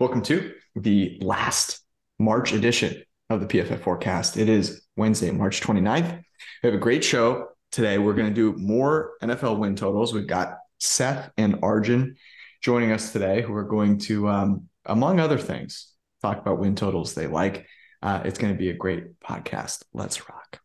Welcome 0.00 0.22
to 0.22 0.52
the 0.76 1.18
last 1.20 1.80
March 2.20 2.52
edition 2.52 3.02
of 3.30 3.40
the 3.40 3.46
PFF 3.46 3.80
forecast. 3.80 4.36
It 4.36 4.48
is 4.48 4.86
Wednesday, 4.96 5.32
March 5.32 5.60
29th. 5.60 6.22
We 6.62 6.66
have 6.68 6.74
a 6.74 6.78
great 6.78 7.02
show 7.02 7.48
today. 7.72 7.98
We're 7.98 8.14
going 8.14 8.32
to 8.32 8.34
do 8.34 8.56
more 8.56 9.14
NFL 9.20 9.58
win 9.58 9.74
totals. 9.74 10.14
We've 10.14 10.24
got 10.24 10.58
Seth 10.78 11.32
and 11.36 11.58
Arjun 11.64 12.14
joining 12.62 12.92
us 12.92 13.10
today, 13.10 13.42
who 13.42 13.52
are 13.54 13.64
going 13.64 13.98
to, 13.98 14.28
um, 14.28 14.68
among 14.84 15.18
other 15.18 15.36
things, 15.36 15.92
talk 16.22 16.38
about 16.38 16.60
win 16.60 16.76
totals 16.76 17.14
they 17.14 17.26
like. 17.26 17.66
Uh, 18.00 18.22
it's 18.24 18.38
going 18.38 18.52
to 18.52 18.58
be 18.58 18.70
a 18.70 18.74
great 18.74 19.18
podcast. 19.18 19.82
Let's 19.92 20.28
rock. 20.28 20.60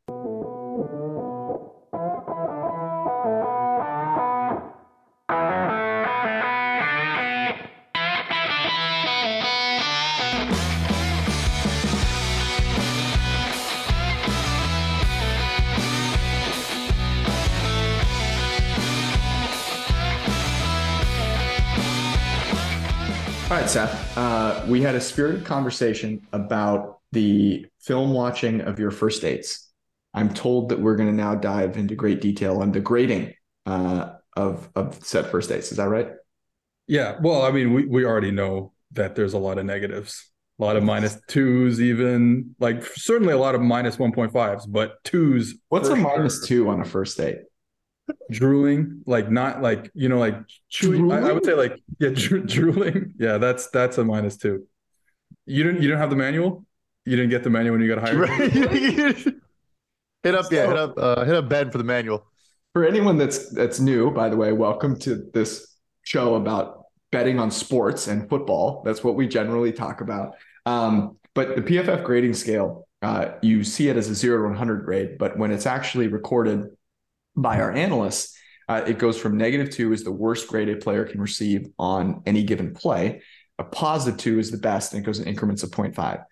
All 23.53 23.59
right, 23.59 23.69
Seth. 23.69 24.17
Uh, 24.17 24.65
we 24.67 24.81
had 24.81 24.95
a 24.95 24.99
spirited 24.99 25.45
conversation 25.45 26.25
about 26.33 27.01
the 27.11 27.67
film 27.79 28.11
watching 28.11 28.61
of 28.61 28.79
your 28.79 28.89
first 28.89 29.21
dates. 29.21 29.71
I'm 30.11 30.33
told 30.33 30.69
that 30.69 30.79
we're 30.79 30.95
going 30.95 31.09
to 31.09 31.15
now 31.15 31.35
dive 31.35 31.77
into 31.77 31.93
great 31.93 32.19
detail 32.19 32.63
on 32.63 32.71
the 32.71 32.79
grading 32.79 33.35
uh, 33.67 34.13
of 34.35 34.69
of 34.73 34.95
set 35.05 35.29
first 35.29 35.49
dates. 35.49 35.71
Is 35.71 35.77
that 35.77 35.87
right? 35.87 36.09
Yeah. 36.87 37.19
Well, 37.21 37.43
I 37.43 37.51
mean, 37.51 37.73
we 37.73 37.85
we 37.85 38.05
already 38.05 38.31
know 38.31 38.73
that 38.93 39.13
there's 39.13 39.33
a 39.33 39.37
lot 39.37 39.59
of 39.59 39.65
negatives, 39.65 40.31
a 40.59 40.63
lot 40.63 40.75
of 40.75 40.81
minus 40.83 41.21
twos, 41.27 41.79
even 41.79 42.55
like 42.59 42.83
certainly 42.83 43.35
a 43.35 43.37
lot 43.37 43.53
of 43.53 43.61
minus 43.61 43.99
one 43.99 44.13
point 44.13 44.33
fives, 44.33 44.65
but 44.65 44.95
twos. 45.03 45.53
What's 45.69 45.89
a 45.89 45.95
minus 45.95 46.39
sure. 46.39 46.47
two 46.47 46.69
on 46.69 46.81
a 46.81 46.85
first 46.85 47.17
date? 47.17 47.37
Drooling 48.31 49.01
like 49.05 49.31
not 49.31 49.61
like 49.61 49.89
you 49.93 50.09
know 50.09 50.19
like 50.19 50.35
chewing 50.69 51.11
I, 51.11 51.29
I, 51.29 51.31
would 51.31 51.45
say 51.45 51.53
like 51.53 51.79
yeah 51.99 52.09
dro- 52.13 52.41
drooling. 52.41 53.13
Yeah 53.17 53.37
that's 53.37 53.69
that's 53.69 53.97
a 53.97 54.03
minus 54.03 54.37
two 54.37 54.67
you 55.45 55.63
didn't 55.63 55.81
you 55.81 55.87
didn't 55.87 55.99
have 55.99 56.09
the 56.09 56.15
manual? 56.15 56.65
You 57.05 57.15
didn't 57.15 57.31
get 57.31 57.43
the 57.43 57.49
manual 57.49 57.77
when 57.77 57.85
you 57.85 57.93
got 57.93 58.07
hired? 58.07 58.29
Hit 60.23 60.35
up 60.35 60.45
yeah 60.51 60.67
hit 60.67 60.77
up 60.77 60.93
uh, 60.97 61.25
hit 61.25 61.35
up 61.35 61.49
ben 61.49 61.69
for 61.69 61.77
the 61.77 61.83
manual. 61.83 62.25
For 62.71 62.85
anyone 62.85 63.17
that's 63.17 63.49
that's 63.49 63.79
new 63.79 64.09
by 64.11 64.29
the 64.29 64.37
way 64.37 64.53
welcome 64.53 64.97
to 64.99 65.29
this 65.33 65.75
show 66.03 66.35
about 66.35 66.85
betting 67.11 67.39
on 67.39 67.51
sports 67.51 68.07
and 68.07 68.29
football. 68.29 68.83
That's 68.85 69.03
what 69.03 69.15
we 69.15 69.27
generally 69.27 69.73
talk 69.73 69.99
about. 69.99 70.35
Um, 70.65 71.17
but 71.35 71.55
the 71.55 71.61
pff 71.61 72.03
grading 72.03 72.35
scale 72.35 72.87
uh, 73.01 73.33
you 73.41 73.65
see 73.65 73.89
it 73.89 73.97
as 73.97 74.09
a 74.09 74.15
0 74.15 74.43
to 74.43 74.47
100 74.47 74.85
grade 74.85 75.17
but 75.17 75.37
when 75.37 75.51
it's 75.51 75.65
actually 75.65 76.07
recorded 76.07 76.69
by 77.35 77.59
our 77.59 77.71
analysts, 77.71 78.37
uh, 78.69 78.83
it 78.87 78.97
goes 78.97 79.17
from 79.17 79.37
negative 79.37 79.69
two 79.69 79.93
is 79.93 80.03
the 80.03 80.11
worst 80.11 80.47
grade 80.47 80.69
a 80.69 80.75
player 80.75 81.05
can 81.05 81.19
receive 81.19 81.67
on 81.77 82.21
any 82.25 82.43
given 82.43 82.73
play. 82.73 83.21
A 83.59 83.63
positive 83.63 84.19
two 84.19 84.39
is 84.39 84.51
the 84.51 84.57
best, 84.57 84.93
and 84.93 85.03
it 85.03 85.05
goes 85.05 85.19
in 85.19 85.27
increments 85.27 85.63
of 85.63 85.71
0.5. 85.71 86.23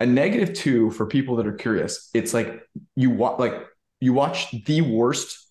A 0.00 0.06
negative 0.06 0.54
two 0.54 0.90
for 0.92 1.06
people 1.06 1.36
that 1.36 1.46
are 1.46 1.54
curious, 1.54 2.10
it's 2.14 2.32
like 2.32 2.62
you 2.94 3.10
watch 3.10 3.40
like 3.40 3.66
you 4.00 4.12
watch 4.12 4.54
the 4.64 4.80
worst 4.82 5.48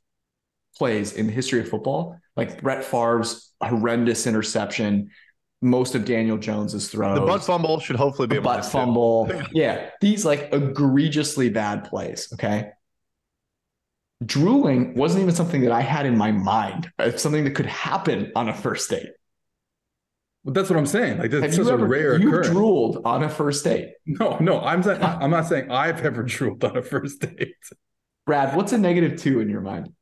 plays 0.78 1.13
in 1.13 1.28
the 1.28 1.33
history 1.33 1.59
of 1.59 1.67
football, 1.67 2.17
like 2.38 2.61
Brett 2.61 2.85
Favre's 2.85 3.52
horrendous 3.61 4.25
interception, 4.25 5.09
most 5.61 5.95
of 5.95 6.05
Daniel 6.05 6.38
Jones's 6.38 6.89
throws. 6.89 7.19
The 7.19 7.25
butt 7.25 7.44
fumble 7.44 7.80
should 7.80 7.95
hopefully 7.95 8.28
be 8.28 8.38
a 8.38 8.41
butt 8.41 8.66
fumble. 8.66 9.30
yeah, 9.52 9.89
these 10.02 10.23
like 10.23 10.50
egregiously 10.53 11.50
bad 11.50 11.83
plays. 11.83 12.30
Okay, 12.33 12.69
drooling 14.26 14.96
wasn't 14.96 15.24
even 15.24 15.36
something 15.36 15.62
that 15.62 15.72
I 15.72 15.81
had 15.81 16.06
in 16.06 16.18
my 16.18 16.31
mind. 16.31 16.91
It's 17.00 17.22
something 17.22 17.44
that 17.44 17.52
could 17.52 17.66
happen 17.66 18.31
on 18.36 18.50
a 18.50 18.53
first 18.53 18.90
date. 18.90 19.09
Well, 20.44 20.53
that's 20.53 20.69
what 20.69 20.80
I'm 20.80 20.86
saying. 20.86 21.19
Like 21.19 21.31
that's 21.31 21.56
such 21.56 21.68
ever, 21.68 21.86
a 21.86 21.88
rare 21.88 22.19
you 22.19 22.30
occurrence. 22.30 22.50
drooled 22.50 23.02
on 23.06 23.24
a 23.24 23.30
first 23.30 23.64
date. 23.64 23.94
No, 24.06 24.38
no, 24.40 24.62
I'm 24.62 24.81
saying 24.81 25.02
I'm 25.02 25.30
not 25.30 25.46
saying 25.47 25.69
I've 25.72 26.03
ever 26.06 26.24
drooled 26.24 26.64
on 26.64 26.78
a 26.78 26.81
first 26.81 27.19
date. 27.19 27.56
Brad, 28.25 28.56
what's 28.56 28.74
a 28.74 28.78
negative 28.78 29.19
two 29.19 29.40
in 29.40 29.50
your 29.50 29.62
mind? 29.62 29.94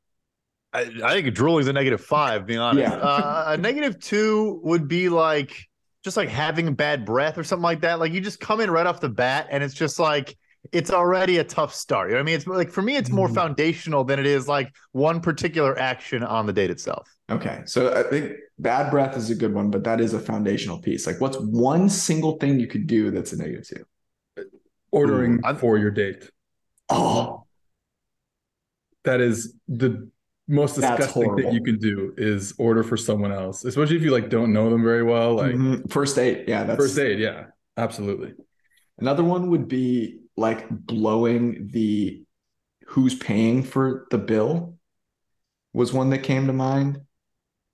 I, 0.72 0.90
I 1.02 1.20
think 1.20 1.34
drooling 1.34 1.62
is 1.62 1.68
a 1.68 1.72
negative 1.72 2.00
five. 2.00 2.46
Being 2.46 2.60
honest, 2.60 2.88
yeah. 2.88 2.96
uh, 2.96 3.44
a 3.48 3.56
negative 3.56 3.98
two 3.98 4.60
would 4.62 4.88
be 4.88 5.08
like 5.08 5.66
just 6.04 6.16
like 6.16 6.28
having 6.28 6.72
bad 6.74 7.04
breath 7.04 7.38
or 7.38 7.44
something 7.44 7.64
like 7.64 7.80
that. 7.80 7.98
Like 7.98 8.12
you 8.12 8.20
just 8.20 8.38
come 8.38 8.60
in 8.60 8.70
right 8.70 8.86
off 8.86 9.00
the 9.00 9.08
bat, 9.08 9.48
and 9.50 9.64
it's 9.64 9.74
just 9.74 9.98
like 9.98 10.36
it's 10.72 10.90
already 10.90 11.38
a 11.38 11.44
tough 11.44 11.74
start. 11.74 12.08
You 12.08 12.14
know 12.14 12.20
I 12.20 12.22
mean, 12.22 12.36
it's 12.36 12.46
like 12.46 12.70
for 12.70 12.82
me, 12.82 12.96
it's 12.96 13.10
more 13.10 13.26
mm-hmm. 13.26 13.34
foundational 13.34 14.04
than 14.04 14.18
it 14.18 14.26
is 14.26 14.48
like 14.48 14.72
one 14.92 15.20
particular 15.20 15.78
action 15.78 16.22
on 16.22 16.46
the 16.46 16.52
date 16.52 16.70
itself. 16.70 17.08
Okay, 17.30 17.62
so 17.66 17.92
I 17.92 18.04
think 18.04 18.32
bad 18.58 18.90
breath 18.90 19.16
is 19.16 19.30
a 19.30 19.34
good 19.34 19.52
one, 19.52 19.70
but 19.70 19.82
that 19.84 20.00
is 20.00 20.14
a 20.14 20.20
foundational 20.20 20.78
piece. 20.78 21.06
Like, 21.06 21.20
what's 21.20 21.36
one 21.38 21.88
single 21.88 22.38
thing 22.38 22.60
you 22.60 22.68
could 22.68 22.86
do 22.86 23.10
that's 23.10 23.32
a 23.32 23.36
negative 23.36 23.56
negative 23.56 23.86
two? 24.36 24.44
Ordering 24.92 25.40
Ooh, 25.46 25.54
for 25.54 25.78
your 25.78 25.90
date. 25.90 26.30
Oh, 26.88 27.44
that 29.04 29.20
is 29.20 29.54
the 29.66 30.08
most 30.48 30.76
disgusting 30.76 31.34
thing 31.36 31.52
you 31.52 31.62
can 31.62 31.78
do 31.78 32.14
is 32.16 32.54
order 32.58 32.84
for 32.84 32.96
someone 32.96 33.32
else, 33.32 33.64
especially 33.64 33.96
if 33.96 34.02
you 34.02 34.12
like 34.12 34.28
don't 34.28 34.52
know 34.52 34.70
them 34.70 34.84
very 34.84 35.02
well. 35.02 35.34
Like 35.34 35.54
mm-hmm. 35.54 35.88
first 35.88 36.14
date, 36.14 36.48
yeah, 36.48 36.64
that's 36.64 36.78
first 36.78 36.96
date, 36.96 37.18
yeah, 37.18 37.46
absolutely. 37.76 38.34
Another 38.98 39.24
one 39.24 39.50
would 39.50 39.68
be 39.68 40.20
like 40.36 40.68
blowing 40.70 41.68
the 41.72 42.22
who's 42.86 43.14
paying 43.14 43.62
for 43.62 44.06
the 44.10 44.18
bill 44.18 44.76
was 45.72 45.92
one 45.92 46.10
that 46.10 46.18
came 46.18 46.46
to 46.46 46.52
mind 46.52 47.00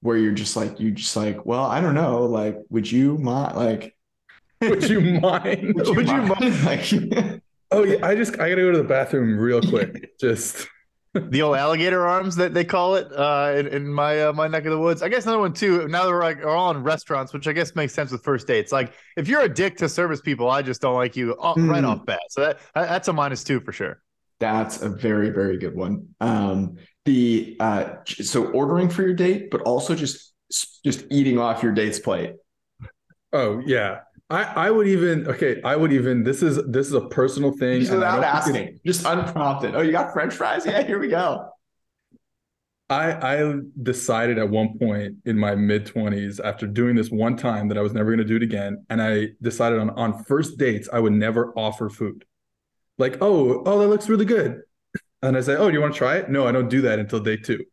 where 0.00 0.17
you're 0.17 0.33
just 0.33 0.56
like 0.56 0.81
you 0.81 0.91
just 0.91 1.17
like 1.17 1.45
well 1.45 1.65
i 1.65 1.81
don't 1.81 1.95
know 1.95 2.25
like 2.25 2.56
would 2.71 2.91
you 2.91 3.19
mind 3.19 3.56
like 3.56 3.97
would 4.61 4.89
you 4.89 5.01
mind 5.01 5.75
would 5.75 5.87
you 5.87 5.95
would 5.95 6.06
mind? 6.06 6.41
You 6.41 6.51
mind? 6.51 6.65
like, 6.65 7.43
oh 7.71 7.84
yeah 7.84 8.05
i 8.06 8.15
just 8.15 8.34
i 8.34 8.49
gotta 8.49 8.62
go 8.62 8.72
to 8.72 8.78
the 8.78 8.84
bathroom 8.84 9.39
real 9.39 9.61
quick 9.61 10.19
just 10.19 10.69
the 11.15 11.43
old 11.43 11.56
alligator 11.56 12.06
arms 12.06 12.37
that 12.37 12.55
they 12.55 12.65
call 12.65 12.95
it 12.95 13.12
uh, 13.12 13.55
in, 13.56 13.67
in, 13.67 13.93
my 13.93 14.23
uh, 14.23 14.33
my 14.33 14.49
neck 14.49 14.65
of 14.65 14.73
the 14.73 14.78
woods. 14.78 15.03
I 15.03 15.09
guess 15.11 15.25
another 15.25 15.41
one 15.41 15.53
too. 15.53 15.87
Now 15.89 16.05
that 16.05 16.11
we're 16.11 16.23
like 16.23 16.39
are 16.39 16.49
all 16.49 16.71
in 16.71 16.83
restaurants, 16.83 17.34
which 17.34 17.47
I 17.47 17.53
guess 17.53 17.75
makes 17.75 17.93
sense 17.93 18.11
with 18.11 18.23
first 18.25 18.47
dates. 18.47 18.73
Like 18.73 18.95
if 19.17 19.28
you're 19.28 19.43
a 19.43 19.49
dick 19.49 19.77
to 19.78 19.89
service 19.89 20.22
people, 20.22 20.49
I 20.49 20.62
just 20.62 20.81
don't 20.81 20.95
like 20.95 21.15
you 21.15 21.34
mm. 21.34 21.69
right 21.69 21.84
off 21.84 22.06
bat. 22.06 22.21
So 22.31 22.41
that 22.41 22.61
that's 22.75 23.09
a 23.09 23.12
minus 23.12 23.45
two 23.45 23.61
for 23.61 23.72
sure. 23.72 24.01
That's 24.41 24.81
a 24.81 24.89
very 24.89 25.28
very 25.31 25.59
good 25.59 25.77
one. 25.77 26.09
Um, 26.21 26.77
the 27.05 27.56
uh, 27.61 27.97
so 28.06 28.47
ordering 28.47 28.89
for 28.89 29.03
your 29.03 29.15
date, 29.15 29.51
but 29.51 29.61
also 29.62 29.95
just 29.95 30.33
just 30.83 31.05
eating 31.11 31.39
off 31.39 31.62
your 31.62 31.72
date's 31.72 31.99
plate. 31.99 32.37
Oh 33.34 33.61
yeah, 33.67 34.01
I, 34.32 34.66
I 34.66 34.70
would 34.70 34.88
even 34.88 35.28
okay. 35.28 35.60
I 35.62 35.76
would 35.76 35.93
even 35.93 36.25
this 36.25 36.43
is 36.43 36.59
this 36.66 36.87
is 36.87 36.94
a 36.94 37.03
personal 37.03 37.53
thing. 37.53 37.81
Just 37.81 37.93
without 37.93 38.25
asking, 38.25 38.81
just 38.84 39.04
unprompted. 39.04 39.75
Oh, 39.75 39.82
you 39.82 39.93
got 39.93 40.12
French 40.12 40.34
fries? 40.34 40.65
Yeah, 40.65 40.82
here 40.82 40.98
we 40.98 41.09
go. 41.09 41.50
I 42.88 43.12
I 43.12 43.54
decided 43.82 44.38
at 44.38 44.48
one 44.48 44.78
point 44.78 45.16
in 45.26 45.38
my 45.38 45.54
mid 45.54 45.84
twenties 45.84 46.41
after 46.41 46.66
doing 46.66 46.97
this 46.97 47.10
one 47.10 47.37
time 47.37 47.69
that 47.69 47.76
I 47.76 47.82
was 47.82 47.92
never 47.92 48.10
going 48.10 48.19
to 48.19 48.25
do 48.25 48.37
it 48.37 48.42
again, 48.42 48.87
and 48.88 49.03
I 49.03 49.28
decided 49.42 49.78
on 49.78 49.91
on 49.91 50.25
first 50.25 50.56
dates 50.56 50.88
I 50.91 50.98
would 50.98 51.12
never 51.12 51.53
offer 51.54 51.91
food. 51.91 52.25
Like 52.97 53.19
oh 53.21 53.62
oh 53.66 53.78
that 53.81 53.88
looks 53.88 54.09
really 54.09 54.25
good, 54.25 54.62
and 55.21 55.37
I 55.37 55.42
say 55.42 55.56
oh 55.56 55.69
do 55.69 55.75
you 55.75 55.81
want 55.82 55.92
to 55.92 55.98
try 55.98 56.16
it? 56.16 56.31
No, 56.31 56.47
I 56.47 56.53
don't 56.53 56.71
do 56.71 56.81
that 56.82 56.98
until 56.98 57.21
day 57.21 57.37
two. 57.37 57.65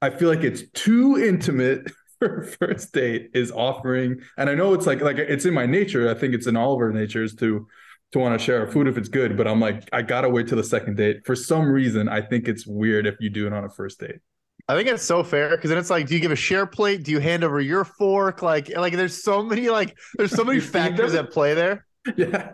I 0.00 0.10
feel 0.10 0.28
like 0.28 0.42
it's 0.42 0.64
too 0.74 1.16
intimate 1.16 1.92
first 2.60 2.92
date 2.92 3.30
is 3.34 3.50
offering 3.52 4.20
and 4.36 4.48
i 4.48 4.54
know 4.54 4.72
it's 4.74 4.86
like 4.86 5.00
like 5.00 5.18
it's 5.18 5.44
in 5.44 5.54
my 5.54 5.66
nature 5.66 6.08
i 6.08 6.14
think 6.14 6.34
it's 6.34 6.46
in 6.46 6.56
all 6.56 6.74
of 6.74 6.78
our 6.78 6.92
natures 6.92 7.34
to 7.34 7.66
to 8.12 8.18
want 8.18 8.38
to 8.38 8.44
share 8.44 8.60
our 8.60 8.70
food 8.70 8.86
if 8.86 8.96
it's 8.96 9.08
good 9.08 9.36
but 9.36 9.46
i'm 9.46 9.60
like 9.60 9.88
i 9.92 10.02
gotta 10.02 10.28
wait 10.28 10.46
till 10.46 10.56
the 10.56 10.64
second 10.64 10.96
date 10.96 11.24
for 11.24 11.34
some 11.34 11.70
reason 11.70 12.08
i 12.08 12.20
think 12.20 12.48
it's 12.48 12.66
weird 12.66 13.06
if 13.06 13.16
you 13.20 13.30
do 13.30 13.46
it 13.46 13.52
on 13.52 13.64
a 13.64 13.70
first 13.70 14.00
date 14.00 14.20
I 14.68 14.76
think 14.76 14.88
it's 14.88 15.02
so 15.02 15.24
fair 15.24 15.50
because 15.50 15.70
then 15.70 15.78
it's 15.78 15.90
like, 15.90 16.06
do 16.06 16.14
you 16.14 16.20
give 16.20 16.30
a 16.30 16.36
share 16.36 16.66
plate? 16.66 17.02
Do 17.02 17.10
you 17.10 17.18
hand 17.18 17.42
over 17.42 17.60
your 17.60 17.84
fork? 17.84 18.42
Like, 18.42 18.68
like 18.76 18.92
there's 18.92 19.22
so 19.22 19.42
many 19.42 19.68
like 19.68 19.96
there's 20.16 20.30
so 20.30 20.44
many 20.44 20.60
factors 20.76 21.14
at 21.14 21.32
play 21.32 21.54
there. 21.54 21.84
Yeah. 22.16 22.52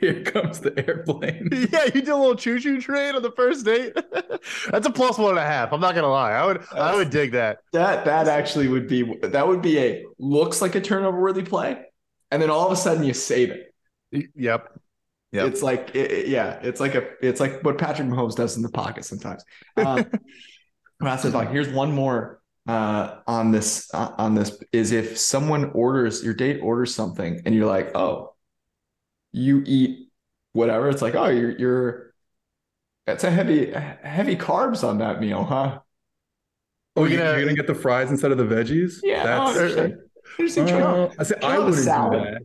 Here 0.00 0.22
comes 0.24 0.60
the 0.60 0.76
airplane. 0.76 1.48
Yeah, 1.72 1.84
you 1.84 1.92
did 1.92 2.08
a 2.08 2.16
little 2.16 2.34
choo-choo 2.34 2.80
train 2.80 3.14
on 3.14 3.22
the 3.22 3.30
first 3.32 3.64
date. 3.64 3.94
That's 4.70 4.86
a 4.86 4.90
plus 4.90 5.16
one 5.16 5.30
and 5.30 5.38
a 5.38 5.44
half. 5.44 5.72
I'm 5.72 5.80
not 5.80 5.94
gonna 5.94 6.08
lie. 6.08 6.32
I 6.32 6.46
would 6.46 6.60
That's, 6.60 6.72
I 6.74 6.96
would 6.96 7.10
dig 7.10 7.32
that. 7.32 7.58
That 7.72 8.04
that 8.04 8.26
actually 8.26 8.68
would 8.68 8.88
be 8.88 9.18
that 9.22 9.46
would 9.46 9.62
be 9.62 9.78
a 9.78 10.04
looks 10.18 10.60
like 10.60 10.74
a 10.74 10.80
turnover 10.80 11.20
worthy 11.20 11.42
play. 11.42 11.84
And 12.30 12.42
then 12.42 12.50
all 12.50 12.66
of 12.66 12.72
a 12.72 12.76
sudden 12.76 13.04
you 13.04 13.14
save 13.14 13.50
it. 13.50 14.30
Yep. 14.34 14.80
Yeah, 15.32 15.46
it's 15.46 15.62
like 15.62 15.94
it, 15.94 16.26
yeah, 16.26 16.58
it's 16.62 16.80
like 16.80 16.96
a 16.96 17.08
it's 17.22 17.38
like 17.38 17.62
what 17.62 17.78
Patrick 17.78 18.08
Mahomes 18.08 18.34
does 18.34 18.56
in 18.56 18.62
the 18.62 18.70
pocket 18.70 19.04
sometimes. 19.04 19.44
Um, 19.76 20.06
like 21.00 21.50
here's 21.50 21.68
one 21.68 21.92
more 21.92 22.40
uh, 22.66 23.18
on 23.26 23.50
this 23.52 23.88
uh, 23.94 24.12
on 24.18 24.34
this 24.34 24.62
is 24.72 24.92
if 24.92 25.18
someone 25.18 25.70
orders 25.72 26.22
your 26.24 26.34
date 26.34 26.60
orders 26.62 26.94
something 26.94 27.40
and 27.44 27.54
you're 27.54 27.66
like, 27.66 27.96
oh, 27.96 28.29
you 29.32 29.62
eat 29.66 30.08
whatever. 30.52 30.88
It's 30.88 31.02
like, 31.02 31.14
oh, 31.14 31.28
you're 31.28 31.58
you're 31.58 32.14
that's 33.06 33.24
a 33.24 33.30
heavy 33.30 33.72
heavy 33.72 34.36
carbs 34.36 34.86
on 34.86 34.98
that 34.98 35.20
meal, 35.20 35.44
huh? 35.44 35.80
Oh, 36.96 37.04
you, 37.04 37.20
are 37.20 37.40
gonna 37.40 37.54
get 37.54 37.66
the 37.66 37.74
fries 37.74 38.10
instead 38.10 38.32
of 38.32 38.38
the 38.38 38.44
veggies? 38.44 39.00
Yeah, 39.02 39.24
that's. 39.24 39.96
No, 40.56 41.06
uh, 41.06 41.12
I 41.18 41.22
say 41.24 41.34
I 41.42 41.58
wouldn't 41.58 41.76
do 41.76 42.40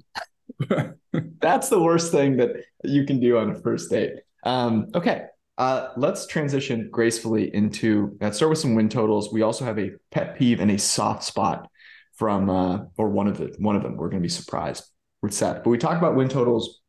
that. 0.69 0.95
that's 1.39 1.69
the 1.69 1.81
worst 1.81 2.11
thing 2.11 2.37
that 2.37 2.51
you 2.83 3.05
can 3.05 3.19
do 3.19 3.37
on 3.37 3.51
a 3.51 3.55
first 3.55 3.89
date. 3.89 4.13
Um, 4.43 4.87
okay, 4.95 5.25
uh, 5.57 5.89
let's 5.97 6.25
transition 6.25 6.89
gracefully 6.91 7.53
into 7.53 8.17
let's 8.21 8.37
start 8.37 8.49
with 8.49 8.59
some 8.59 8.75
win 8.75 8.89
totals. 8.89 9.31
We 9.31 9.41
also 9.41 9.65
have 9.65 9.79
a 9.79 9.91
pet 10.11 10.37
peeve 10.37 10.59
and 10.59 10.71
a 10.71 10.77
soft 10.77 11.23
spot 11.23 11.69
from 12.15 12.49
uh, 12.49 12.85
or 12.97 13.09
one 13.09 13.27
of 13.27 13.37
the 13.37 13.53
one 13.59 13.75
of 13.75 13.83
them. 13.83 13.97
We're 13.97 14.09
going 14.09 14.21
to 14.21 14.25
be 14.25 14.29
surprised 14.29 14.85
with 15.25 15.33
Seth, 15.33 15.63
but 15.63 15.69
we 15.69 15.77
talked 15.77 15.97
about 15.97 16.15
win 16.15 16.29
totals 16.29 16.81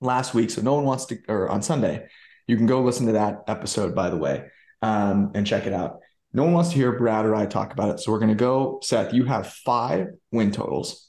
last 0.00 0.34
week, 0.34 0.50
so 0.50 0.60
no 0.62 0.74
one 0.74 0.84
wants 0.84 1.06
to 1.06 1.18
or 1.28 1.48
on 1.48 1.62
Sunday. 1.62 2.08
You 2.48 2.56
can 2.56 2.66
go 2.66 2.82
listen 2.82 3.06
to 3.06 3.12
that 3.12 3.44
episode, 3.46 3.94
by 3.94 4.10
the 4.10 4.16
way, 4.16 4.46
um, 4.82 5.30
and 5.34 5.46
check 5.46 5.66
it 5.66 5.72
out. 5.72 6.00
No 6.32 6.44
one 6.44 6.54
wants 6.54 6.70
to 6.70 6.76
hear 6.76 6.98
Brad 6.98 7.24
or 7.26 7.34
I 7.34 7.46
talk 7.46 7.72
about 7.72 7.90
it, 7.90 8.00
so 8.00 8.10
we're 8.10 8.18
going 8.18 8.30
to 8.30 8.34
go. 8.34 8.80
Seth, 8.82 9.14
you 9.14 9.24
have 9.26 9.46
five 9.46 10.08
win 10.32 10.50
totals. 10.50 11.08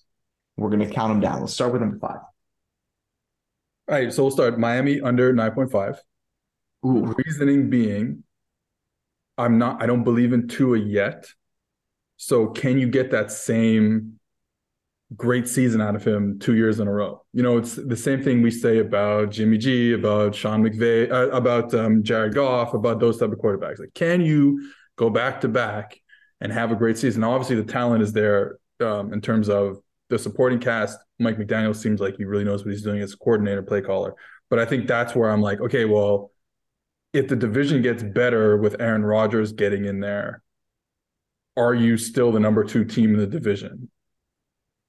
We're 0.57 0.69
going 0.69 0.87
to 0.87 0.93
count 0.93 1.11
them 1.11 1.21
down. 1.21 1.39
Let's 1.39 1.53
start 1.53 1.71
with 1.71 1.81
number 1.81 1.97
five. 1.97 2.19
All 3.87 3.95
right, 3.95 4.13
so 4.13 4.23
we'll 4.23 4.31
start 4.31 4.59
Miami 4.59 5.01
under 5.01 5.33
nine 5.33 5.51
point 5.51 5.71
five. 5.71 5.99
Ooh. 6.85 7.15
Reasoning 7.25 7.69
being, 7.69 8.23
I'm 9.37 9.57
not. 9.57 9.81
I 9.81 9.85
don't 9.85 10.03
believe 10.03 10.33
in 10.33 10.47
Tua 10.47 10.77
yet. 10.77 11.25
So 12.17 12.47
can 12.47 12.77
you 12.77 12.87
get 12.87 13.11
that 13.11 13.31
same 13.31 14.12
great 15.15 15.47
season 15.47 15.81
out 15.81 15.95
of 15.95 16.03
him 16.03 16.39
two 16.39 16.55
years 16.55 16.79
in 16.79 16.87
a 16.87 16.91
row? 16.91 17.23
You 17.33 17.43
know, 17.43 17.57
it's 17.57 17.75
the 17.75 17.97
same 17.97 18.23
thing 18.23 18.41
we 18.41 18.51
say 18.51 18.79
about 18.79 19.31
Jimmy 19.31 19.57
G, 19.57 19.93
about 19.93 20.35
Sean 20.35 20.63
McVay, 20.63 21.11
uh, 21.11 21.29
about 21.29 21.73
um, 21.73 22.03
Jared 22.03 22.33
Goff, 22.33 22.73
about 22.73 22.99
those 22.99 23.19
type 23.19 23.31
of 23.31 23.39
quarterbacks. 23.39 23.79
Like, 23.79 23.93
can 23.93 24.21
you 24.21 24.71
go 24.95 25.09
back 25.09 25.41
to 25.41 25.47
back 25.47 25.99
and 26.41 26.51
have 26.51 26.71
a 26.71 26.75
great 26.75 26.97
season? 26.97 27.23
Obviously, 27.23 27.55
the 27.55 27.71
talent 27.71 28.03
is 28.03 28.13
there 28.13 28.57
um, 28.79 29.13
in 29.13 29.21
terms 29.21 29.49
of 29.49 29.77
the 30.09 30.19
supporting 30.19 30.59
cast. 30.59 30.97
Mike 31.19 31.37
McDaniel 31.37 31.75
seems 31.75 31.99
like 31.99 32.17
he 32.17 32.25
really 32.25 32.43
knows 32.43 32.63
what 32.63 32.71
he's 32.71 32.83
doing 32.83 33.01
as 33.01 33.13
a 33.13 33.17
coordinator, 33.17 33.63
play 33.63 33.81
caller. 33.81 34.15
But 34.49 34.59
I 34.59 34.65
think 34.65 34.87
that's 34.87 35.15
where 35.15 35.29
I'm 35.29 35.41
like, 35.41 35.59
okay, 35.61 35.85
well, 35.85 36.31
if 37.13 37.27
the 37.27 37.35
division 37.35 37.81
gets 37.81 38.03
better 38.03 38.57
with 38.57 38.79
Aaron 38.79 39.03
Rodgers 39.03 39.53
getting 39.53 39.85
in 39.85 39.99
there, 39.99 40.43
are 41.55 41.73
you 41.73 41.97
still 41.97 42.31
the 42.31 42.39
number 42.39 42.63
two 42.63 42.83
team 42.83 43.13
in 43.13 43.19
the 43.19 43.27
division? 43.27 43.89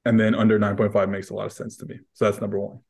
And 0.04 0.18
then 0.20 0.34
under 0.34 0.58
9.5 0.58 1.08
makes 1.08 1.30
a 1.30 1.34
lot 1.34 1.46
of 1.46 1.52
sense 1.52 1.76
to 1.78 1.86
me. 1.86 1.98
So 2.12 2.26
that's 2.26 2.40
number 2.40 2.58
one. 2.58 2.80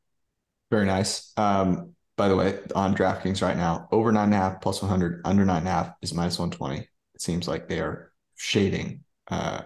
Very 0.71 0.87
nice. 0.87 1.33
Um, 1.37 1.95
by 2.17 2.29
the 2.29 2.37
way, 2.37 2.59
on 2.75 2.97
DraftKings 2.97 3.43
right 3.43 3.57
now, 3.57 3.89
over 3.91 4.13
nine 4.13 4.25
and 4.25 4.35
a 4.35 4.37
half 4.37 4.61
plus 4.61 4.83
100, 4.83 5.23
under 5.25 5.45
nine 5.45 5.59
and 5.59 5.69
a 5.69 5.71
half 5.71 5.95
is 6.03 6.15
minus 6.15 6.39
120. 6.39 6.81
It 6.81 6.89
seems 7.21 7.49
like 7.49 7.69
they 7.69 7.81
are 7.81 8.13
shading 8.37 9.05
uh, 9.29 9.63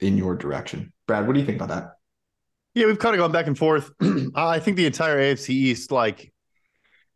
in 0.00 0.18
your 0.18 0.36
direction. 0.36 0.92
Brad, 1.06 1.26
what 1.26 1.34
do 1.34 1.40
you 1.40 1.46
think 1.46 1.60
about 1.60 1.68
that? 1.68 1.92
Yeah, 2.74 2.86
we've 2.86 2.98
kind 2.98 3.14
of 3.14 3.20
gone 3.20 3.32
back 3.32 3.46
and 3.46 3.56
forth. 3.56 3.90
I 4.34 4.58
think 4.58 4.76
the 4.76 4.86
entire 4.86 5.18
AFC 5.18 5.50
East, 5.50 5.92
like 5.92 6.32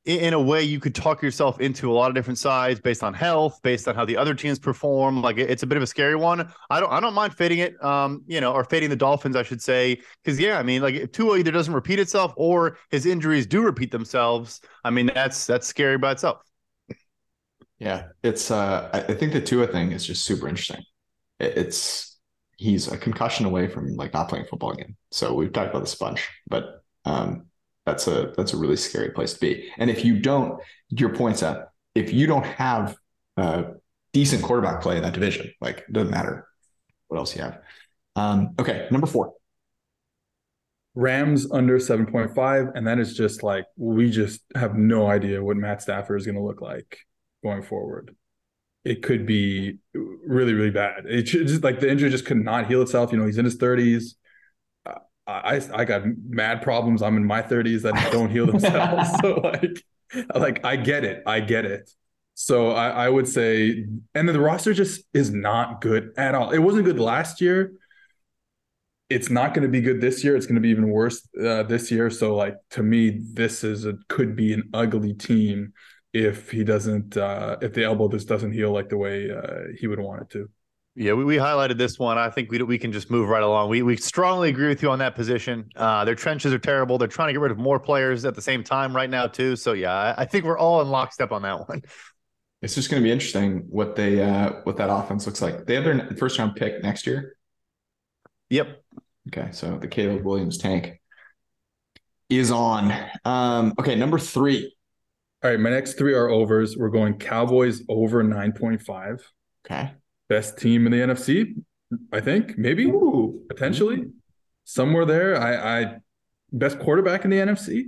in 0.09 0.33
a 0.33 0.41
way 0.41 0.63
you 0.63 0.81
could 0.81 0.95
talk 0.95 1.23
yourself 1.23 1.61
into 1.61 1.91
a 1.91 1.95
lot 1.95 2.09
of 2.09 2.15
different 2.15 2.39
sides 2.39 2.81
based 2.81 3.03
on 3.03 3.13
health 3.13 3.61
based 3.63 3.87
on 3.87 3.95
how 3.95 4.05
the 4.05 4.17
other 4.17 4.35
teams 4.35 4.59
perform. 4.59 5.21
Like 5.21 5.39
it's 5.39 5.63
a 5.63 5.67
bit 5.67 5.77
of 5.77 5.83
a 5.83 5.87
scary 5.87 6.17
one. 6.17 6.51
I 6.71 6.81
don't 6.81 6.91
i 6.91 7.01
don't 7.01 7.15
mind 7.15 7.35
fading 7.35 7.59
it 7.59 7.83
um 7.85 8.23
you 8.27 8.41
know 8.41 8.53
or 8.53 8.65
fading 8.65 8.91
the 8.91 8.97
dolphins 8.97 9.37
i 9.37 9.43
should 9.43 9.63
say 9.63 10.01
because 10.23 10.39
yeah 10.41 10.59
i 10.59 10.63
mean 10.63 10.83
like 10.83 10.95
if 10.95 11.13
Tua 11.13 11.39
either 11.39 11.51
doesn't 11.51 11.75
repeat 11.75 11.99
itself 11.99 12.33
or 12.37 12.79
his 12.91 13.07
injuries 13.07 13.47
do 13.47 13.63
repeat 13.63 13.91
themselves 13.91 14.61
i 14.85 14.91
mean 14.91 15.11
that's 15.15 15.47
that's 15.47 15.67
scary 15.67 15.99
by 15.99 16.13
itself. 16.13 16.39
Yeah 17.79 18.09
it's 18.23 18.51
uh 18.51 18.89
i 18.93 19.15
think 19.15 19.33
the 19.33 19.41
Tua 19.41 19.67
thing 19.67 19.93
is 19.93 20.07
just 20.07 20.25
super 20.25 20.49
interesting. 20.49 20.83
It's 21.41 22.19
he's 22.57 22.89
a 22.91 22.99
concussion 22.99 23.47
away 23.47 23.69
from 23.69 23.95
like 23.97 24.13
not 24.13 24.29
playing 24.29 24.47
football 24.47 24.73
again. 24.73 24.97
So 25.13 25.35
we've 25.35 25.53
talked 25.53 25.71
about 25.71 25.85
this 25.85 25.95
a 25.95 25.99
bunch 25.99 26.29
but 26.49 26.83
um 27.05 27.48
that's 27.89 28.07
a 28.07 28.33
that's 28.37 28.53
a 28.53 28.57
really 28.57 28.77
scary 28.77 29.11
place 29.11 29.35
to 29.35 29.41
be. 29.41 29.71
And 29.79 29.91
if 29.91 30.05
you 30.05 30.19
don't, 30.19 30.61
your 30.91 31.15
points 31.15 31.43
up. 31.43 31.73
If 31.95 32.13
you 32.13 32.27
don't 32.27 32.45
have 32.45 32.97
a 33.37 33.73
decent 34.13 34.43
quarterback 34.43 34.83
play 34.83 34.97
in 34.97 35.03
that 35.03 35.15
division, 35.15 35.53
like 35.61 35.79
it 35.79 35.93
doesn't 35.93 36.11
matter 36.11 36.47
what 37.09 37.17
else 37.17 37.35
you 37.35 37.43
have. 37.43 37.61
Um, 38.15 38.51
okay, 38.59 38.89
number 38.91 39.07
four. 39.07 39.33
Rams 40.95 41.51
under 41.53 41.79
7.5. 41.79 42.73
And 42.75 42.87
that 42.87 42.99
is 42.99 43.17
just 43.17 43.45
like, 43.45 43.65
we 43.77 44.11
just 44.11 44.41
have 44.57 44.75
no 44.75 45.07
idea 45.07 45.43
what 45.43 45.57
Matt 45.57 45.81
Stafford 45.81 46.19
is 46.19 46.27
going 46.27 46.35
to 46.35 46.43
look 46.43 46.61
like 46.61 46.99
going 47.43 47.63
forward. 47.63 48.17
It 48.85 49.03
could 49.03 49.25
be 49.25 49.79
really, 49.95 50.55
really 50.55 50.71
bad. 50.71 51.05
It 51.07 51.23
just 51.23 51.63
like 51.63 51.79
the 51.79 51.89
injury 51.89 52.11
just 52.11 52.27
could 52.27 52.43
not 52.43 52.67
heal 52.67 52.83
itself. 52.83 53.13
You 53.13 53.19
know, 53.19 53.27
he's 53.27 53.39
in 53.39 53.45
his 53.45 53.59
30s. 53.59 54.15
I 55.29 55.61
I 55.75 55.85
got 55.85 56.03
mad 56.27 56.63
problems. 56.63 57.03
I'm 57.03 57.17
in 57.17 57.25
my 57.25 57.43
30s 57.43 57.83
that 57.83 58.13
don't 58.13 58.31
heal 58.31 58.47
themselves. 58.47 59.11
so 59.21 59.35
like 59.35 59.85
like 60.35 60.65
I 60.65 60.77
get 60.77 61.05
it. 61.05 61.23
I 61.27 61.41
get 61.41 61.65
it. 61.65 61.91
So 62.35 62.71
I, 62.71 62.89
I 62.89 63.09
would 63.09 63.27
say, 63.29 63.85
and 64.15 64.29
then 64.29 64.33
the 64.33 64.41
roster 64.41 64.73
just 64.73 65.03
is 65.13 65.33
not 65.33 65.81
good 65.81 66.13
at 66.17 66.35
all. 66.35 66.51
It 66.51 66.59
wasn't 66.59 66.85
good 66.85 67.01
last 67.01 67.41
year. 67.41 67.73
It's 69.11 69.29
not 69.29 69.55
going 69.55 69.63
to 69.63 69.69
be 69.69 69.81
good 69.81 70.01
this 70.01 70.23
year. 70.23 70.37
It's 70.37 70.47
going 70.47 70.55
to 70.55 70.61
be 70.61 70.69
even 70.69 70.89
worse 70.89 71.27
uh, 71.43 71.65
this 71.65 71.91
year. 71.91 72.11
So 72.11 72.37
like 72.37 72.57
to 72.71 72.83
me, 72.83 73.23
this 73.33 73.65
is 73.65 73.85
a 73.85 73.95
could 74.09 74.37
be 74.37 74.53
an 74.53 74.71
ugly 74.73 75.15
team 75.15 75.73
if 76.13 76.51
he 76.51 76.65
doesn't 76.65 77.17
uh, 77.17 77.57
if 77.61 77.75
the 77.75 77.85
elbow 77.85 78.09
just 78.09 78.29
doesn't 78.29 78.53
heal 78.53 78.71
like 78.71 78.89
the 78.89 78.97
way 78.97 79.31
uh, 79.31 79.73
he 79.79 79.87
would 79.87 80.01
want 80.01 80.23
it 80.23 80.31
to. 80.31 80.49
Yeah, 81.01 81.13
we, 81.13 81.23
we 81.25 81.37
highlighted 81.37 81.79
this 81.79 81.97
one. 81.97 82.19
I 82.19 82.29
think 82.29 82.51
we 82.51 82.61
we 82.61 82.77
can 82.77 82.91
just 82.91 83.09
move 83.09 83.29
right 83.29 83.45
along. 83.45 83.69
We 83.69 83.83
we 83.83 83.97
strongly 83.97 84.49
agree 84.49 84.67
with 84.67 84.83
you 84.83 84.91
on 84.91 84.99
that 84.99 85.15
position. 85.15 85.71
Uh, 85.77 86.05
their 86.05 86.17
trenches 86.17 86.53
are 86.53 86.59
terrible. 86.59 86.99
They're 86.99 87.07
trying 87.07 87.29
to 87.29 87.35
get 87.35 87.41
rid 87.41 87.53
of 87.53 87.59
more 87.59 87.79
players 87.79 88.25
at 88.25 88.35
the 88.35 88.43
same 88.43 88.65
time 88.65 88.97
right 88.97 89.09
now 89.09 89.29
too. 89.29 89.55
So 89.55 89.75
yeah, 89.75 89.93
I, 89.93 90.23
I 90.23 90.25
think 90.25 90.45
we're 90.45 90.59
all 90.59 90.81
in 90.83 90.89
lockstep 90.89 91.31
on 91.31 91.43
that 91.43 91.69
one. 91.69 91.83
It's 92.63 92.75
just 92.75 92.91
going 92.91 93.01
to 93.01 93.07
be 93.07 93.13
interesting 93.13 93.67
what 93.69 93.95
they 93.95 94.21
uh, 94.21 94.55
what 94.65 94.77
that 94.79 94.91
offense 94.91 95.25
looks 95.25 95.41
like. 95.41 95.67
They 95.67 95.77
have 95.77 95.85
their 95.85 96.17
first 96.17 96.37
round 96.37 96.57
pick 96.57 96.83
next 96.83 97.07
year. 97.07 97.37
Yep. 98.51 98.83
Okay, 99.29 99.51
so 99.53 99.79
the 99.79 99.87
Caleb 99.87 100.25
Williams 100.25 100.59
tank 100.59 101.01
is 102.29 102.51
on. 102.51 102.93
Um, 103.25 103.73
okay, 103.79 103.95
number 103.95 104.19
three. 104.19 104.75
All 105.45 105.51
right, 105.51 105.61
my 105.61 105.71
next 105.71 105.97
three 105.97 106.15
are 106.15 106.29
overs. 106.29 106.77
We're 106.77 106.89
going 106.89 107.21
Cowboys 107.21 107.85
over 107.89 108.25
nine 108.25 108.51
point 108.51 108.83
five. 108.83 109.25
Okay 109.65 109.93
best 110.29 110.59
team 110.59 110.87
in 110.87 110.93
the 110.93 110.99
NFC. 110.99 111.55
I 112.13 112.21
think 112.21 112.59
maybe 112.59 112.85
Ooh. 112.85 113.43
potentially 113.49 114.07
somewhere 114.65 115.07
there. 115.07 115.41
I, 115.41 115.81
I 115.81 115.97
best 116.53 116.79
quarterback 116.79 117.25
in 117.25 117.31
the 117.31 117.39
NFC. 117.39 117.85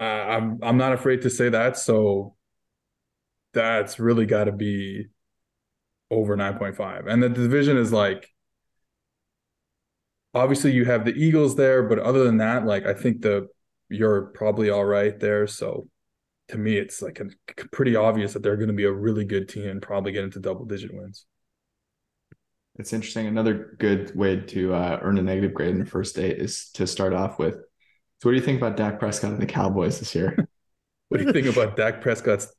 Uh, 0.00 0.02
I'm 0.02 0.58
I'm 0.62 0.76
not 0.76 0.92
afraid 0.92 1.22
to 1.22 1.30
say 1.30 1.48
that. 1.48 1.78
So 1.78 2.34
that's 3.52 4.00
really 4.00 4.26
got 4.26 4.44
to 4.44 4.52
be 4.52 5.06
over 6.10 6.36
9.5. 6.36 7.06
And 7.06 7.22
the 7.22 7.28
division 7.28 7.76
is 7.76 7.92
like 7.92 8.28
obviously 10.34 10.72
you 10.72 10.84
have 10.84 11.04
the 11.04 11.14
Eagles 11.14 11.54
there, 11.56 11.82
but 11.84 11.98
other 11.98 12.24
than 12.24 12.38
that, 12.38 12.66
like 12.66 12.86
I 12.86 12.94
think 12.94 13.22
the 13.22 13.48
you're 13.88 14.22
probably 14.34 14.70
all 14.70 14.84
right 14.84 15.18
there. 15.18 15.46
So 15.46 15.88
to 16.48 16.58
me, 16.58 16.76
it's 16.76 17.00
like 17.00 17.20
a, 17.20 17.26
pretty 17.72 17.96
obvious 17.96 18.32
that 18.32 18.42
they're 18.42 18.56
going 18.56 18.68
to 18.68 18.74
be 18.74 18.84
a 18.84 18.92
really 18.92 19.24
good 19.24 19.48
team 19.48 19.68
and 19.68 19.82
probably 19.82 20.12
get 20.12 20.24
into 20.24 20.40
double 20.40 20.64
digit 20.64 20.92
wins. 20.92 21.26
It's 22.76 22.92
interesting. 22.92 23.26
Another 23.26 23.76
good 23.78 24.14
way 24.16 24.40
to 24.40 24.74
uh, 24.74 24.98
earn 25.00 25.18
a 25.18 25.22
negative 25.22 25.54
grade 25.54 25.70
in 25.70 25.78
the 25.78 25.86
first 25.86 26.16
date 26.16 26.38
is 26.38 26.70
to 26.72 26.86
start 26.86 27.12
off 27.12 27.38
with. 27.38 27.54
So, 27.54 28.28
what 28.28 28.32
do 28.32 28.36
you 28.36 28.42
think 28.42 28.58
about 28.58 28.76
Dak 28.76 28.98
Prescott 28.98 29.32
and 29.32 29.42
the 29.42 29.46
Cowboys 29.46 30.00
this 30.00 30.14
year? 30.14 30.36
what 31.08 31.18
do 31.18 31.24
you 31.24 31.32
think 31.32 31.46
about 31.46 31.76
Dak 31.76 32.00
Prescott's 32.00 32.52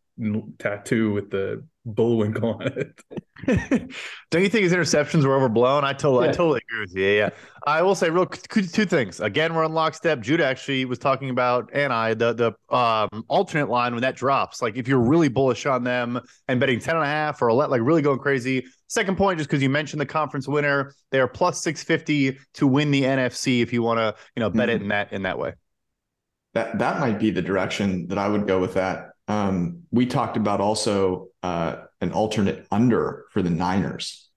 tattoo 0.57 1.11
with 1.11 1.29
the 1.31 1.65
bullwinkle 1.85 2.53
on 2.61 2.67
it? 2.67 2.99
Don't 4.31 4.41
you 4.41 4.49
think 4.49 4.63
his 4.63 4.73
interceptions 4.73 5.23
were 5.23 5.35
overblown? 5.35 5.83
I 5.83 5.93
totally, 5.93 6.25
yeah. 6.25 6.31
I 6.31 6.33
totally 6.33 6.61
agree 6.67 6.79
with 6.81 6.95
you. 6.95 7.05
Yeah, 7.05 7.13
yeah. 7.13 7.29
I 7.67 7.81
will 7.81 7.95
say 7.95 8.09
real 8.09 8.25
two 8.25 8.85
things. 8.85 9.19
Again, 9.19 9.53
we're 9.53 9.65
on 9.65 9.73
lockstep. 9.73 10.21
Judah 10.21 10.45
actually 10.45 10.85
was 10.85 10.99
talking 10.99 11.29
about, 11.29 11.69
and 11.73 11.93
I 11.93 12.13
the 12.13 12.33
the 12.33 12.75
um, 12.75 13.23
alternate 13.27 13.69
line 13.69 13.93
when 13.93 14.01
that 14.01 14.15
drops. 14.15 14.61
Like 14.61 14.77
if 14.77 14.87
you're 14.87 14.99
really 14.99 15.29
bullish 15.29 15.65
on 15.65 15.83
them 15.83 16.19
and 16.47 16.59
betting 16.59 16.79
ten 16.79 16.95
and 16.95 17.03
a 17.03 17.07
half 17.07 17.41
or 17.41 17.47
a 17.47 17.53
let 17.53 17.69
like 17.69 17.81
really 17.83 18.01
going 18.01 18.19
crazy. 18.19 18.65
Second 18.87 19.17
point, 19.17 19.39
just 19.39 19.49
because 19.49 19.63
you 19.63 19.69
mentioned 19.69 19.99
the 19.99 20.05
conference 20.05 20.47
winner, 20.47 20.93
they 21.11 21.19
are 21.19 21.27
plus 21.27 21.61
six 21.61 21.83
fifty 21.83 22.37
to 22.55 22.67
win 22.67 22.91
the 22.91 23.03
NFC. 23.03 23.61
If 23.61 23.73
you 23.73 23.83
want 23.83 23.99
to, 23.99 24.15
you 24.35 24.41
know, 24.41 24.49
bet 24.49 24.69
mm-hmm. 24.69 24.75
it 24.77 24.81
in 24.81 24.87
that 24.89 25.13
in 25.13 25.23
that 25.23 25.37
way. 25.37 25.53
That 26.53 26.79
that 26.79 26.99
might 26.99 27.19
be 27.19 27.31
the 27.31 27.41
direction 27.41 28.07
that 28.07 28.17
I 28.17 28.27
would 28.27 28.47
go 28.47 28.59
with 28.59 28.75
that. 28.75 29.09
Um, 29.27 29.83
we 29.91 30.05
talked 30.05 30.37
about 30.37 30.61
also 30.61 31.29
uh, 31.41 31.77
an 32.05 32.13
alternate 32.13 32.65
under 32.71 33.25
for 33.31 33.41
the 33.41 33.49
Niners. 33.49 34.29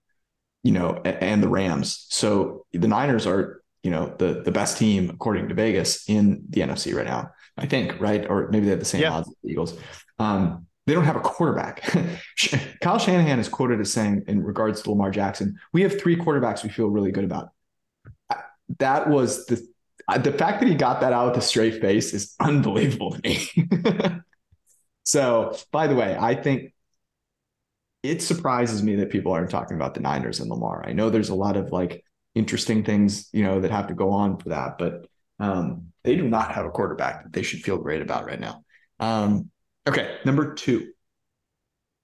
you 0.65 0.73
know, 0.73 0.97
and 1.05 1.43
the 1.43 1.49
Rams. 1.49 2.07
So 2.11 2.67
the 2.73 2.89
Niners 2.89 3.27
are, 3.27 3.63
you 3.83 3.91
know, 3.91 4.15
the 4.19 4.43
the 4.43 4.51
best 4.51 4.77
team 4.77 5.09
according 5.11 5.49
to 5.49 5.55
Vegas 5.55 6.09
in 6.09 6.43
the 6.51 6.63
NFC 6.63 6.95
right 6.95 7.07
now. 7.07 7.31
I 7.57 7.67
think, 7.67 8.01
right? 8.01 8.27
Or 8.29 8.49
maybe 8.51 8.67
they 8.67 8.71
have 8.71 8.81
the 8.81 8.85
same 8.85 9.03
yeah. 9.03 9.13
odds 9.13 9.29
as 9.29 9.35
the 9.43 9.51
Eagles. 9.51 9.79
Um, 10.19 10.67
they 10.87 10.95
don't 10.95 11.05
have 11.05 11.17
a 11.17 11.21
quarterback. 11.21 11.83
Kyle 12.83 12.99
Shanahan 12.99 13.39
is 13.39 13.49
quoted 13.49 13.81
as 13.81 13.93
saying, 13.93 14.25
in 14.27 14.43
regards 14.43 14.83
to 14.83 14.91
Lamar 14.91 15.11
Jackson, 15.11 15.59
we 15.73 15.83
have 15.83 16.01
three 16.01 16.17
quarterbacks 16.17 16.63
we 16.63 16.71
feel 16.71 16.89
really 16.89 17.13
good 17.13 17.25
about. 17.25 17.51
That 18.79 19.09
was 19.09 19.47
the 19.47 19.67
the 20.17 20.33
fact 20.33 20.61
that 20.61 20.69
he 20.69 20.75
got 20.75 21.01
that 21.03 21.13
out 21.13 21.29
with 21.29 21.45
a 21.45 21.47
straight 21.47 21.81
face 21.81 22.15
is 22.15 22.35
unbelievable 22.41 23.13
to 23.13 23.21
me. 23.23 24.21
so, 25.05 25.57
by 25.71 25.87
the 25.87 25.95
way, 25.95 26.17
I 26.19 26.35
think 26.35 26.73
it 28.09 28.23
surprises 28.23 28.83
me 28.83 28.97
that 28.97 29.11
people 29.11 29.33
aren't 29.33 29.51
talking 29.51 29.77
about 29.77 29.95
the 29.95 30.01
Niners 30.01 30.41
and 30.41 30.51
Lamar. 30.51 30.85
I 30.87 30.93
know 30.93 31.11
there's 31.11 31.29
a 31.29 31.35
lot 31.35 31.57
of 31.57 31.73
like 31.73 32.05
interesting 32.35 32.85
things, 32.85 33.29
you 33.33 33.43
know, 33.43 33.61
that 33.61 33.71
have 33.71 33.89
to 33.89 33.95
go 33.95 34.11
on 34.11 34.39
for 34.39 34.51
that, 34.51 34.79
but 34.79 35.07
um, 35.39 35.93
they 36.05 36.17
do 36.17 36.29
not 36.29 36.53
have 36.53 36.65
a 36.65 36.71
quarterback 36.71 37.25
that 37.25 37.33
they 37.33 37.43
should 37.43 37.61
feel 37.61 37.79
great 37.79 38.03
about 38.03 38.27
right 38.27 38.41
now. 38.41 38.65
Um, 38.99 39.51
okay, 39.87 40.17
number 40.25 40.55
two. 40.55 40.93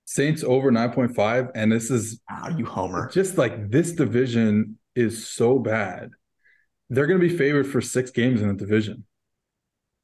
Saints 0.06 0.44
over 0.44 0.70
9.5. 0.70 1.50
And 1.54 1.72
this 1.72 1.90
is 1.90 2.20
wow, 2.30 2.50
you 2.54 2.66
homer. 2.66 3.08
Just 3.10 3.38
like 3.38 3.70
this 3.70 3.92
division 3.92 4.78
is 4.94 5.26
so 5.26 5.58
bad. 5.58 6.10
They're 6.90 7.06
gonna 7.06 7.18
be 7.18 7.34
favored 7.34 7.66
for 7.66 7.80
six 7.80 8.10
games 8.10 8.42
in 8.42 8.48
the 8.48 8.54
division. 8.54 9.06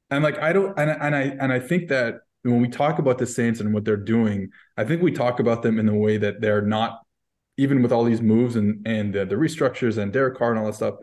And 0.09 0.23
like 0.23 0.39
I 0.39 0.51
don't 0.51 0.77
and, 0.77 0.89
and 0.89 1.15
I 1.15 1.21
and 1.39 1.53
I 1.53 1.59
think 1.59 1.89
that 1.89 2.21
when 2.43 2.61
we 2.61 2.67
talk 2.67 2.99
about 2.99 3.17
the 3.17 3.25
Saints 3.25 3.59
and 3.59 3.73
what 3.73 3.85
they're 3.85 3.97
doing, 3.97 4.49
I 4.77 4.83
think 4.83 5.01
we 5.01 5.11
talk 5.11 5.39
about 5.39 5.61
them 5.61 5.79
in 5.79 5.85
the 5.85 5.93
way 5.93 6.17
that 6.17 6.41
they're 6.41 6.61
not, 6.61 7.01
even 7.57 7.81
with 7.81 7.91
all 7.91 8.03
these 8.03 8.21
moves 8.21 8.55
and 8.55 8.85
and 8.87 9.13
the, 9.13 9.25
the 9.25 9.35
restructures 9.35 9.97
and 9.97 10.11
Derek 10.11 10.37
Carr 10.37 10.51
and 10.51 10.59
all 10.59 10.65
that 10.65 10.75
stuff, 10.75 10.95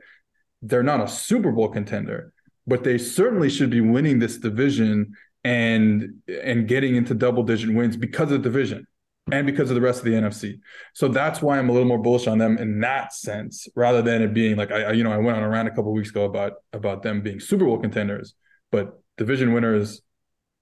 they're 0.62 0.82
not 0.82 1.00
a 1.00 1.08
Super 1.08 1.52
Bowl 1.52 1.68
contender, 1.68 2.32
but 2.66 2.84
they 2.84 2.98
certainly 2.98 3.48
should 3.48 3.70
be 3.70 3.80
winning 3.80 4.18
this 4.18 4.38
division 4.38 5.12
and 5.44 6.14
and 6.26 6.66
getting 6.66 6.96
into 6.96 7.14
double 7.14 7.42
digit 7.42 7.72
wins 7.72 7.96
because 7.96 8.32
of 8.32 8.42
the 8.42 8.48
division 8.50 8.86
and 9.30 9.46
because 9.46 9.70
of 9.70 9.74
the 9.74 9.80
rest 9.80 10.00
of 10.00 10.06
the 10.06 10.12
NFC. 10.12 10.58
So 10.94 11.08
that's 11.08 11.40
why 11.40 11.58
I'm 11.58 11.68
a 11.68 11.72
little 11.72 11.86
more 11.86 11.98
bullish 11.98 12.26
on 12.26 12.38
them 12.38 12.58
in 12.58 12.80
that 12.80 13.12
sense, 13.12 13.68
rather 13.76 14.02
than 14.02 14.22
it 14.22 14.34
being 14.34 14.56
like 14.56 14.72
I, 14.72 14.92
you 14.92 15.04
know, 15.04 15.12
I 15.12 15.18
went 15.18 15.36
on 15.36 15.44
a 15.44 15.48
rant 15.48 15.68
a 15.68 15.70
couple 15.70 15.92
weeks 15.92 16.10
ago 16.10 16.24
about 16.24 16.54
about 16.72 17.02
them 17.02 17.20
being 17.20 17.38
Super 17.38 17.64
Bowl 17.66 17.78
contenders, 17.78 18.34
but 18.72 19.00
division 19.16 19.52
winners 19.52 20.00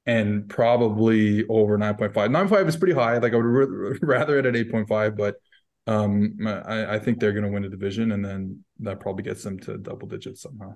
and 0.07 0.49
probably 0.49 1.47
over 1.49 1.77
9.5. 1.77 2.31
9.5 2.31 2.69
is 2.69 2.77
pretty 2.77 2.95
high. 2.95 3.19
Like 3.19 3.33
I 3.33 3.37
would 3.37 3.45
r- 3.45 3.99
rather 4.03 4.39
it 4.39 4.47
at 4.47 4.57
8.5, 4.57 5.17
but 5.17 5.37
um, 5.87 6.37
I, 6.47 6.95
I 6.97 6.99
think 6.99 7.21
they're 7.21 7.33
going 7.33 7.45
to 7.45 7.51
win 7.51 7.65
a 7.65 7.69
division, 7.69 8.13
and 8.13 8.25
then 8.25 8.65
that 8.81 9.01
probably 9.01 9.23
gets 9.23 9.43
them 9.45 9.59
to 9.61 9.79
double 9.79 10.09
digits 10.09 10.43
somehow. 10.43 10.75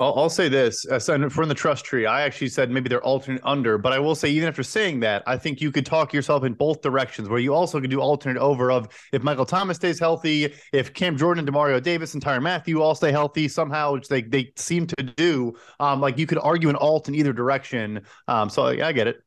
I'll, 0.00 0.14
I'll 0.16 0.30
say 0.30 0.48
this: 0.48 0.86
uh, 0.88 0.98
for 1.28 1.42
in 1.42 1.48
the 1.48 1.54
trust 1.54 1.84
tree, 1.84 2.06
I 2.06 2.22
actually 2.22 2.48
said 2.48 2.70
maybe 2.70 2.88
they're 2.88 3.04
alternate 3.04 3.42
under, 3.44 3.76
but 3.76 3.92
I 3.92 3.98
will 3.98 4.14
say 4.14 4.30
even 4.30 4.48
after 4.48 4.62
saying 4.62 5.00
that, 5.00 5.22
I 5.26 5.36
think 5.36 5.60
you 5.60 5.70
could 5.70 5.84
talk 5.84 6.14
yourself 6.14 6.42
in 6.42 6.54
both 6.54 6.80
directions. 6.80 7.28
Where 7.28 7.38
you 7.38 7.54
also 7.54 7.80
could 7.80 7.90
do 7.90 8.00
alternate 8.00 8.38
over 8.38 8.72
of 8.72 8.88
if 9.12 9.22
Michael 9.22 9.44
Thomas 9.44 9.76
stays 9.76 9.98
healthy, 9.98 10.54
if 10.72 10.94
Cam 10.94 11.18
Jordan, 11.18 11.46
Demario 11.46 11.82
Davis, 11.82 12.14
and 12.14 12.24
Tyrann 12.24 12.42
Mathieu 12.42 12.80
all 12.80 12.94
stay 12.94 13.12
healthy 13.12 13.46
somehow, 13.46 13.92
which 13.92 14.08
they 14.08 14.22
they 14.22 14.52
seem 14.56 14.86
to 14.86 15.02
do. 15.02 15.54
Um, 15.78 16.00
like 16.00 16.16
you 16.16 16.26
could 16.26 16.38
argue 16.38 16.70
an 16.70 16.76
alt 16.76 17.08
in 17.08 17.14
either 17.14 17.34
direction. 17.34 18.00
Um, 18.26 18.48
so 18.48 18.64
I, 18.64 18.88
I 18.88 18.92
get 18.92 19.06
it. 19.06 19.22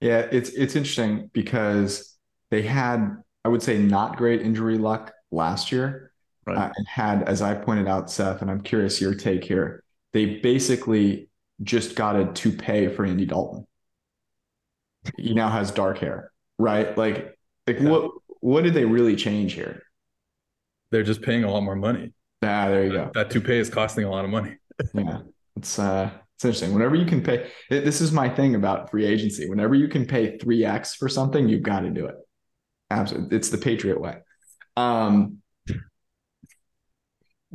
Yeah, 0.00 0.28
it's 0.30 0.50
it's 0.50 0.76
interesting 0.76 1.28
because 1.32 2.16
they 2.50 2.62
had, 2.62 3.16
I 3.44 3.48
would 3.48 3.62
say, 3.62 3.78
not 3.78 4.16
great 4.16 4.42
injury 4.42 4.78
luck 4.78 5.12
last 5.32 5.72
year 5.72 6.11
right. 6.46 6.56
uh, 6.56 6.72
and 6.76 6.86
had, 6.86 7.22
as 7.24 7.42
I 7.42 7.54
pointed 7.54 7.88
out, 7.88 8.10
Seth, 8.10 8.42
and 8.42 8.50
I'm 8.50 8.60
curious 8.60 9.00
your 9.00 9.14
take 9.14 9.44
here. 9.44 9.82
They 10.12 10.36
basically 10.36 11.28
just 11.62 11.94
got 11.94 12.16
a 12.16 12.32
toupee 12.32 12.88
for 12.88 13.04
Andy 13.04 13.26
Dalton. 13.26 13.66
He 15.18 15.34
now 15.34 15.48
has 15.48 15.70
dark 15.70 15.98
hair, 15.98 16.30
right? 16.58 16.96
Like, 16.96 17.36
like 17.66 17.80
yeah. 17.80 17.88
what 17.88 18.10
what 18.40 18.64
did 18.64 18.74
they 18.74 18.84
really 18.84 19.16
change 19.16 19.54
here? 19.54 19.82
They're 20.90 21.02
just 21.02 21.22
paying 21.22 21.44
a 21.44 21.50
lot 21.50 21.62
more 21.62 21.76
money. 21.76 22.12
Ah, 22.42 22.68
there 22.68 22.84
you 22.84 22.92
that, 22.92 23.12
go. 23.12 23.20
That 23.20 23.30
toupee 23.30 23.58
is 23.58 23.70
costing 23.70 24.04
a 24.04 24.10
lot 24.10 24.24
of 24.24 24.30
money. 24.30 24.56
yeah, 24.94 25.20
it's 25.56 25.78
uh, 25.78 26.10
it's 26.36 26.44
interesting. 26.44 26.74
Whenever 26.74 26.96
you 26.96 27.06
can 27.06 27.22
pay, 27.22 27.50
this 27.70 28.00
is 28.00 28.12
my 28.12 28.28
thing 28.28 28.54
about 28.54 28.90
free 28.90 29.06
agency. 29.06 29.48
Whenever 29.48 29.74
you 29.74 29.88
can 29.88 30.06
pay 30.06 30.38
three 30.38 30.64
x 30.64 30.94
for 30.94 31.08
something, 31.08 31.48
you've 31.48 31.62
got 31.62 31.80
to 31.80 31.90
do 31.90 32.06
it. 32.06 32.16
Absolutely, 32.90 33.36
it's 33.36 33.48
the 33.48 33.58
Patriot 33.58 34.00
way. 34.00 34.16
Um, 34.76 35.38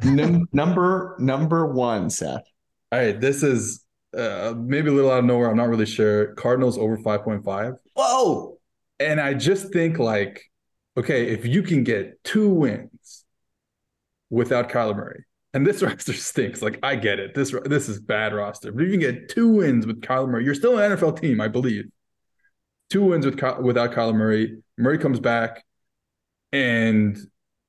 Num- 0.04 0.48
number 0.52 1.16
number 1.20 1.66
one, 1.66 2.10
Seth. 2.10 2.44
All 2.92 3.00
right, 3.00 3.20
this 3.20 3.44
is 3.44 3.86
uh, 4.18 4.54
maybe 4.56 4.90
a 4.90 4.94
little 4.94 5.12
out 5.12 5.20
of 5.20 5.26
nowhere. 5.26 5.50
I'm 5.50 5.58
not 5.58 5.70
really 5.70 5.86
sure. 5.86 6.34
Cardinals 6.36 6.78
over 6.78 6.98
5.5. 6.98 7.78
Whoa! 7.96 8.60
And 9.00 9.20
I 9.20 9.34
just 9.34 9.74
think 9.74 10.00
like, 10.00 10.44
okay, 10.96 11.30
if 11.30 11.46
you 11.46 11.64
can 11.64 11.84
get 11.84 12.24
two 12.24 12.50
wins 12.50 13.26
without 14.30 14.70
Kyler 14.70 14.96
Murray, 14.96 15.26
and 15.54 15.66
this 15.66 15.82
roster 15.84 16.14
stinks. 16.14 16.62
Like 16.62 16.80
I 16.84 16.96
get 16.96 17.20
it. 17.20 17.34
This 17.34 17.54
this 17.66 17.90
is 17.90 18.00
bad 18.00 18.34
roster. 18.34 18.72
But 18.72 18.84
if 18.84 18.92
you 18.92 18.98
can 18.98 19.00
get 19.00 19.30
two 19.30 19.50
wins 19.50 19.86
with 19.86 20.02
Kyler 20.02 20.30
Murray, 20.30 20.46
you're 20.46 20.56
still 20.56 20.78
an 20.78 20.92
NFL 20.92 21.20
team, 21.20 21.42
I 21.42 21.48
believe. 21.48 21.86
Two 22.90 23.04
wins 23.04 23.26
with 23.26 23.42
without 23.60 23.92
Kyler 23.92 24.16
Murray. 24.16 24.62
Murray 24.78 24.98
comes 24.98 25.20
back, 25.20 25.66
and 26.52 27.18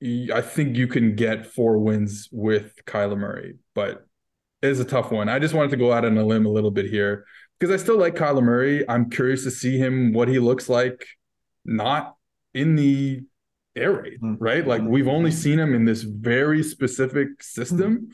I 0.01 0.41
think 0.41 0.77
you 0.77 0.87
can 0.87 1.15
get 1.15 1.45
four 1.45 1.77
wins 1.77 2.29
with 2.31 2.73
Kyler 2.85 3.17
Murray, 3.17 3.55
but 3.75 4.05
it 4.61 4.69
is 4.69 4.79
a 4.79 4.85
tough 4.85 5.11
one. 5.11 5.27
I 5.27 5.39
just 5.39 5.53
wanted 5.53 5.71
to 5.71 5.77
go 5.77 5.91
out 5.91 6.05
on 6.05 6.17
a 6.17 6.25
limb 6.25 6.45
a 6.45 6.49
little 6.49 6.71
bit 6.71 6.85
here 6.85 7.25
because 7.59 7.73
I 7.73 7.83
still 7.83 7.97
like 7.97 8.15
Kyler 8.15 8.43
Murray. 8.43 8.87
I'm 8.87 9.09
curious 9.09 9.43
to 9.43 9.51
see 9.51 9.77
him 9.77 10.13
what 10.13 10.27
he 10.29 10.39
looks 10.39 10.69
like, 10.69 11.05
not 11.65 12.15
in 12.53 12.75
the 12.75 13.23
air 13.75 13.91
raid, 13.91 14.21
mm-hmm. 14.21 14.41
right? 14.43 14.65
Like 14.65 14.81
we've 14.81 15.07
only 15.07 15.31
seen 15.31 15.59
him 15.59 15.73
in 15.73 15.85
this 15.85 16.03
very 16.03 16.63
specific 16.63 17.41
system, 17.41 17.97
mm-hmm. 17.97 18.11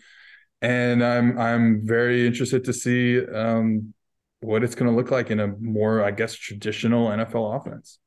and 0.66 1.04
I'm 1.04 1.38
I'm 1.38 1.86
very 1.86 2.26
interested 2.26 2.64
to 2.66 2.74
see 2.74 3.26
um, 3.28 3.94
what 4.42 4.64
it's 4.64 4.76
going 4.76 4.90
to 4.90 4.96
look 4.96 5.12
like 5.12 5.32
in 5.32 5.40
a 5.40 5.48
more, 5.48 6.04
I 6.04 6.12
guess, 6.12 6.34
traditional 6.34 7.10
NFL 7.10 7.60
offense. 7.60 8.00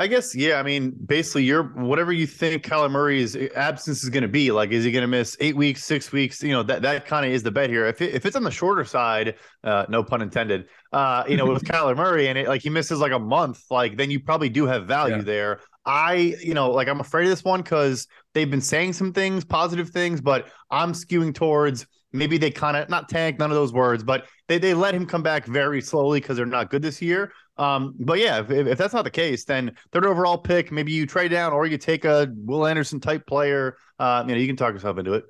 I 0.00 0.06
guess 0.06 0.34
yeah. 0.34 0.58
I 0.58 0.62
mean, 0.62 0.92
basically, 1.04 1.44
you're 1.44 1.62
whatever 1.74 2.10
you 2.10 2.26
think 2.26 2.64
Kyler 2.64 2.90
Murray's 2.90 3.36
absence 3.54 4.02
is 4.02 4.08
going 4.08 4.22
to 4.22 4.28
be. 4.28 4.50
Like, 4.50 4.70
is 4.70 4.82
he 4.82 4.90
going 4.90 5.02
to 5.02 5.06
miss 5.06 5.36
eight 5.40 5.54
weeks, 5.54 5.84
six 5.84 6.10
weeks? 6.10 6.42
You 6.42 6.52
know, 6.52 6.62
that 6.62 6.80
that 6.80 7.04
kind 7.04 7.26
of 7.26 7.32
is 7.32 7.42
the 7.42 7.50
bet 7.50 7.68
here. 7.68 7.84
If 7.84 8.00
it, 8.00 8.14
if 8.14 8.24
it's 8.24 8.34
on 8.34 8.42
the 8.42 8.50
shorter 8.50 8.86
side, 8.86 9.34
uh, 9.62 9.84
no 9.90 10.02
pun 10.02 10.22
intended. 10.22 10.68
Uh, 10.90 11.24
you 11.28 11.36
know, 11.36 11.44
with 11.44 11.64
Kyler 11.66 11.94
Murray 11.94 12.28
and 12.28 12.38
it 12.38 12.48
like 12.48 12.62
he 12.62 12.70
misses 12.70 12.98
like 12.98 13.12
a 13.12 13.18
month, 13.18 13.62
like 13.70 13.98
then 13.98 14.10
you 14.10 14.20
probably 14.20 14.48
do 14.48 14.64
have 14.64 14.86
value 14.86 15.16
yeah. 15.16 15.22
there. 15.22 15.60
I, 15.84 16.34
you 16.42 16.54
know, 16.54 16.70
like 16.70 16.88
I'm 16.88 17.00
afraid 17.00 17.24
of 17.24 17.30
this 17.30 17.44
one 17.44 17.60
because 17.60 18.06
they've 18.32 18.50
been 18.50 18.62
saying 18.62 18.94
some 18.94 19.12
things, 19.12 19.44
positive 19.44 19.90
things, 19.90 20.22
but 20.22 20.48
I'm 20.70 20.92
skewing 20.92 21.34
towards 21.34 21.86
maybe 22.12 22.38
they 22.38 22.50
kind 22.50 22.76
of 22.76 22.88
not 22.88 23.08
tank, 23.10 23.38
none 23.38 23.50
of 23.50 23.54
those 23.54 23.72
words, 23.72 24.02
but 24.02 24.26
they 24.48 24.56
they 24.56 24.72
let 24.72 24.94
him 24.94 25.04
come 25.04 25.22
back 25.22 25.44
very 25.44 25.82
slowly 25.82 26.20
because 26.20 26.38
they're 26.38 26.46
not 26.46 26.70
good 26.70 26.80
this 26.80 27.02
year. 27.02 27.32
Um, 27.60 27.94
but 27.98 28.18
yeah, 28.18 28.40
if, 28.40 28.50
if, 28.50 28.78
that's 28.78 28.94
not 28.94 29.04
the 29.04 29.10
case, 29.10 29.44
then 29.44 29.76
third 29.92 30.06
overall 30.06 30.38
pick, 30.38 30.72
maybe 30.72 30.92
you 30.92 31.04
trade 31.04 31.30
down 31.30 31.52
or 31.52 31.66
you 31.66 31.76
take 31.76 32.06
a 32.06 32.32
Will 32.34 32.66
Anderson 32.66 33.00
type 33.00 33.26
player. 33.26 33.76
Uh, 33.98 34.24
you 34.26 34.34
know, 34.34 34.40
you 34.40 34.46
can 34.46 34.56
talk 34.56 34.72
yourself 34.72 34.96
into 34.96 35.12
it. 35.12 35.24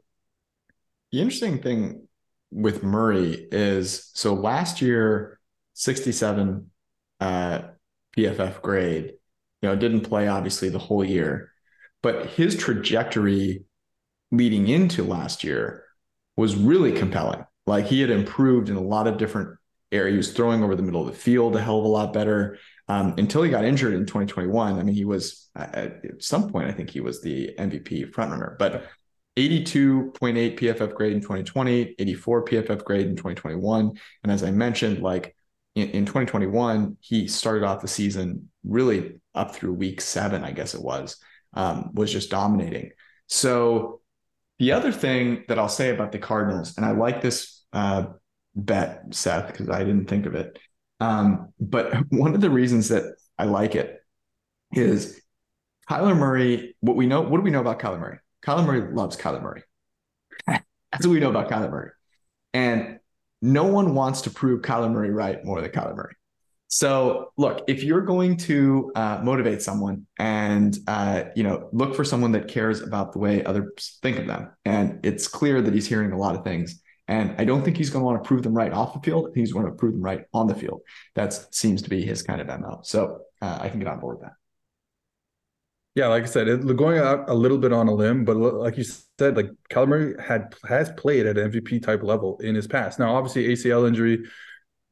The 1.10 1.20
interesting 1.20 1.60
thing 1.60 2.06
with 2.52 2.84
Murray 2.84 3.49
is 3.50 4.12
so 4.14 4.34
last 4.34 4.80
year, 4.80 5.40
67 5.75 6.70
uh, 7.18 7.62
PFF 8.16 8.62
grade, 8.62 9.14
you 9.60 9.68
know, 9.68 9.75
didn't 9.75 10.02
play 10.02 10.28
obviously 10.28 10.68
the 10.68 10.78
whole 10.78 11.04
year, 11.04 11.50
but 12.00 12.26
his 12.26 12.56
trajectory 12.56 13.64
leading 14.30 14.68
into 14.68 15.02
last 15.02 15.42
year 15.42 15.82
was 16.37 16.54
really 16.54 16.92
compelling. 16.92 17.44
Like 17.66 17.87
he 17.87 18.00
had 18.00 18.10
improved 18.10 18.68
in 18.68 18.76
a 18.76 18.80
lot 18.80 19.08
of 19.08 19.18
different 19.18 19.58
area. 19.92 20.12
He 20.12 20.16
was 20.16 20.32
throwing 20.32 20.62
over 20.62 20.76
the 20.76 20.82
middle 20.82 21.00
of 21.00 21.06
the 21.06 21.18
field 21.18 21.56
a 21.56 21.61
hell 21.61 21.78
of 21.78 21.85
a 21.85 21.88
lot 21.88 22.12
better 22.12 22.59
um, 22.88 23.14
until 23.18 23.42
he 23.42 23.50
got 23.50 23.64
injured 23.64 23.94
in 23.94 24.06
2021. 24.06 24.78
I 24.78 24.82
mean, 24.82 24.94
he 24.94 25.04
was 25.04 25.49
at, 25.54 26.02
some 26.18 26.50
point, 26.50 26.68
I 26.68 26.73
think 26.73 26.90
he 26.90 27.00
was 27.00 27.20
the 27.20 27.50
MVP 27.59 28.11
frontrunner, 28.12 28.59
but 28.59 28.85
82.8 29.37 30.59
PFF 30.59 30.94
grade 30.94 31.12
in 31.12 31.20
2020, 31.20 31.94
84 31.99 32.44
PFF 32.44 32.85
grade 32.85 33.06
in 33.06 33.16
2021. 33.16 33.92
And 34.23 34.32
as 34.32 34.42
I 34.42 34.50
mentioned, 34.50 35.02
like 35.02 35.37
in, 35.75 35.90
in 35.90 36.04
2021, 36.04 36.97
he 37.00 37.28
started 37.28 37.64
off 37.64 37.80
the 37.80 37.88
season 37.88 38.50
really 38.64 39.20
up 39.35 39.54
through 39.54 39.73
week 39.75 40.00
seven, 40.00 40.44
I 40.44 40.50
guess 40.50 40.75
it 40.75 40.82
was, 40.82 41.16
um, 41.54 41.90
was 41.94 42.12
just 42.12 42.30
dominating. 42.30 42.90
So 43.28 44.00
the 44.59 44.73
other 44.73 44.92
thing 44.92 45.44
that 45.49 45.59
I'll 45.59 45.68
say 45.68 45.90
about 45.90 46.12
the 46.12 46.18
Cardinals, 46.18 46.76
and 46.76 46.85
I 46.85 46.90
like 46.90 47.23
this 47.23 47.64
uh, 47.73 48.06
bet, 48.64 49.04
Seth, 49.10 49.48
because 49.48 49.68
I 49.68 49.80
didn't 49.80 50.06
think 50.06 50.26
of 50.26 50.34
it. 50.34 50.58
Um, 51.00 51.52
but 51.58 51.94
one 52.10 52.34
of 52.34 52.40
the 52.40 52.50
reasons 52.50 52.88
that 52.88 53.14
I 53.38 53.44
like 53.44 53.74
it 53.74 54.04
is 54.72 55.20
Kyler 55.88 56.16
Murray, 56.16 56.76
what 56.80 56.96
we 56.96 57.06
know, 57.06 57.22
what 57.22 57.38
do 57.38 57.42
we 57.42 57.50
know 57.50 57.60
about 57.60 57.80
Kyler 57.80 57.98
Murray? 57.98 58.18
Kyler 58.44 58.66
Murray 58.66 58.92
loves 58.94 59.16
Kyler 59.16 59.42
Murray. 59.42 59.62
That's 60.46 61.06
what 61.06 61.10
we 61.10 61.20
know 61.20 61.30
about 61.30 61.50
Kyler 61.50 61.70
Murray. 61.70 61.90
And 62.54 63.00
no 63.42 63.64
one 63.64 63.94
wants 63.94 64.22
to 64.22 64.30
prove 64.30 64.62
Kyler 64.62 64.90
Murray 64.90 65.10
right 65.10 65.44
more 65.44 65.60
than 65.60 65.70
Kyler 65.70 65.96
Murray. 65.96 66.14
So 66.68 67.32
look, 67.36 67.64
if 67.66 67.82
you're 67.82 68.02
going 68.02 68.36
to 68.38 68.92
uh, 68.94 69.20
motivate 69.24 69.60
someone 69.60 70.06
and 70.20 70.78
uh, 70.86 71.24
you 71.34 71.42
know 71.42 71.68
look 71.72 71.96
for 71.96 72.04
someone 72.04 72.30
that 72.32 72.46
cares 72.46 72.80
about 72.80 73.12
the 73.12 73.18
way 73.18 73.44
others 73.44 73.98
think 74.02 74.18
of 74.18 74.28
them, 74.28 74.50
and 74.64 75.04
it's 75.04 75.26
clear 75.26 75.60
that 75.60 75.74
he's 75.74 75.88
hearing 75.88 76.12
a 76.12 76.18
lot 76.18 76.36
of 76.36 76.44
things, 76.44 76.80
and 77.10 77.34
I 77.38 77.44
don't 77.44 77.64
think 77.64 77.76
he's 77.76 77.90
going 77.90 78.02
to 78.02 78.06
want 78.06 78.22
to 78.22 78.26
prove 78.26 78.44
them 78.44 78.54
right 78.54 78.72
off 78.72 78.94
the 78.94 79.00
field. 79.00 79.32
He's 79.34 79.52
going 79.52 79.66
to 79.66 79.72
prove 79.72 79.94
them 79.94 80.00
right 80.00 80.26
on 80.32 80.46
the 80.46 80.54
field. 80.54 80.82
That 81.16 81.32
seems 81.52 81.82
to 81.82 81.90
be 81.90 82.02
his 82.02 82.22
kind 82.22 82.40
of 82.40 82.46
mo. 82.46 82.80
So 82.84 83.22
uh, 83.42 83.58
I 83.60 83.68
can 83.68 83.80
get 83.80 83.88
on 83.88 83.98
board 83.98 84.18
with 84.20 84.28
that. 84.28 84.34
Yeah, 85.96 86.06
like 86.06 86.22
I 86.22 86.26
said, 86.26 86.46
it, 86.46 86.76
going 86.76 86.98
out 86.98 87.28
a 87.28 87.34
little 87.34 87.58
bit 87.58 87.72
on 87.72 87.88
a 87.88 87.92
limb, 87.92 88.24
but 88.24 88.36
like 88.36 88.78
you 88.78 88.84
said, 88.84 89.36
like 89.36 89.50
Murray 89.74 90.14
had 90.22 90.54
has 90.68 90.92
played 90.92 91.26
at 91.26 91.34
MVP 91.34 91.82
type 91.82 92.04
level 92.04 92.38
in 92.38 92.54
his 92.54 92.68
past. 92.68 93.00
Now, 93.00 93.16
obviously, 93.16 93.48
ACL 93.48 93.88
injury, 93.88 94.24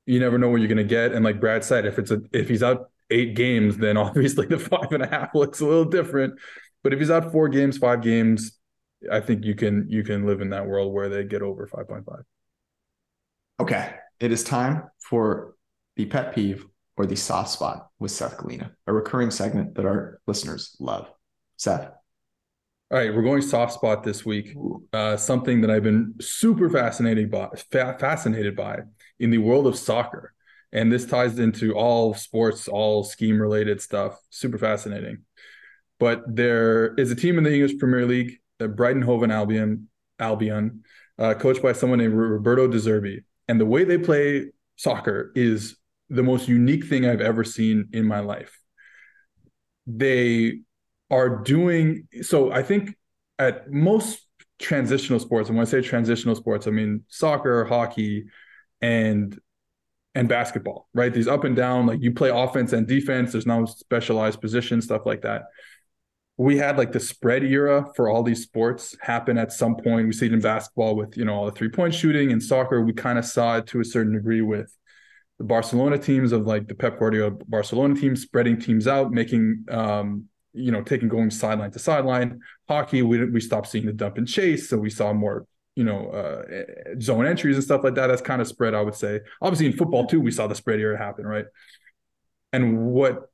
you 0.07 0.19
never 0.19 0.39
know 0.39 0.49
what 0.49 0.57
you're 0.57 0.67
going 0.67 0.79
to 0.79 0.83
get. 0.83 1.13
And 1.13 1.25
like 1.25 1.39
Brad 1.39 1.63
said, 1.63 1.87
if 1.87 2.01
it's 2.01 2.11
a 2.11 2.21
if 2.33 2.49
he's 2.49 2.65
out 2.65 2.91
eight 3.11 3.37
games, 3.37 3.77
then 3.77 3.97
obviously 3.97 4.47
the 4.47 4.59
five 4.59 4.91
and 4.91 5.05
a 5.05 5.07
half 5.07 5.37
looks 5.37 5.61
a 5.61 5.67
little 5.67 5.85
different. 5.85 6.35
But 6.83 6.93
if 6.93 6.99
he's 6.99 7.13
out 7.13 7.31
four 7.31 7.49
games, 7.49 7.79
five 7.79 8.03
games, 8.03 8.58
I 9.11 9.21
think 9.21 9.45
you 9.45 9.55
can 9.55 9.87
you 9.89 10.03
can 10.03 10.27
live 10.27 10.41
in 10.41 10.51
that 10.51 10.67
world 10.67 10.93
where 10.93 11.09
they 11.09 11.25
get 11.25 11.43
over 11.43 11.67
five 11.67 11.89
point 11.89 12.05
five. 12.05 12.25
Okay, 13.61 13.95
it 14.21 14.33
is 14.33 14.45
time 14.45 14.85
for 15.01 15.55
the 15.97 16.07
pet 16.07 16.35
peeve 16.35 16.67
or 16.97 17.07
the 17.07 17.17
soft 17.17 17.51
spot 17.51 17.89
with 17.99 18.11
Seth 18.11 18.37
Galina, 18.39 18.73
a 18.87 18.93
recurring 18.93 19.31
segment 19.31 19.75
that 19.75 19.85
our 19.85 20.21
listeners 20.27 20.77
love. 20.81 21.09
Seth. 21.57 21.91
All 22.91 22.97
right, 22.99 23.15
we're 23.15 23.23
going 23.23 23.43
soft 23.43 23.75
spot 23.75 24.03
this 24.03 24.25
week. 24.25 24.57
Uh, 24.93 25.17
something 25.17 25.61
that 25.61 25.71
I've 25.71 25.83
been 25.83 26.15
super 26.21 26.71
fascinated 26.71 27.31
by, 27.31 27.49
fa- 27.71 27.97
fascinated 28.01 28.57
by 28.57 28.79
in 29.21 29.31
the 29.31 29.39
world 29.39 29.67
of 29.67 29.77
soccer, 29.77 30.33
and 30.73 30.91
this 30.91 31.05
ties 31.05 31.39
into 31.39 31.75
all 31.75 32.15
sports, 32.15 32.67
all 32.67 33.05
scheme 33.05 33.41
related 33.43 33.83
stuff. 33.83 34.19
Super 34.31 34.57
fascinating. 34.57 35.25
But 36.01 36.23
there 36.35 36.95
is 36.95 37.11
a 37.11 37.17
team 37.17 37.37
in 37.37 37.45
the 37.45 37.53
English 37.53 37.79
Premier 37.79 38.07
League, 38.07 38.39
the 38.59 38.69
Brighton 38.69 39.03
Hove 39.03 39.29
Albion, 39.31 39.89
Albion, 40.19 40.85
uh, 41.19 41.35
coached 41.35 41.63
by 41.63 41.73
someone 41.73 41.99
named 41.99 42.15
Roberto 42.15 42.69
De 42.69 42.79
Zerbi, 42.79 43.25
and 43.49 43.61
the 43.61 43.67
way 43.67 43.85
they 43.85 43.99
play 43.99 44.47
soccer 44.77 45.33
is 45.35 45.77
the 46.11 46.23
most 46.23 46.49
unique 46.49 46.87
thing 46.87 47.07
I've 47.07 47.21
ever 47.21 47.45
seen 47.45 47.89
in 47.93 48.07
my 48.07 48.21
life. 48.21 48.59
They 49.87 50.61
are 51.11 51.43
doing 51.43 52.09
so. 52.23 52.53
I 52.53 52.63
think 52.63 52.97
at 53.39 53.71
most 53.71 54.21
transitional 54.59 55.21
sports, 55.21 55.49
and 55.49 55.57
when 55.57 55.67
I 55.67 55.71
say 55.71 55.81
transitional 55.81 56.35
sports, 56.35 56.67
I 56.67 56.71
mean 56.71 57.05
soccer, 57.09 57.65
hockey, 57.65 58.27
and 58.81 59.39
and 60.15 60.29
basketball, 60.29 60.89
right? 60.95 61.13
These 61.13 61.29
up 61.29 61.45
and 61.45 61.55
down, 61.55 61.87
like 61.87 62.03
you 62.03 62.13
play 62.13 62.31
offense 62.31 62.73
and 62.73 62.87
defense. 62.87 63.33
There's 63.33 63.47
no 63.47 63.67
specialized 63.67 64.41
position, 64.41 64.81
stuff 64.83 65.07
like 65.07 65.23
that. 65.23 65.45
We 66.39 66.57
had 66.57 66.79
like 66.79 66.93
the 66.93 67.01
spread 67.01 67.45
era 67.45 67.87
for 67.95 68.09
all 68.09 68.23
these 68.23 68.43
sports 68.43 68.97
happen 69.03 69.37
at 69.37 69.53
some 69.53 69.77
point. 69.77 70.07
We 70.07 70.13
see 70.13 70.27
it 70.27 70.33
in 70.33 70.41
basketball 70.41 70.97
with 70.97 71.17
you 71.17 71.25
know 71.25 71.35
all 71.35 71.47
the 71.47 71.53
three 71.53 71.69
point 71.69 71.95
shooting 71.95 72.33
and 72.33 72.43
soccer. 72.43 72.81
We 72.81 72.95
kind 72.95 73.19
of 73.19 73.25
saw 73.25 73.59
it 73.59 73.67
to 73.69 73.81
a 73.81 73.85
certain 73.85 74.15
degree 74.15 74.41
with 74.41 74.73
the 75.39 75.45
Barcelona 75.45 75.99
teams 75.99 76.33
of 76.33 76.47
like 76.47 76.67
the 76.69 76.75
Pep 76.75 76.99
Guardiola 76.99 77.33
Barcelona 77.47 77.95
team 77.95 78.17
spreading 78.17 78.59
teams 78.59 78.87
out, 78.87 79.13
making 79.13 79.65
um, 79.71 80.25
you 80.53 80.73
know 80.73 80.83
taking 80.83 81.09
going 81.09 81.31
sideline 81.31 81.71
to 81.73 81.79
sideline. 81.79 82.41
Hockey, 82.69 83.03
we 83.03 83.25
we 83.31 83.41
stopped 83.41 83.69
seeing 83.69 83.87
the 83.87 83.93
dump 83.93 84.19
and 84.19 84.27
chase, 84.27 84.69
so 84.69 84.77
we 84.77 84.91
saw 84.91 85.13
more 85.13 85.47
you 85.77 85.85
know 85.85 86.11
uh, 86.11 86.43
zone 87.01 87.27
entries 87.27 87.57
and 87.57 87.65
stuff 87.65 87.85
like 87.85 87.95
that. 87.95 88.09
That's 88.09 88.23
kind 88.23 88.41
of 88.41 88.49
spread, 88.49 88.75
I 88.75 88.83
would 88.83 88.97
say. 88.97 89.21
Obviously, 89.41 89.67
in 89.67 89.73
football 89.73 90.07
too, 90.07 90.21
we 90.21 90.33
saw 90.33 90.47
the 90.47 90.55
spread 90.55 90.81
era 90.81 90.99
happen, 90.99 91.27
right? 91.27 91.47
And 92.53 92.79
what 92.79 93.31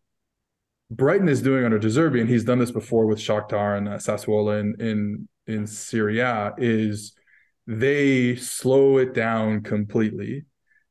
Brighton 0.96 1.28
is 1.28 1.42
doing 1.42 1.64
under 1.64 1.78
De 1.78 1.88
Zerbi, 1.88 2.20
and 2.20 2.28
he's 2.28 2.44
done 2.44 2.58
this 2.58 2.70
before 2.70 3.06
with 3.06 3.18
Shakhtar 3.18 3.76
and 3.76 3.88
uh, 3.88 3.92
Sassuolo 3.98 4.60
in 4.60 4.80
in 4.80 5.28
in 5.46 5.66
Serie 5.66 6.20
A, 6.20 6.54
is 6.58 7.14
they 7.66 8.36
slow 8.36 8.98
it 8.98 9.14
down 9.14 9.62
completely 9.62 10.44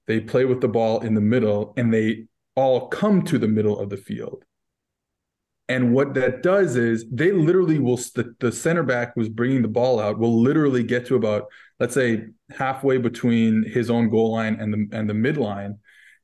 they 0.08 0.20
play 0.20 0.46
with 0.46 0.62
the 0.62 0.68
ball 0.68 1.02
in 1.02 1.13
the 1.13 1.22
middle 1.22 1.74
and 1.78 1.94
they 1.94 2.26
all 2.56 2.88
come 2.88 3.24
to 3.24 3.38
the 3.38 3.48
middle 3.48 3.80
of 3.80 3.89
the 3.89 3.98
field. 3.98 4.44
And 5.70 5.94
what 5.94 6.13
that 6.16 6.44
does 6.44 6.76
is 6.76 7.06
they 7.10 7.32
literally 7.32 7.80
will, 7.80 7.96
the, 7.96 8.36
the 8.39 8.52
center 8.52 8.84
back 8.84 9.13
who's 9.16 9.30
bringing 9.30 9.62
the 9.62 9.70
ball 9.70 10.00
out 10.00 10.20
will 10.20 10.42
literally 10.42 10.84
get 10.84 11.06
to 11.08 11.16
about, 11.16 11.46
let's 11.80 11.94
say, 11.94 12.28
halfway 12.52 12.98
between 12.98 13.63
his 13.63 13.89
own 13.89 14.10
goal 14.10 14.34
line 14.34 14.58
and 14.60 14.74
the, 14.74 14.98
and 14.98 15.10
the 15.10 15.13
midline 15.13 15.78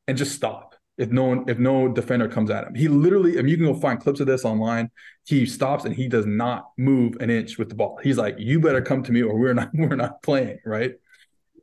and 0.08 0.18
just 0.18 0.36
stop 0.36 0.69
if 1.00 1.10
no 1.12 1.24
one, 1.24 1.46
if 1.48 1.58
no 1.58 1.88
defender 1.88 2.28
comes 2.28 2.52
at 2.52 2.68
him. 2.68 2.76
He 2.76 2.90
literally, 2.90 3.40
I 3.40 3.42
mean, 3.42 3.48
you 3.48 3.58
can 3.58 3.66
go 3.66 3.74
find 3.74 4.00
clips 4.02 4.20
of 4.20 4.28
this 4.28 4.44
online. 4.44 4.92
He 5.26 5.46
stops 5.46 5.86
and 5.86 5.96
he 5.96 6.10
does 6.10 6.26
not 6.26 6.72
move 6.78 7.16
an 7.22 7.30
inch 7.30 7.58
with 7.58 7.70
the 7.70 7.76
ball. 7.76 7.98
He's 8.04 8.18
like, 8.18 8.36
you 8.38 8.60
better 8.60 8.82
come 8.82 9.02
to 9.04 9.12
me 9.14 9.24
or 9.24 9.40
we're 9.40 9.54
not, 9.54 9.70
we're 9.74 9.96
not 9.96 10.22
playing, 10.22 10.60
right? 10.66 10.92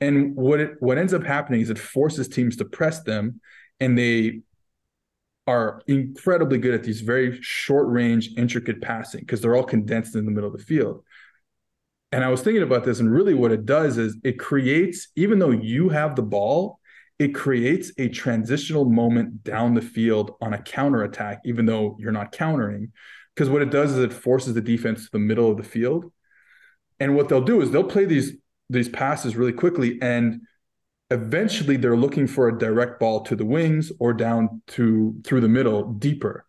And 0.01 0.35
what 0.35 0.61
it 0.61 0.73
what 0.81 0.99
ends 0.99 1.15
up 1.15 1.23
happening 1.23 1.61
is 1.61 1.71
it 1.71 1.79
forces 1.79 2.29
teams 2.29 2.57
to 2.57 2.65
press 2.65 3.03
them, 3.03 3.41
and 3.81 3.97
they 3.97 4.41
are 5.47 5.83
incredibly 5.87 6.59
good 6.59 6.75
at 6.75 6.83
these 6.83 7.01
very 7.01 7.39
short 7.41 7.89
range, 7.89 8.31
intricate 8.37 8.83
passing 8.83 9.21
because 9.21 9.41
they're 9.41 9.57
all 9.57 9.65
condensed 9.65 10.17
in 10.17 10.25
the 10.27 10.31
middle 10.31 10.51
of 10.51 10.59
the 10.59 10.65
field. 10.65 11.03
And 12.13 12.25
I 12.25 12.29
was 12.29 12.43
thinking 12.43 12.63
about 12.63 12.85
this, 12.85 13.01
and 13.01 13.11
really 13.11 13.35
what 13.35 13.53
it 13.53 13.65
does 13.65 13.97
is 13.97 14.17
it 14.23 14.39
creates, 14.39 15.09
even 15.17 15.39
though 15.39 15.51
you 15.51 15.89
have 15.89 16.15
the 16.15 16.23
ball, 16.23 16.79
it 17.19 17.35
creates 17.35 17.93
a 17.99 18.09
transitional 18.09 18.85
moment 18.85 19.43
down 19.43 19.75
the 19.75 19.83
field 19.83 20.33
on 20.41 20.53
a 20.53 20.63
counter 20.63 21.03
attack, 21.03 21.41
even 21.45 21.67
though 21.67 21.97
you're 21.99 22.13
not 22.13 22.33
countering. 22.33 22.93
Because 23.35 23.49
what 23.49 23.63
it 23.63 23.71
does 23.71 23.93
is 23.93 23.99
it 23.99 24.13
forces 24.13 24.55
the 24.55 24.61
defense 24.61 25.05
to 25.05 25.13
the 25.13 25.19
middle 25.19 25.51
of 25.51 25.57
the 25.57 25.63
field. 25.63 26.13
And 27.01 27.17
what 27.17 27.29
they'll 27.29 27.43
do 27.43 27.61
is 27.61 27.71
they'll 27.71 27.85
play 27.85 28.05
these 28.05 28.33
these 28.69 28.89
passes 28.89 29.37
really 29.37 29.53
quickly 29.53 29.99
and 30.03 30.41
eventually 31.11 31.77
they're 31.77 31.97
looking 31.97 32.27
for 32.27 32.49
a 32.49 32.59
direct 32.59 32.99
ball 32.99 33.21
to 33.21 33.37
the 33.37 33.45
wings 33.45 33.93
or 34.01 34.13
down 34.13 34.61
to 34.67 35.15
through 35.25 35.41
the 35.41 35.49
middle 35.49 35.93
deeper 35.93 36.45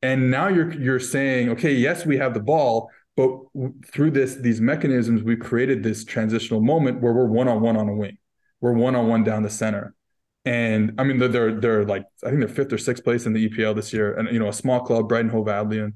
and 0.00 0.30
now 0.30 0.48
you're 0.48 0.72
you're 0.72 0.98
saying 0.98 1.50
okay 1.50 1.74
yes 1.74 2.06
we 2.06 2.16
have 2.16 2.32
the 2.32 2.40
ball 2.40 2.90
but 3.16 3.38
through 3.86 4.10
this 4.10 4.36
these 4.36 4.60
mechanisms 4.62 5.22
we've 5.22 5.40
created 5.40 5.82
this 5.82 6.04
transitional 6.04 6.62
moment 6.62 7.02
where 7.02 7.12
we're 7.12 7.26
one-on-one 7.26 7.76
on 7.76 7.88
a 7.88 7.94
wing 7.94 8.16
we're 8.60 8.72
one-on-one 8.72 9.22
down 9.24 9.42
the 9.42 9.50
center 9.50 9.94
and 10.44 10.92
i 10.98 11.04
mean 11.04 11.18
they're 11.18 11.60
they're 11.60 11.84
like 11.84 12.04
i 12.24 12.28
think 12.28 12.40
they're 12.40 12.48
fifth 12.48 12.72
or 12.72 12.78
sixth 12.78 13.04
place 13.04 13.26
in 13.26 13.32
the 13.32 13.48
epl 13.48 13.74
this 13.74 13.92
year. 13.92 14.14
And 14.16 14.28
you 14.30 14.38
know 14.38 14.48
a 14.48 14.52
small 14.52 14.80
club 14.80 15.08
brighton 15.08 15.30
hove 15.30 15.48
albion. 15.48 15.94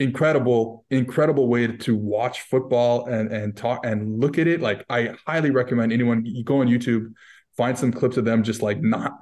Incredible 0.00 0.84
incredible 0.90 1.48
way 1.48 1.66
to 1.68 1.96
watch 1.96 2.42
football 2.42 3.06
and 3.06 3.32
and 3.32 3.56
talk 3.56 3.84
and 3.84 4.20
look 4.20 4.38
at 4.38 4.46
it. 4.46 4.60
Like 4.60 4.84
i 4.90 5.14
highly 5.26 5.50
recommend 5.50 5.92
anyone 5.92 6.24
you 6.24 6.44
go 6.44 6.60
on 6.60 6.68
youtube 6.68 7.12
find 7.56 7.78
some 7.78 7.92
clips 7.92 8.16
of 8.16 8.24
them 8.24 8.42
just 8.42 8.62
like 8.62 8.80
not 8.80 9.12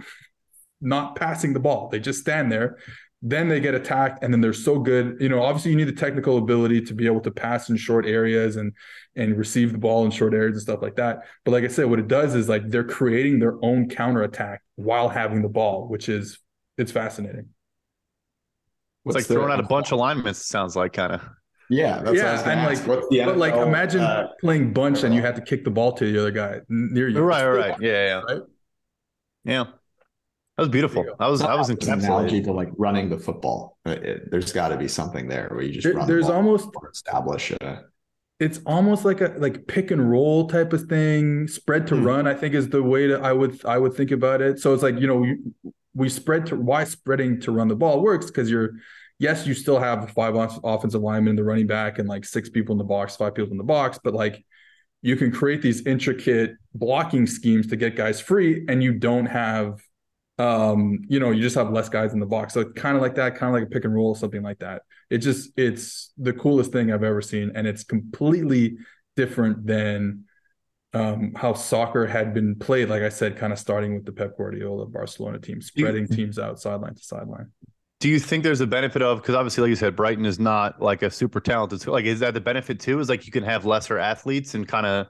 not 0.80 1.16
passing 1.16 1.52
the 1.52 1.60
ball. 1.60 1.88
They 1.88 2.00
just 2.00 2.20
stand 2.20 2.50
there 2.50 2.78
then 3.22 3.48
they 3.48 3.60
get 3.60 3.74
attacked 3.74 4.22
and 4.22 4.32
then 4.32 4.40
they're 4.40 4.52
so 4.52 4.78
good 4.78 5.16
you 5.20 5.28
know 5.28 5.42
obviously 5.42 5.70
you 5.70 5.76
need 5.76 5.84
the 5.84 5.92
technical 5.92 6.38
ability 6.38 6.80
to 6.80 6.94
be 6.94 7.06
able 7.06 7.20
to 7.20 7.30
pass 7.30 7.68
in 7.68 7.76
short 7.76 8.06
areas 8.06 8.56
and 8.56 8.72
and 9.16 9.36
receive 9.36 9.72
the 9.72 9.78
ball 9.78 10.04
in 10.04 10.10
short 10.10 10.32
areas 10.32 10.54
and 10.54 10.62
stuff 10.62 10.80
like 10.80 10.96
that 10.96 11.24
but 11.44 11.50
like 11.50 11.64
i 11.64 11.68
said 11.68 11.84
what 11.84 11.98
it 11.98 12.08
does 12.08 12.34
is 12.34 12.48
like 12.48 12.66
they're 12.68 12.82
creating 12.82 13.38
their 13.38 13.62
own 13.62 13.88
counter 13.88 14.22
attack 14.22 14.62
while 14.76 15.08
having 15.08 15.42
the 15.42 15.48
ball 15.48 15.86
which 15.88 16.08
is 16.08 16.38
it's 16.78 16.92
fascinating 16.92 17.48
it's 19.06 19.14
like 19.14 19.24
throwing 19.24 19.50
out 19.50 19.60
a 19.60 19.64
bunch 19.64 19.88
of 19.88 19.92
alignments. 19.92 20.46
Sounds 20.46 20.76
like 20.76 20.92
kind 20.92 21.12
of. 21.12 21.22
Yeah, 21.68 22.02
that's 22.02 22.16
yeah, 22.16 22.50
and 22.50 22.66
like, 22.66 22.86
what's 22.86 23.08
the 23.10 23.24
but 23.24 23.38
like, 23.38 23.54
imagine 23.54 24.00
uh, 24.00 24.28
playing 24.40 24.72
bunch 24.72 25.04
and 25.04 25.14
you 25.14 25.22
have 25.22 25.36
to 25.36 25.40
kick 25.40 25.64
the 25.64 25.70
ball 25.70 25.92
to 25.92 26.12
the 26.12 26.18
other 26.18 26.32
guy 26.32 26.60
near 26.68 27.08
you. 27.08 27.20
Right, 27.20 27.46
right, 27.46 27.80
yeah, 27.80 28.06
yeah, 28.06 28.20
right? 28.20 28.42
yeah. 29.44 29.64
That 30.60 30.64
was 30.64 30.72
beautiful. 30.72 31.06
That 31.18 31.30
was 31.30 31.40
that 31.40 31.56
was 31.56 31.70
an 31.70 31.78
analogy 31.88 32.42
to 32.42 32.52
like 32.52 32.68
running 32.76 33.08
the 33.08 33.16
football. 33.16 33.78
It, 33.86 34.04
it, 34.04 34.30
there's 34.30 34.52
got 34.52 34.68
to 34.68 34.76
be 34.76 34.88
something 34.88 35.26
there 35.26 35.48
where 35.50 35.62
you 35.62 35.72
just 35.72 35.84
there, 35.84 36.04
there's 36.04 36.26
the 36.26 36.34
almost 36.34 36.68
establish 36.92 37.50
a. 37.62 37.84
It's 38.40 38.60
almost 38.66 39.06
like 39.06 39.22
a 39.22 39.34
like 39.38 39.66
pick 39.66 39.90
and 39.90 40.10
roll 40.10 40.48
type 40.48 40.74
of 40.74 40.82
thing. 40.82 41.48
Spread 41.48 41.86
to 41.86 41.96
hmm. 41.96 42.04
run, 42.04 42.26
I 42.26 42.34
think, 42.34 42.54
is 42.54 42.68
the 42.68 42.82
way 42.82 43.06
that 43.06 43.22
I 43.22 43.32
would 43.32 43.64
I 43.64 43.78
would 43.78 43.94
think 43.94 44.10
about 44.10 44.42
it. 44.42 44.58
So 44.58 44.74
it's 44.74 44.82
like 44.82 45.00
you 45.00 45.06
know 45.06 45.34
we 45.94 46.10
spread 46.10 46.44
to 46.48 46.56
why 46.56 46.84
spreading 46.84 47.40
to 47.40 47.52
run 47.52 47.68
the 47.68 47.74
ball 47.74 48.02
works 48.02 48.26
because 48.26 48.50
you're 48.50 48.72
yes 49.18 49.46
you 49.46 49.54
still 49.54 49.78
have 49.78 50.10
five 50.10 50.34
offensive 50.62 51.00
linemen 51.00 51.30
in 51.30 51.36
the 51.36 51.44
running 51.44 51.68
back 51.68 51.98
and 51.98 52.06
like 52.06 52.26
six 52.26 52.50
people 52.50 52.74
in 52.74 52.78
the 52.78 52.84
box 52.84 53.16
five 53.16 53.34
people 53.34 53.50
in 53.50 53.56
the 53.58 53.64
box 53.64 53.98
but 54.04 54.14
like 54.14 54.44
you 55.02 55.16
can 55.16 55.32
create 55.32 55.62
these 55.62 55.84
intricate 55.86 56.52
blocking 56.74 57.26
schemes 57.26 57.66
to 57.66 57.76
get 57.76 57.96
guys 57.96 58.20
free 58.20 58.64
and 58.68 58.82
you 58.82 58.92
don't 58.92 59.26
have 59.26 59.80
um, 60.40 61.00
you 61.06 61.20
know, 61.20 61.32
you 61.32 61.42
just 61.42 61.54
have 61.56 61.70
less 61.70 61.90
guys 61.90 62.14
in 62.14 62.18
the 62.18 62.26
box. 62.26 62.54
So 62.54 62.64
kind 62.64 62.96
of 62.96 63.02
like 63.02 63.14
that, 63.16 63.36
kind 63.36 63.54
of 63.54 63.60
like 63.60 63.68
a 63.68 63.70
pick 63.70 63.84
and 63.84 63.94
roll, 63.94 64.14
something 64.14 64.42
like 64.42 64.60
that. 64.60 64.82
It 65.10 65.18
just 65.18 65.50
it's 65.58 66.12
the 66.16 66.32
coolest 66.32 66.72
thing 66.72 66.90
I've 66.90 67.04
ever 67.04 67.20
seen, 67.20 67.52
and 67.54 67.66
it's 67.66 67.84
completely 67.84 68.78
different 69.16 69.66
than 69.66 70.24
um, 70.94 71.34
how 71.36 71.52
soccer 71.52 72.06
had 72.06 72.32
been 72.32 72.54
played. 72.54 72.88
Like 72.88 73.02
I 73.02 73.10
said, 73.10 73.36
kind 73.36 73.52
of 73.52 73.58
starting 73.58 73.94
with 73.94 74.06
the 74.06 74.12
Pep 74.12 74.38
Guardiola 74.38 74.86
Barcelona 74.86 75.38
team, 75.38 75.60
spreading 75.60 76.06
you, 76.08 76.16
teams 76.16 76.38
out 76.38 76.58
sideline 76.58 76.94
to 76.94 77.02
sideline. 77.02 77.50
Do 77.98 78.08
you 78.08 78.18
think 78.18 78.42
there's 78.42 78.62
a 78.62 78.66
benefit 78.66 79.02
of 79.02 79.20
because 79.20 79.34
obviously, 79.34 79.60
like 79.60 79.68
you 79.68 79.76
said, 79.76 79.94
Brighton 79.94 80.24
is 80.24 80.38
not 80.38 80.80
like 80.80 81.02
a 81.02 81.10
super 81.10 81.40
talented. 81.40 81.86
Like, 81.86 82.06
is 82.06 82.20
that 82.20 82.32
the 82.32 82.40
benefit 82.40 82.80
too? 82.80 82.98
Is 82.98 83.10
like 83.10 83.26
you 83.26 83.32
can 83.32 83.44
have 83.44 83.66
lesser 83.66 83.98
athletes 83.98 84.54
and 84.54 84.66
kind 84.66 84.86
of 84.86 85.06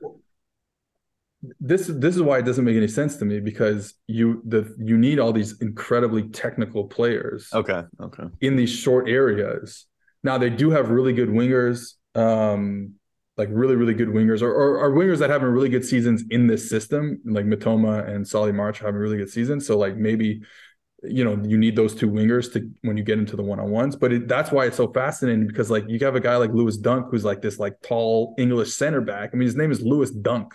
this 1.58 1.86
this 1.86 2.16
is 2.16 2.22
why 2.22 2.38
it 2.38 2.44
doesn't 2.44 2.64
make 2.64 2.76
any 2.76 2.88
sense 2.88 3.16
to 3.16 3.24
me 3.24 3.40
because 3.40 3.94
you 4.06 4.42
the 4.46 4.74
you 4.78 4.98
need 4.98 5.18
all 5.18 5.32
these 5.32 5.60
incredibly 5.60 6.28
technical 6.28 6.84
players 6.84 7.48
okay 7.54 7.82
okay. 8.00 8.24
in 8.40 8.56
these 8.56 8.70
short 8.70 9.08
areas. 9.08 9.86
Now 10.22 10.36
they 10.36 10.50
do 10.50 10.70
have 10.70 10.90
really 10.90 11.12
good 11.12 11.30
wingers 11.30 11.94
um 12.14 12.94
like 13.38 13.48
really 13.50 13.76
really 13.76 13.94
good 13.94 14.08
wingers 14.08 14.42
or, 14.42 14.52
or, 14.52 14.78
or 14.78 14.90
wingers 14.90 15.18
that 15.18 15.30
having 15.30 15.48
really 15.48 15.70
good 15.70 15.84
seasons 15.84 16.24
in 16.28 16.46
this 16.46 16.68
system 16.68 17.20
like 17.24 17.46
Mitoma 17.46 18.06
and 18.06 18.26
Solly 18.26 18.52
March 18.52 18.82
are 18.82 18.86
having 18.86 19.00
really 19.00 19.16
good 19.16 19.30
seasons. 19.30 19.66
So 19.66 19.78
like 19.78 19.96
maybe 19.96 20.42
you 21.02 21.24
know 21.24 21.42
you 21.42 21.56
need 21.56 21.74
those 21.74 21.94
two 21.94 22.10
wingers 22.10 22.52
to 22.52 22.70
when 22.82 22.98
you 22.98 23.02
get 23.02 23.18
into 23.18 23.34
the 23.34 23.42
one-on-ones. 23.42 23.96
But 23.96 24.12
it, 24.12 24.28
that's 24.28 24.52
why 24.52 24.66
it's 24.66 24.76
so 24.76 24.92
fascinating 24.92 25.46
because 25.46 25.70
like 25.70 25.84
you 25.88 25.98
have 26.00 26.16
a 26.16 26.20
guy 26.20 26.36
like 26.36 26.52
Lewis 26.52 26.76
Dunk 26.76 27.06
who's 27.10 27.24
like 27.24 27.40
this 27.40 27.58
like 27.58 27.80
tall 27.80 28.34
English 28.36 28.74
center 28.74 29.00
back. 29.00 29.30
I 29.32 29.36
mean 29.38 29.46
his 29.46 29.56
name 29.56 29.70
is 29.70 29.80
Lewis 29.80 30.10
Dunk 30.10 30.52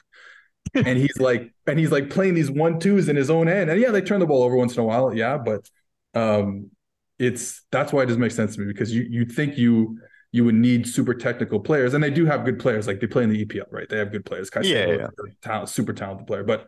and 0.74 0.98
he's 0.98 1.18
like 1.20 1.54
and 1.68 1.80
he's 1.80 1.92
like 1.92 2.10
playing 2.10 2.34
these 2.34 2.50
one 2.50 2.80
twos 2.80 3.10
in 3.10 3.16
his 3.16 3.30
own 3.30 3.48
end. 3.48 3.70
And 3.70 3.80
yeah 3.80 3.92
they 3.92 4.02
turn 4.02 4.20
the 4.20 4.26
ball 4.26 4.44
over 4.44 4.56
once 4.56 4.76
in 4.76 4.82
a 4.82 4.86
while. 4.86 5.14
Yeah 5.14 5.38
but 5.38 5.70
um 6.14 6.72
it's 7.20 7.64
that's 7.72 7.94
why 7.94 8.04
it 8.04 8.08
doesn't 8.08 8.22
make 8.22 8.32
sense 8.32 8.56
to 8.56 8.62
me 8.62 8.68
because 8.68 8.94
you 8.94 9.06
you 9.10 9.26
think 9.26 9.58
you 9.58 10.00
you 10.32 10.44
would 10.44 10.56
need 10.56 10.88
super 10.88 11.14
technical 11.14 11.60
players. 11.60 11.94
And 11.94 12.04
they 12.04 12.10
do 12.10 12.26
have 12.26 12.44
good 12.44 12.60
players. 12.60 12.88
Like 12.88 13.00
they 13.00 13.08
play 13.08 13.24
in 13.24 13.30
the 13.30 13.46
EPL 13.46 13.68
right? 13.72 13.88
They 13.88 13.98
have 13.98 14.12
good 14.12 14.26
players. 14.26 14.50
Caicedo, 14.50 14.88
yeah, 14.88 14.96
yeah. 14.96 15.08
Talent, 15.42 15.70
super 15.70 15.94
talented 15.94 16.28
player. 16.28 16.44
But 16.44 16.68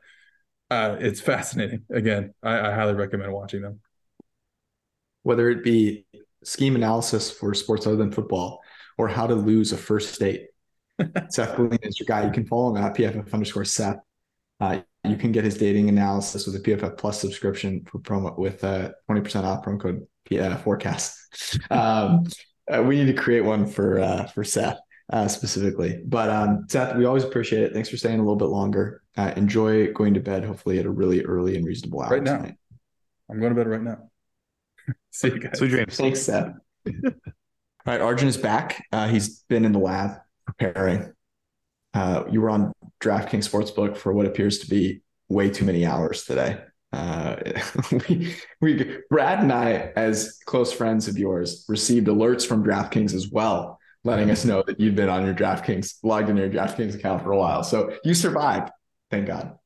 uh 0.69 0.97
it's 0.99 1.21
fascinating. 1.21 1.83
Again 1.91 2.33
I, 2.43 2.69
I 2.69 2.73
highly 2.73 2.93
recommend 2.93 3.33
watching 3.33 3.61
them. 3.61 3.79
Whether 5.23 5.49
it 5.49 5.63
be 5.63 6.05
scheme 6.43 6.75
analysis 6.75 7.29
for 7.31 7.53
sports 7.53 7.85
other 7.85 7.97
than 7.97 8.11
football 8.11 8.61
or 8.97 9.07
how 9.07 9.27
to 9.27 9.35
lose 9.35 9.73
a 9.73 9.77
first 9.77 10.17
date 10.19 10.47
Seth 11.29 11.55
Galina 11.55 11.85
is 11.85 11.99
your 11.99 12.05
guy. 12.05 12.25
You 12.25 12.31
can 12.31 12.45
follow 12.45 12.75
him 12.75 12.83
at 12.83 12.95
PFF 12.95 13.33
underscore 13.33 13.65
Seth. 13.65 13.97
Uh, 14.59 14.79
you 15.05 15.15
can 15.15 15.31
get 15.31 15.43
his 15.43 15.57
dating 15.57 15.89
analysis 15.89 16.45
with 16.45 16.55
a 16.55 16.59
PFF 16.59 16.97
Plus 16.97 17.21
subscription 17.21 17.85
for 17.85 17.99
promo 17.99 18.37
with 18.37 18.63
a 18.63 18.93
twenty 19.05 19.21
percent 19.21 19.45
off 19.45 19.63
promo 19.63 19.79
code 19.79 20.07
uh, 20.39 20.57
forecast. 20.57 21.15
Um, 21.69 22.25
uh, 22.73 22.81
we 22.81 22.97
need 22.97 23.05
to 23.05 23.13
create 23.13 23.41
one 23.41 23.67
for 23.67 23.99
uh, 23.99 24.25
for 24.27 24.43
Seth 24.43 24.79
uh, 25.11 25.27
specifically. 25.27 26.01
But 26.05 26.29
um, 26.29 26.65
Seth, 26.67 26.95
we 26.95 27.05
always 27.05 27.23
appreciate 27.23 27.61
it. 27.63 27.73
Thanks 27.73 27.89
for 27.89 27.97
staying 27.97 28.19
a 28.19 28.23
little 28.23 28.37
bit 28.37 28.45
longer. 28.45 29.03
Uh, 29.15 29.33
enjoy 29.35 29.93
going 29.93 30.15
to 30.15 30.19
bed, 30.19 30.43
hopefully 30.43 30.79
at 30.79 30.85
a 30.85 30.89
really 30.89 31.23
early 31.23 31.55
and 31.55 31.65
reasonable 31.65 32.01
hour 32.01 32.09
right 32.09 32.23
now. 32.23 32.37
Tonight. 32.37 32.55
I'm 33.29 33.39
going 33.39 33.53
to 33.53 33.55
bed 33.55 33.69
right 33.69 33.81
now. 33.81 34.09
See 35.11 35.27
you 35.27 35.39
guys. 35.39 35.59
Sweet 35.59 35.69
dreams. 35.69 35.95
Thanks, 35.95 36.21
Seth. 36.21 36.53
All 36.87 36.93
right, 37.85 38.01
Arjun 38.01 38.27
is 38.27 38.37
back. 38.37 38.83
he's 39.09 39.43
been 39.43 39.63
in 39.63 39.73
the 39.73 39.79
lab 39.79 40.17
preparing. 40.47 41.13
Uh, 41.93 42.23
you 42.29 42.41
were 42.41 42.49
on 42.49 42.73
DraftKings 43.01 43.47
Sportsbook 43.49 43.97
for 43.97 44.13
what 44.13 44.25
appears 44.25 44.59
to 44.59 44.69
be 44.69 45.01
way 45.29 45.49
too 45.49 45.65
many 45.65 45.85
hours 45.85 46.23
today. 46.23 46.59
Uh, 46.93 47.35
we, 48.09 48.35
we, 48.61 48.97
Brad 49.09 49.39
and 49.39 49.51
I, 49.51 49.91
as 49.95 50.39
close 50.45 50.71
friends 50.71 51.07
of 51.07 51.17
yours, 51.17 51.65
received 51.67 52.07
alerts 52.07 52.47
from 52.47 52.63
DraftKings 52.63 53.13
as 53.13 53.29
well, 53.29 53.79
letting 54.03 54.31
us 54.31 54.45
know 54.45 54.63
that 54.65 54.79
you've 54.79 54.95
been 54.95 55.09
on 55.09 55.25
your 55.25 55.35
DraftKings, 55.35 55.95
logged 56.03 56.29
in 56.29 56.37
your 56.37 56.49
DraftKings 56.49 56.95
account 56.95 57.23
for 57.23 57.31
a 57.31 57.37
while. 57.37 57.63
So 57.63 57.97
you 58.03 58.13
survived, 58.13 58.71
thank 59.11 59.27
God. 59.27 59.57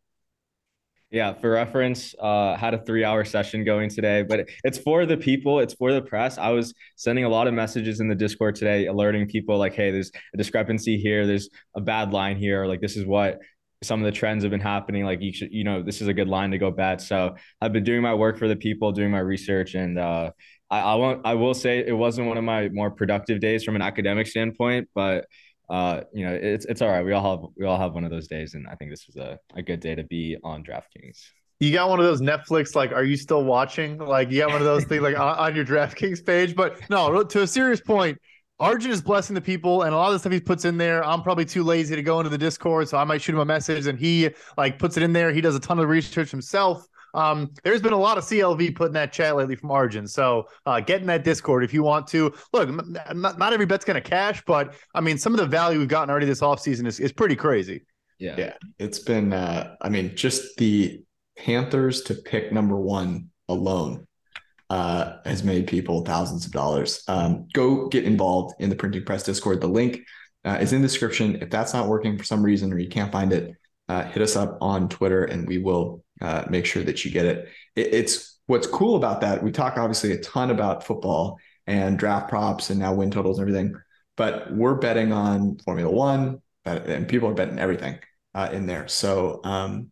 Yeah, 1.11 1.33
for 1.33 1.51
reference, 1.51 2.15
uh, 2.21 2.55
had 2.55 2.73
a 2.73 2.77
three 2.77 3.03
hour 3.03 3.25
session 3.25 3.65
going 3.65 3.89
today, 3.89 4.23
but 4.23 4.47
it's 4.63 4.77
for 4.77 5.05
the 5.05 5.17
people, 5.17 5.59
it's 5.59 5.73
for 5.73 5.91
the 5.91 6.01
press. 6.01 6.37
I 6.37 6.51
was 6.51 6.73
sending 6.95 7.25
a 7.25 7.29
lot 7.29 7.47
of 7.47 7.53
messages 7.53 7.99
in 7.99 8.07
the 8.07 8.15
Discord 8.15 8.55
today, 8.55 8.85
alerting 8.85 9.27
people 9.27 9.57
like, 9.57 9.73
hey, 9.73 9.91
there's 9.91 10.09
a 10.33 10.37
discrepancy 10.37 10.97
here, 10.97 11.27
there's 11.27 11.49
a 11.75 11.81
bad 11.81 12.13
line 12.13 12.37
here, 12.37 12.65
like 12.65 12.79
this 12.79 12.95
is 12.95 13.05
what 13.05 13.39
some 13.83 13.99
of 13.99 14.05
the 14.05 14.11
trends 14.17 14.45
have 14.45 14.51
been 14.51 14.61
happening. 14.61 15.03
Like 15.03 15.21
you 15.21 15.33
should, 15.33 15.51
you 15.51 15.65
know, 15.65 15.81
this 15.81 16.01
is 16.01 16.07
a 16.07 16.13
good 16.13 16.29
line 16.29 16.51
to 16.51 16.57
go 16.57 16.71
bet. 16.71 17.01
So 17.01 17.35
I've 17.59 17.73
been 17.73 17.83
doing 17.83 18.01
my 18.01 18.13
work 18.13 18.37
for 18.37 18.47
the 18.47 18.55
people, 18.55 18.93
doing 18.93 19.11
my 19.11 19.19
research, 19.19 19.73
and 19.73 19.99
uh, 19.99 20.31
I, 20.69 20.79
I 20.79 20.95
won't. 20.95 21.25
I 21.25 21.33
will 21.33 21.53
say 21.53 21.85
it 21.85 21.97
wasn't 21.97 22.29
one 22.29 22.37
of 22.37 22.45
my 22.45 22.69
more 22.69 22.89
productive 22.89 23.41
days 23.41 23.65
from 23.65 23.75
an 23.75 23.81
academic 23.81 24.27
standpoint, 24.27 24.87
but 24.95 25.25
uh, 25.71 26.01
you 26.13 26.25
know, 26.25 26.33
it's 26.33 26.65
it's 26.65 26.81
all 26.81 26.89
right. 26.89 27.03
We 27.03 27.13
all 27.13 27.37
have 27.37 27.49
we 27.55 27.65
all 27.65 27.77
have 27.77 27.93
one 27.93 28.03
of 28.03 28.11
those 28.11 28.27
days, 28.27 28.55
and 28.55 28.67
I 28.67 28.75
think 28.75 28.91
this 28.91 29.07
was 29.07 29.15
a, 29.15 29.39
a 29.55 29.61
good 29.61 29.79
day 29.79 29.95
to 29.95 30.03
be 30.03 30.35
on 30.43 30.65
DraftKings. 30.65 31.17
You 31.61 31.71
got 31.71 31.87
one 31.87 31.97
of 31.97 32.05
those 32.05 32.21
Netflix 32.21 32.75
like, 32.75 32.91
are 32.91 33.05
you 33.05 33.15
still 33.15 33.45
watching? 33.45 33.97
Like, 33.97 34.31
you 34.31 34.41
got 34.41 34.49
one 34.49 34.59
of 34.59 34.65
those 34.65 34.83
things 34.83 35.01
like 35.01 35.17
on, 35.19 35.37
on 35.37 35.55
your 35.55 35.63
DraftKings 35.63 36.25
page. 36.25 36.57
But 36.57 36.77
no, 36.89 37.23
to 37.23 37.41
a 37.43 37.47
serious 37.47 37.79
point, 37.79 38.17
Arjun 38.59 38.91
is 38.91 39.01
blessing 39.01 39.33
the 39.33 39.41
people, 39.41 39.83
and 39.83 39.93
a 39.93 39.97
lot 39.97 40.07
of 40.07 40.13
the 40.13 40.19
stuff 40.19 40.33
he 40.33 40.41
puts 40.41 40.65
in 40.65 40.77
there, 40.77 41.05
I'm 41.05 41.21
probably 41.21 41.45
too 41.45 41.63
lazy 41.63 41.95
to 41.95 42.03
go 42.03 42.19
into 42.19 42.29
the 42.29 42.37
Discord, 42.37 42.89
so 42.89 42.97
I 42.97 43.05
might 43.05 43.21
shoot 43.21 43.31
him 43.33 43.39
a 43.39 43.45
message, 43.45 43.87
and 43.87 43.97
he 43.97 44.29
like 44.57 44.77
puts 44.77 44.97
it 44.97 45.03
in 45.03 45.13
there. 45.13 45.31
He 45.31 45.39
does 45.39 45.55
a 45.55 45.59
ton 45.59 45.79
of 45.79 45.87
research 45.87 46.31
himself. 46.31 46.85
Um, 47.13 47.51
there's 47.63 47.81
been 47.81 47.93
a 47.93 47.97
lot 47.97 48.17
of 48.17 48.23
CLV 48.23 48.75
put 48.75 48.87
in 48.87 48.93
that 48.93 49.11
chat 49.11 49.35
lately 49.35 49.55
from 49.55 49.71
Arjun. 49.71 50.07
So 50.07 50.47
uh, 50.65 50.79
get 50.79 51.01
in 51.01 51.07
that 51.07 51.23
Discord 51.23 51.63
if 51.63 51.73
you 51.73 51.83
want 51.83 52.07
to. 52.07 52.33
Look, 52.53 52.69
not, 53.13 53.37
not 53.37 53.53
every 53.53 53.65
bet's 53.65 53.85
going 53.85 54.01
to 54.01 54.09
cash, 54.09 54.43
but 54.45 54.73
I 54.93 55.01
mean, 55.01 55.17
some 55.17 55.33
of 55.33 55.39
the 55.39 55.45
value 55.45 55.79
we've 55.79 55.87
gotten 55.87 56.09
already 56.09 56.25
this 56.25 56.41
offseason 56.41 56.87
is, 56.87 56.99
is 56.99 57.11
pretty 57.11 57.35
crazy. 57.35 57.85
Yeah. 58.19 58.35
Yeah. 58.37 58.53
It's 58.79 58.99
been, 58.99 59.33
uh, 59.33 59.75
I 59.81 59.89
mean, 59.89 60.15
just 60.15 60.57
the 60.57 61.03
Panthers 61.37 62.03
to 62.03 62.15
pick 62.15 62.51
number 62.51 62.75
one 62.75 63.29
alone 63.49 64.07
uh, 64.69 65.17
has 65.25 65.43
made 65.43 65.67
people 65.67 66.05
thousands 66.05 66.45
of 66.45 66.51
dollars. 66.51 67.03
Um, 67.07 67.47
go 67.53 67.87
get 67.89 68.05
involved 68.05 68.55
in 68.59 68.69
the 68.69 68.75
Printing 68.75 69.03
Press 69.03 69.23
Discord. 69.23 69.59
The 69.59 69.67
link 69.67 70.01
uh, 70.45 70.59
is 70.61 70.71
in 70.71 70.81
the 70.81 70.87
description. 70.87 71.39
If 71.41 71.49
that's 71.49 71.73
not 71.73 71.87
working 71.87 72.17
for 72.17 72.23
some 72.23 72.43
reason 72.43 72.71
or 72.71 72.79
you 72.79 72.87
can't 72.87 73.11
find 73.11 73.33
it, 73.33 73.53
uh, 73.89 74.03
hit 74.03 74.21
us 74.21 74.35
up 74.35 74.57
on 74.61 74.87
Twitter 74.87 75.25
and 75.25 75.47
we 75.47 75.57
will 75.57 76.03
uh, 76.21 76.45
make 76.49 76.65
sure 76.65 76.83
that 76.83 77.03
you 77.03 77.11
get 77.11 77.25
it. 77.25 77.49
it. 77.75 77.93
It's 77.93 78.39
what's 78.47 78.67
cool 78.67 78.95
about 78.95 79.21
that. 79.21 79.43
We 79.43 79.51
talk 79.51 79.77
obviously 79.77 80.11
a 80.11 80.19
ton 80.19 80.51
about 80.51 80.85
football 80.85 81.39
and 81.67 81.97
draft 81.97 82.29
props 82.29 82.69
and 82.69 82.79
now 82.79 82.93
win 82.93 83.11
totals 83.11 83.39
and 83.39 83.47
everything, 83.47 83.75
but 84.17 84.51
we're 84.53 84.75
betting 84.75 85.11
on 85.11 85.57
Formula 85.59 85.91
One, 85.91 86.41
and 86.65 87.07
people 87.07 87.29
are 87.29 87.33
betting 87.33 87.59
everything 87.59 87.99
uh, 88.33 88.49
in 88.51 88.67
there. 88.67 88.87
So 88.87 89.41
um, 89.43 89.91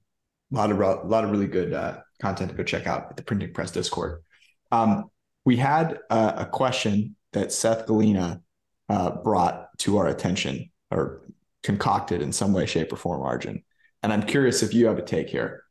a 0.51 0.55
lot 0.55 0.71
of 0.71 0.79
a 0.79 1.07
lot 1.07 1.23
of 1.23 1.31
really 1.31 1.47
good 1.47 1.73
uh, 1.73 1.99
content 2.21 2.51
to 2.51 2.57
go 2.57 2.63
check 2.63 2.87
out 2.87 3.07
at 3.09 3.17
the 3.17 3.23
Printing 3.23 3.53
Press 3.53 3.71
Discord. 3.71 4.23
Um, 4.71 5.09
we 5.45 5.57
had 5.57 5.99
uh, 6.09 6.33
a 6.37 6.45
question 6.45 7.15
that 7.33 7.51
Seth 7.51 7.87
Galina 7.87 8.41
uh, 8.89 9.11
brought 9.11 9.77
to 9.79 9.97
our 9.97 10.07
attention 10.07 10.71
or 10.91 11.21
concocted 11.63 12.21
in 12.21 12.31
some 12.31 12.53
way, 12.53 12.65
shape, 12.65 12.91
or 12.91 12.95
form, 12.95 13.21
Arjun. 13.21 13.63
And 14.01 14.13
I'm 14.13 14.23
curious 14.23 14.63
if 14.63 14.73
you 14.73 14.87
have 14.87 14.97
a 14.97 15.03
take 15.03 15.29
here. 15.29 15.63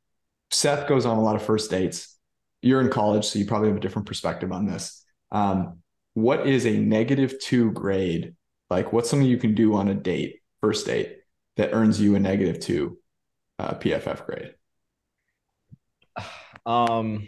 Seth 0.50 0.88
goes 0.88 1.06
on 1.06 1.16
a 1.16 1.22
lot 1.22 1.36
of 1.36 1.42
first 1.42 1.70
dates. 1.70 2.16
You're 2.62 2.80
in 2.80 2.90
college, 2.90 3.24
so 3.24 3.38
you 3.38 3.46
probably 3.46 3.68
have 3.68 3.76
a 3.76 3.80
different 3.80 4.06
perspective 4.08 4.52
on 4.52 4.66
this. 4.66 5.04
Um, 5.30 5.82
what 6.14 6.46
is 6.46 6.66
a 6.66 6.76
negative 6.76 7.38
two 7.40 7.70
grade? 7.72 8.34
Like, 8.70 8.92
what's 8.92 9.08
something 9.08 9.28
you 9.28 9.38
can 9.38 9.54
do 9.54 9.74
on 9.74 9.88
a 9.88 9.94
date, 9.94 10.40
first 10.60 10.86
date, 10.86 11.18
that 11.56 11.72
earns 11.72 12.00
you 12.00 12.14
a 12.16 12.20
negative 12.20 12.60
two 12.60 12.98
uh, 13.58 13.74
PFF 13.74 14.26
grade? 14.26 14.54
Um, 16.66 17.26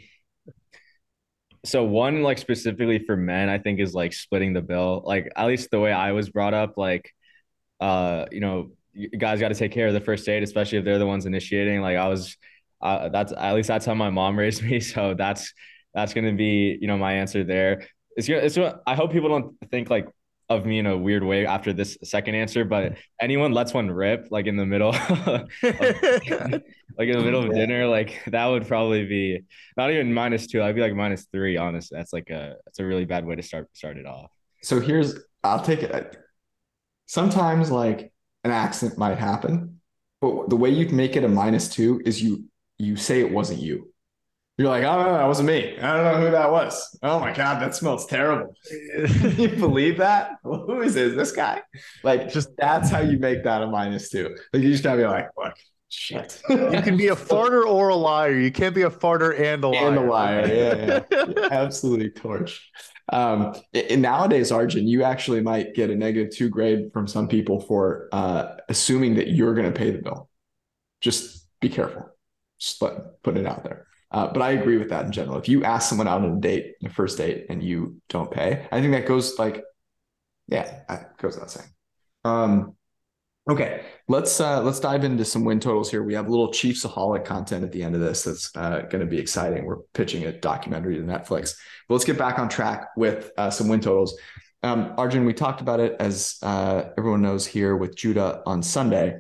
so 1.65 1.85
one 1.85 2.23
like 2.23 2.39
specifically 2.39 2.99
for 2.99 3.17
men, 3.17 3.49
I 3.49 3.59
think 3.59 3.81
is 3.81 3.95
like 3.95 4.13
splitting 4.13 4.53
the 4.53 4.63
bill. 4.63 5.03
Like 5.05 5.31
at 5.37 5.47
least 5.47 5.71
the 5.71 5.81
way 5.81 5.93
I 5.93 6.13
was 6.13 6.31
brought 6.31 6.53
up, 6.53 6.75
like, 6.77 7.11
uh, 7.81 8.27
you 8.31 8.41
know, 8.41 8.73
guys 9.17 9.41
got 9.41 9.49
to 9.49 9.55
take 9.55 9.73
care 9.73 9.89
of 9.89 9.95
the 9.95 10.01
first 10.01 10.25
date, 10.27 10.43
especially 10.43 10.79
if 10.79 10.85
they're 10.85 10.99
the 10.99 11.07
ones 11.07 11.27
initiating. 11.27 11.81
Like 11.81 11.97
I 11.97 12.09
was 12.09 12.37
uh, 12.83 13.09
that's 13.09 13.33
at 13.33 13.53
least 13.55 13.69
that's 13.69 13.87
how 13.87 13.95
my 13.95 14.11
mom 14.11 14.39
raised 14.45 14.63
me. 14.63 14.81
So 14.81 15.15
that's 15.15 15.53
that's 15.95 16.15
gonna 16.15 16.33
be 16.33 16.79
you 16.81 16.87
know 16.87 16.99
my 16.99 17.15
answer 17.15 17.45
there. 17.45 17.87
It's 18.17 18.29
it's 18.29 18.59
I 18.87 18.95
hope 18.95 19.13
people 19.13 19.29
don't 19.29 19.57
think 19.71 19.91
like 19.91 20.09
of 20.51 20.67
me 20.67 20.81
in 20.81 20.87
a 20.87 20.99
weird 20.99 21.23
way 21.23 21.47
after 21.47 21.73
this 21.73 21.97
second 22.03 22.35
answer, 22.35 22.65
but 22.65 22.97
anyone 23.21 23.53
lets 23.53 23.73
one 23.73 23.89
rip 23.89 24.27
like 24.31 24.47
in 24.47 24.57
the 24.57 24.67
middle, 24.67 24.89
of, 25.09 25.49
like 25.63 27.09
in 27.09 27.17
the 27.17 27.23
middle 27.23 27.45
of 27.45 27.55
dinner, 27.55 27.87
like 27.87 28.21
that 28.27 28.47
would 28.47 28.67
probably 28.67 29.07
be 29.07 29.41
not 29.77 29.91
even 29.93 30.13
minus 30.13 30.49
two. 30.49 30.61
I'd 30.61 30.75
be 30.75 30.81
like 30.81 30.95
minus 30.95 31.27
three. 31.33 31.57
Honestly, 31.57 31.97
that's 31.97 32.13
like 32.13 32.31
a 32.31 32.57
that's 32.67 32.81
a 32.81 32.85
really 32.85 33.05
bad 33.05 33.25
way 33.25 33.37
to 33.37 33.43
start 33.43 33.69
start 33.75 33.97
it 33.97 34.07
off. 34.07 34.31
So 34.63 34.81
here's 34.81 35.21
I'll 35.45 35.63
take 35.63 35.83
it. 35.85 36.17
Sometimes 37.07 37.71
like 37.71 38.13
an 38.43 38.51
accident 38.51 38.99
might 38.99 39.19
happen, 39.19 39.81
but 40.21 40.51
the 40.51 40.57
way 40.57 40.71
you 40.71 40.89
make 40.89 41.15
it 41.15 41.23
a 41.23 41.29
minus 41.29 41.69
two 41.69 42.03
is 42.05 42.21
you 42.21 42.50
you 42.81 42.97
say 42.97 43.21
it 43.21 43.31
wasn't 43.31 43.61
you. 43.61 43.93
You're 44.59 44.69
like, 44.69 44.85
oh 44.85 45.03
no, 45.03 45.13
that 45.13 45.27
wasn't 45.27 45.49
me. 45.49 45.79
I 45.79 45.97
don't 45.97 46.05
know 46.05 46.27
who 46.27 46.31
that 46.33 46.51
was. 46.51 46.99
Oh 47.03 47.19
my 47.19 47.33
god, 47.33 47.63
that 47.63 47.75
smells 47.75 48.07
terrible. 48.07 48.55
you 49.39 49.49
believe 49.49 49.97
that? 49.99 50.33
Well, 50.45 50.67
who 50.67 50.83
is 50.83 50.93
this? 50.93 51.15
This 51.15 51.33
guy? 51.33 51.63
Like, 52.03 52.31
just 52.31 52.51
that's 52.59 52.91
how 52.91 53.01
you 53.01 53.19
make 53.19 53.43
that 53.45 53.63
a 53.63 53.67
minus 53.67 54.11
two. 54.11 54.37
Like, 54.53 54.63
you 54.63 54.71
just 54.71 54.85
gotta 54.85 54.99
be 54.99 55.07
like, 55.07 55.29
look, 55.39 55.55
shit. 55.89 56.43
you 56.51 56.83
can 56.83 56.99
be 56.99 57.09
a 57.09 57.17
farter 57.17 57.65
or 57.65 57.89
a 57.89 57.95
liar. 57.95 58.39
You 58.39 58.53
can't 58.53 58.75
be 58.75 58.83
a 58.83 58.91
farter 58.91 59.39
and 59.39 59.65
a 59.65 59.69
liar. 59.69 59.89
And 59.89 59.97
a 59.97 60.03
liar. 60.03 60.47
Yeah, 60.47 61.01
yeah. 61.11 61.49
Absolutely 61.51 62.11
torch. 62.11 62.71
Um, 63.11 63.55
and 63.73 64.03
nowadays, 64.03 64.53
Arjun, 64.53 64.87
you 64.87 65.03
actually 65.05 65.41
might 65.41 65.75
get 65.75 65.89
a 65.89 65.97
negative 65.97 66.37
two 66.37 66.51
grade 66.51 66.93
from 66.93 67.07
some 67.07 67.29
people 67.29 67.61
for 67.61 68.09
uh, 68.13 68.57
assuming 68.69 69.15
that 69.15 69.29
you're 69.29 69.55
going 69.55 69.73
to 69.73 69.77
pay 69.77 69.91
the 69.91 70.03
bill. 70.03 70.29
Just 71.01 71.49
be 71.61 71.69
careful. 71.71 72.11
Just 72.61 72.79
put 72.79 73.37
it 73.37 73.47
out 73.47 73.65
there. 73.65 73.87
Uh, 74.11 74.27
but 74.33 74.43
I 74.43 74.51
agree 74.51 74.77
with 74.77 74.91
that 74.91 75.07
in 75.07 75.13
general. 75.13 75.39
If 75.39 75.49
you 75.49 75.65
ask 75.65 75.89
someone 75.89 76.09
out 76.09 76.23
on 76.23 76.39
a 76.39 76.41
date, 76.41 76.75
a 76.85 76.89
first 76.89 77.17
date, 77.17 77.47
and 77.49 77.63
you 77.63 78.01
don't 78.09 78.31
pay, 78.31 78.67
I 78.73 78.81
think 78.81 78.93
that 78.93 79.07
goes 79.07 79.39
like, 79.39 79.63
yeah, 80.49 80.81
goes 81.19 81.35
without 81.35 81.51
saying. 81.51 81.69
Um, 82.25 82.75
okay, 83.49 83.83
let's 84.09 84.41
uh, 84.41 84.63
let's 84.63 84.81
dive 84.81 85.05
into 85.05 85.25
some 85.25 85.45
win 85.45 85.61
totals 85.61 85.91
here. 85.91 86.03
We 86.03 86.15
have 86.15 86.27
a 86.27 86.31
little 86.31 86.49
Chiefsaholic 86.49 87.25
content 87.25 87.63
at 87.63 87.71
the 87.71 87.85
end 87.85 87.95
of 87.95 88.01
this 88.01 88.25
that's 88.25 88.55
uh, 88.57 88.81
going 88.91 89.01
to 89.01 89.07
be 89.07 89.19
exciting. 89.19 89.65
We're 89.65 89.79
pitching 89.95 90.25
a 90.25 90.33
documentary 90.33 90.97
to 90.97 91.03
Netflix. 91.03 91.55
But 91.89 91.95
let's 91.95 92.05
get 92.05 92.19
back 92.19 92.41
on 92.41 92.49
track 92.49 92.89
with 92.97 93.31
uh, 93.39 93.51
some 93.51 93.69
win 93.69 93.81
totals. 93.81 94.19
Um, 94.65 94.93
Arjun, 94.99 95.25
we 95.25 95.33
talked 95.35 95.61
about 95.61 95.79
it 95.79 95.97
as 96.01 96.37
uh, 96.43 96.91
everyone 96.99 97.23
knows 97.23 97.47
here 97.47 97.77
with 97.77 97.97
Judah 97.97 98.43
on 98.45 98.63
Sunday. 98.63 99.19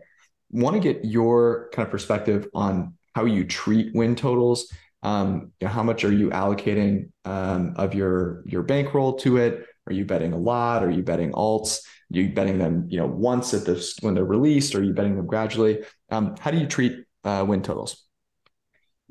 Want 0.50 0.74
to 0.74 0.80
get 0.80 1.04
your 1.04 1.70
kind 1.72 1.86
of 1.86 1.92
perspective 1.92 2.48
on 2.52 2.94
how 3.14 3.24
you 3.24 3.44
treat 3.44 3.94
win 3.94 4.14
totals. 4.14 4.72
Um, 5.02 5.52
you 5.60 5.66
know, 5.66 5.72
how 5.72 5.82
much 5.82 6.04
are 6.04 6.12
you 6.12 6.30
allocating 6.30 7.10
um, 7.24 7.74
of 7.76 7.94
your 7.94 8.42
your 8.46 8.62
bankroll 8.62 9.14
to 9.20 9.38
it? 9.38 9.66
Are 9.86 9.92
you 9.92 10.04
betting 10.04 10.32
a 10.32 10.38
lot? 10.38 10.84
Are 10.84 10.90
you 10.90 11.02
betting 11.02 11.32
alts? 11.32 11.80
Are 12.12 12.18
you 12.18 12.32
betting 12.32 12.58
them, 12.58 12.86
you 12.88 12.98
know, 12.98 13.06
once 13.06 13.54
at 13.54 13.64
this 13.64 13.96
when 14.00 14.14
they're 14.14 14.24
released? 14.24 14.74
Or 14.74 14.78
are 14.78 14.82
you 14.82 14.92
betting 14.92 15.16
them 15.16 15.26
gradually? 15.26 15.84
Um, 16.10 16.36
how 16.38 16.50
do 16.50 16.58
you 16.58 16.66
treat 16.66 17.04
uh, 17.24 17.44
win 17.46 17.62
totals? 17.62 18.04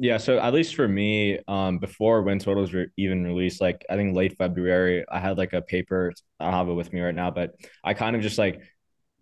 Yeah, 0.01 0.17
so 0.17 0.39
at 0.39 0.53
least 0.53 0.75
for 0.75 0.87
me, 0.87 1.39
um, 1.49 1.77
before 1.77 2.21
win 2.21 2.39
totals 2.39 2.71
were 2.71 2.85
even 2.95 3.25
released, 3.25 3.59
like 3.59 3.85
I 3.89 3.97
think 3.97 4.15
late 4.15 4.37
February, 4.37 5.03
I 5.11 5.19
had 5.19 5.37
like 5.37 5.51
a 5.51 5.61
paper. 5.61 6.13
I 6.39 6.51
have 6.51 6.69
it 6.69 6.73
with 6.73 6.93
me 6.93 7.01
right 7.01 7.13
now, 7.13 7.31
but 7.31 7.55
I 7.83 7.93
kind 7.93 8.15
of 8.15 8.21
just 8.21 8.37
like 8.37 8.61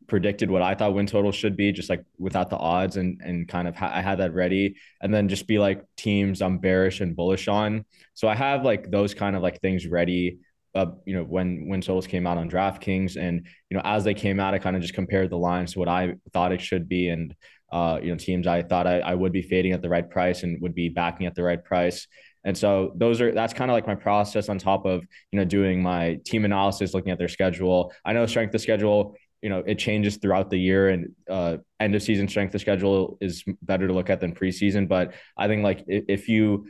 predicted 0.07 0.49
what 0.49 0.61
I 0.61 0.75
thought 0.75 0.93
win 0.93 1.05
total 1.05 1.31
should 1.31 1.55
be, 1.57 1.71
just 1.71 1.89
like 1.89 2.03
without 2.17 2.49
the 2.49 2.57
odds, 2.57 2.97
and 2.97 3.21
and 3.23 3.47
kind 3.47 3.67
of 3.67 3.75
ha- 3.75 3.91
I 3.93 4.01
had 4.01 4.19
that 4.19 4.33
ready, 4.33 4.75
and 5.01 5.13
then 5.13 5.27
just 5.27 5.47
be 5.47 5.59
like 5.59 5.83
teams 5.97 6.41
I'm 6.41 6.57
bearish 6.59 7.01
and 7.01 7.15
bullish 7.15 7.47
on. 7.47 7.85
So 8.13 8.27
I 8.27 8.35
have 8.35 8.63
like 8.63 8.89
those 8.89 9.13
kind 9.13 9.35
of 9.35 9.41
like 9.41 9.61
things 9.61 9.87
ready. 9.87 10.39
Uh, 10.75 10.87
you 11.05 11.15
know, 11.15 11.23
when 11.23 11.67
when 11.67 11.81
totals 11.81 12.07
came 12.07 12.27
out 12.27 12.37
on 12.37 12.49
DraftKings, 12.49 13.17
and 13.17 13.47
you 13.69 13.77
know, 13.77 13.81
as 13.83 14.03
they 14.03 14.13
came 14.13 14.39
out, 14.39 14.53
I 14.53 14.59
kind 14.59 14.75
of 14.75 14.81
just 14.81 14.93
compared 14.93 15.29
the 15.29 15.37
lines 15.37 15.73
to 15.73 15.79
what 15.79 15.89
I 15.89 16.15
thought 16.33 16.51
it 16.51 16.61
should 16.61 16.87
be, 16.87 17.09
and 17.09 17.35
uh, 17.71 17.99
you 18.01 18.09
know, 18.09 18.17
teams 18.17 18.47
I 18.47 18.63
thought 18.63 18.87
I, 18.87 18.99
I 18.99 19.13
would 19.13 19.31
be 19.31 19.41
fading 19.41 19.73
at 19.73 19.81
the 19.81 19.89
right 19.89 20.09
price 20.09 20.43
and 20.43 20.61
would 20.61 20.75
be 20.75 20.89
backing 20.89 21.27
at 21.27 21.35
the 21.35 21.43
right 21.43 21.63
price. 21.63 22.07
And 22.45 22.57
so 22.57 22.93
those 22.95 23.19
are 23.19 23.33
that's 23.33 23.53
kind 23.53 23.69
of 23.69 23.75
like 23.75 23.87
my 23.87 23.95
process 23.95 24.47
on 24.47 24.57
top 24.57 24.85
of 24.85 25.05
you 25.31 25.39
know 25.39 25.43
doing 25.43 25.83
my 25.83 26.19
team 26.25 26.45
analysis, 26.45 26.93
looking 26.93 27.11
at 27.11 27.17
their 27.17 27.27
schedule. 27.27 27.91
I 28.05 28.13
know 28.13 28.25
strength 28.25 28.55
of 28.55 28.61
schedule 28.61 29.17
you 29.41 29.49
know 29.49 29.63
it 29.65 29.77
changes 29.77 30.17
throughout 30.17 30.49
the 30.49 30.57
year 30.57 30.89
and 30.89 31.11
uh, 31.29 31.57
end 31.79 31.95
of 31.95 32.01
season 32.01 32.27
strength 32.27 32.53
of 32.55 32.61
schedule 32.61 33.17
is 33.21 33.43
better 33.61 33.87
to 33.87 33.93
look 33.93 34.09
at 34.09 34.19
than 34.19 34.33
preseason 34.33 34.87
but 34.87 35.13
i 35.37 35.47
think 35.47 35.63
like 35.63 35.83
if 35.87 36.27
you 36.27 36.67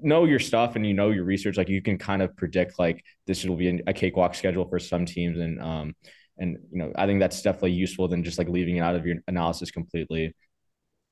know 0.00 0.24
your 0.24 0.38
stuff 0.38 0.76
and 0.76 0.86
you 0.86 0.94
know 0.94 1.10
your 1.10 1.24
research 1.24 1.56
like 1.56 1.68
you 1.68 1.82
can 1.82 1.98
kind 1.98 2.22
of 2.22 2.36
predict 2.36 2.78
like 2.78 3.04
this 3.26 3.44
will 3.44 3.56
be 3.56 3.80
a 3.86 3.92
cakewalk 3.92 4.34
schedule 4.34 4.68
for 4.68 4.78
some 4.78 5.04
teams 5.04 5.38
and 5.38 5.60
um 5.60 5.94
and 6.38 6.56
you 6.70 6.78
know 6.78 6.92
i 6.96 7.06
think 7.06 7.20
that's 7.20 7.42
definitely 7.42 7.72
useful 7.72 8.06
than 8.06 8.22
just 8.22 8.38
like 8.38 8.48
leaving 8.48 8.76
it 8.76 8.80
out 8.80 8.94
of 8.94 9.04
your 9.06 9.16
analysis 9.26 9.70
completely 9.70 10.32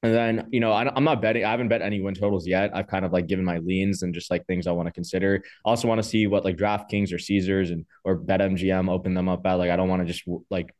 and 0.02 0.14
then, 0.14 0.48
you 0.52 0.60
know, 0.60 0.72
I, 0.72 0.96
am 0.96 1.04
not 1.04 1.22
betting. 1.22 1.44
I 1.44 1.50
haven't 1.50 1.68
bet 1.68 1.82
any 1.82 2.00
win 2.00 2.14
totals 2.14 2.46
yet. 2.46 2.70
I've 2.74 2.86
kind 2.86 3.04
of 3.04 3.12
like 3.12 3.26
given 3.26 3.44
my 3.44 3.58
leans 3.58 4.02
and 4.02 4.14
just 4.14 4.30
like 4.30 4.46
things 4.46 4.66
I 4.66 4.72
want 4.72 4.86
to 4.86 4.92
consider. 4.92 5.42
I 5.64 5.70
also 5.70 5.88
want 5.88 6.02
to 6.02 6.08
see 6.08 6.26
what 6.26 6.44
like 6.44 6.56
DraftKings 6.56 7.12
or 7.12 7.18
Caesars 7.18 7.70
and 7.70 7.86
or 8.04 8.18
BetMGM 8.18 8.90
open 8.90 9.14
them 9.14 9.28
up 9.28 9.44
at. 9.46 9.54
Like, 9.54 9.70
I 9.70 9.76
don't 9.76 9.88
want 9.88 10.06
to 10.06 10.12
just 10.12 10.22
like 10.50 10.74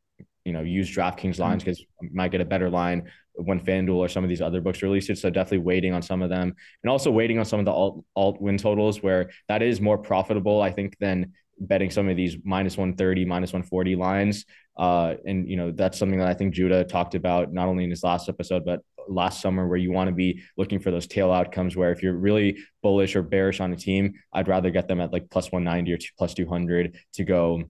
you 0.47 0.53
know 0.53 0.61
use 0.61 0.89
DraftKings 0.95 1.39
lines 1.39 1.63
because 1.63 1.81
mm-hmm. 1.81 2.15
might 2.15 2.31
get 2.31 2.41
a 2.41 2.45
better 2.45 2.69
line 2.69 3.11
when 3.33 3.59
FanDuel 3.59 3.97
or 3.97 4.07
some 4.07 4.23
of 4.23 4.29
these 4.29 4.41
other 4.41 4.61
books 4.61 4.81
release 4.81 5.09
it. 5.09 5.17
So 5.19 5.29
definitely 5.29 5.59
waiting 5.59 5.93
on 5.93 6.01
some 6.01 6.21
of 6.21 6.29
them, 6.29 6.55
and 6.83 6.89
also 6.89 7.11
waiting 7.11 7.37
on 7.37 7.45
some 7.45 7.59
of 7.59 7.65
the 7.65 7.71
alt 7.71 8.05
alt 8.15 8.41
win 8.41 8.57
totals 8.57 9.03
where 9.03 9.29
that 9.49 9.61
is 9.61 9.81
more 9.81 9.97
profitable, 9.97 10.61
I 10.61 10.71
think, 10.71 10.97
than 10.99 11.33
betting 11.59 11.91
some 11.91 12.07
of 12.07 12.15
these 12.15 12.37
minus 12.43 12.77
130 12.77 13.25
minus 13.25 13.51
140 13.51 13.95
lines 13.95 14.45
uh 14.77 15.15
and 15.25 15.49
you 15.49 15.57
know 15.57 15.71
that's 15.71 15.97
something 15.97 16.19
that 16.19 16.27
i 16.27 16.33
think 16.35 16.53
judah 16.53 16.83
talked 16.83 17.15
about 17.15 17.51
not 17.51 17.67
only 17.67 17.83
in 17.83 17.89
his 17.89 18.03
last 18.03 18.29
episode 18.29 18.63
but 18.63 18.81
last 19.09 19.41
summer 19.41 19.67
where 19.67 19.77
you 19.77 19.91
want 19.91 20.07
to 20.07 20.13
be 20.13 20.39
looking 20.55 20.79
for 20.79 20.91
those 20.91 21.07
tail 21.07 21.31
outcomes 21.31 21.75
where 21.75 21.91
if 21.91 22.03
you're 22.03 22.15
really 22.15 22.59
bullish 22.83 23.15
or 23.15 23.23
bearish 23.23 23.59
on 23.59 23.73
a 23.73 23.75
team 23.75 24.13
i'd 24.33 24.47
rather 24.47 24.69
get 24.69 24.87
them 24.87 25.01
at 25.01 25.11
like 25.11 25.27
plus 25.31 25.51
190 25.51 25.93
or 25.93 25.97
two, 25.97 26.09
plus 26.15 26.35
200 26.35 26.95
to 27.13 27.23
go 27.23 27.63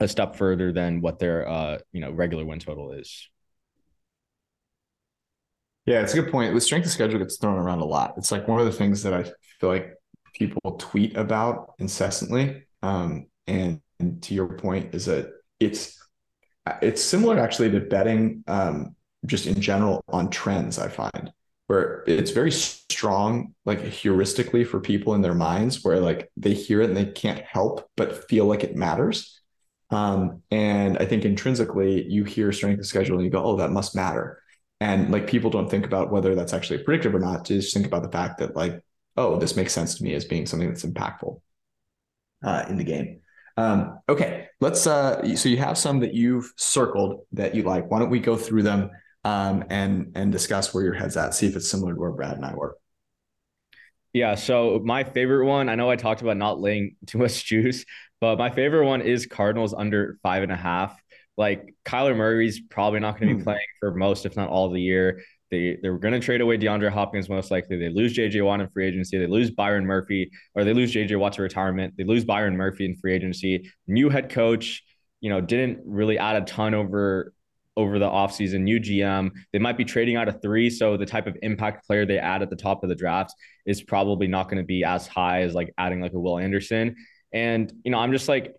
a 0.00 0.08
step 0.08 0.36
further 0.36 0.72
than 0.72 1.00
what 1.00 1.18
their 1.18 1.48
uh, 1.48 1.78
you 1.92 2.00
know 2.00 2.10
regular 2.10 2.44
win 2.44 2.58
total 2.58 2.92
is. 2.92 3.28
Yeah, 5.86 6.02
it's 6.02 6.14
a 6.14 6.20
good 6.20 6.30
point. 6.30 6.54
The 6.54 6.60
strength 6.60 6.86
of 6.86 6.92
schedule 6.92 7.18
gets 7.18 7.36
thrown 7.38 7.58
around 7.58 7.80
a 7.80 7.84
lot. 7.84 8.14
It's 8.16 8.30
like 8.30 8.46
one 8.46 8.60
of 8.60 8.66
the 8.66 8.72
things 8.72 9.02
that 9.02 9.14
I 9.14 9.24
feel 9.60 9.70
like 9.70 9.94
people 10.34 10.76
tweet 10.78 11.16
about 11.16 11.74
incessantly. 11.78 12.64
Um, 12.82 13.26
and, 13.46 13.80
and 13.98 14.22
to 14.22 14.34
your 14.34 14.46
point, 14.46 14.94
is 14.94 15.06
that 15.06 15.32
it's 15.58 15.98
it's 16.82 17.02
similar 17.02 17.38
actually 17.38 17.70
to 17.70 17.80
betting 17.80 18.44
um, 18.46 18.94
just 19.26 19.46
in 19.46 19.60
general 19.60 20.04
on 20.08 20.30
trends. 20.30 20.78
I 20.78 20.88
find 20.88 21.32
where 21.66 22.04
it's 22.06 22.30
very 22.30 22.52
strong, 22.52 23.54
like 23.64 23.80
heuristically 23.80 24.66
for 24.66 24.80
people 24.80 25.14
in 25.14 25.22
their 25.22 25.34
minds, 25.34 25.82
where 25.82 26.00
like 26.00 26.30
they 26.36 26.54
hear 26.54 26.82
it 26.82 26.90
and 26.90 26.96
they 26.96 27.06
can't 27.06 27.40
help 27.40 27.88
but 27.96 28.28
feel 28.28 28.46
like 28.46 28.64
it 28.64 28.76
matters. 28.76 29.39
Um, 29.90 30.42
and 30.50 30.98
I 30.98 31.04
think 31.04 31.24
intrinsically, 31.24 32.04
you 32.08 32.24
hear 32.24 32.52
strength 32.52 32.78
of 32.78 32.86
schedule 32.86 33.16
and 33.16 33.24
you 33.24 33.30
go, 33.30 33.42
oh, 33.42 33.56
that 33.56 33.70
must 33.70 33.96
matter. 33.96 34.42
And 34.80 35.10
like 35.10 35.26
people 35.26 35.50
don't 35.50 35.70
think 35.70 35.84
about 35.84 36.10
whether 36.10 36.34
that's 36.34 36.54
actually 36.54 36.82
predictive 36.82 37.14
or 37.14 37.18
not. 37.18 37.44
To 37.46 37.54
just 37.54 37.74
think 37.74 37.86
about 37.86 38.02
the 38.02 38.10
fact 38.10 38.38
that 38.38 38.56
like, 38.56 38.82
oh, 39.16 39.38
this 39.38 39.56
makes 39.56 39.72
sense 39.72 39.96
to 39.96 40.04
me 40.04 40.14
as 40.14 40.24
being 40.24 40.46
something 40.46 40.68
that's 40.68 40.84
impactful 40.84 41.40
uh, 42.44 42.64
in 42.68 42.76
the 42.76 42.84
game. 42.84 43.20
Um, 43.56 43.98
okay, 44.08 44.48
let's. 44.60 44.86
Uh, 44.86 45.36
so 45.36 45.48
you 45.48 45.58
have 45.58 45.76
some 45.76 46.00
that 46.00 46.14
you've 46.14 46.50
circled 46.56 47.26
that 47.32 47.54
you 47.54 47.62
like. 47.62 47.90
Why 47.90 47.98
don't 47.98 48.10
we 48.10 48.20
go 48.20 48.36
through 48.36 48.62
them 48.62 48.90
um, 49.24 49.64
and 49.68 50.12
and 50.14 50.32
discuss 50.32 50.72
where 50.72 50.84
your 50.84 50.94
head's 50.94 51.16
at? 51.16 51.34
See 51.34 51.46
if 51.46 51.56
it's 51.56 51.68
similar 51.68 51.92
to 51.92 52.00
where 52.00 52.12
Brad 52.12 52.36
and 52.36 52.44
I 52.44 52.54
were. 52.54 52.78
Yeah. 54.12 54.34
So 54.34 54.80
my 54.82 55.04
favorite 55.04 55.46
one, 55.46 55.68
I 55.68 55.74
know 55.76 55.90
I 55.90 55.96
talked 55.96 56.22
about 56.22 56.36
not 56.36 56.60
laying 56.60 56.96
too 57.06 57.18
much 57.18 57.44
juice, 57.46 57.84
but 58.20 58.38
my 58.38 58.50
favorite 58.50 58.86
one 58.86 59.00
is 59.00 59.26
Cardinals 59.26 59.74
under 59.74 60.18
five 60.22 60.42
and 60.42 60.52
a 60.52 60.56
half. 60.56 61.00
Like 61.36 61.74
Kyler 61.84 62.16
Murray's 62.16 62.60
probably 62.60 63.00
not 63.00 63.18
going 63.18 63.28
to 63.28 63.34
be 63.34 63.40
hmm. 63.40 63.44
playing 63.44 63.60
for 63.78 63.94
most, 63.94 64.26
if 64.26 64.36
not 64.36 64.50
all, 64.50 64.66
of 64.66 64.74
the 64.74 64.80
year. 64.80 65.22
They 65.50 65.78
they're 65.82 65.98
going 65.98 66.14
to 66.14 66.20
trade 66.20 66.40
away 66.40 66.58
DeAndre 66.58 66.90
Hopkins 66.90 67.28
most 67.28 67.50
likely. 67.50 67.76
They 67.76 67.88
lose 67.88 68.16
JJ 68.16 68.44
Watt 68.44 68.60
in 68.60 68.68
free 68.68 68.86
agency. 68.86 69.18
They 69.18 69.26
lose 69.26 69.50
Byron 69.50 69.86
Murphy, 69.86 70.30
or 70.54 70.64
they 70.64 70.72
lose 70.72 70.94
JJ 70.94 71.18
Watt 71.18 71.32
to 71.34 71.42
retirement. 71.42 71.94
They 71.96 72.04
lose 72.04 72.24
Byron 72.24 72.56
Murphy 72.56 72.84
in 72.84 72.94
free 72.96 73.14
agency. 73.14 73.70
New 73.86 74.10
head 74.10 74.28
coach, 74.28 74.82
you 75.20 75.30
know, 75.30 75.40
didn't 75.40 75.80
really 75.84 76.18
add 76.18 76.40
a 76.40 76.44
ton 76.44 76.74
over 76.74 77.32
over 77.76 77.98
the 77.98 78.06
offseason. 78.06 78.60
New 78.60 78.78
GM. 78.78 79.30
They 79.52 79.58
might 79.58 79.76
be 79.76 79.84
trading 79.84 80.16
out 80.16 80.28
of 80.28 80.42
three, 80.42 80.70
so 80.70 80.96
the 80.96 81.06
type 81.06 81.26
of 81.26 81.36
impact 81.42 81.86
player 81.86 82.04
they 82.04 82.18
add 82.18 82.42
at 82.42 82.50
the 82.50 82.56
top 82.56 82.82
of 82.82 82.88
the 82.88 82.94
draft 82.94 83.34
is 83.66 83.82
probably 83.82 84.28
not 84.28 84.48
going 84.48 84.58
to 84.58 84.66
be 84.66 84.84
as 84.84 85.06
high 85.06 85.42
as 85.42 85.54
like 85.54 85.72
adding 85.78 86.00
like 86.00 86.12
a 86.12 86.18
Will 86.18 86.38
Anderson. 86.38 86.94
And 87.32 87.72
you 87.84 87.90
know, 87.90 87.98
I'm 87.98 88.12
just 88.12 88.28
like, 88.28 88.54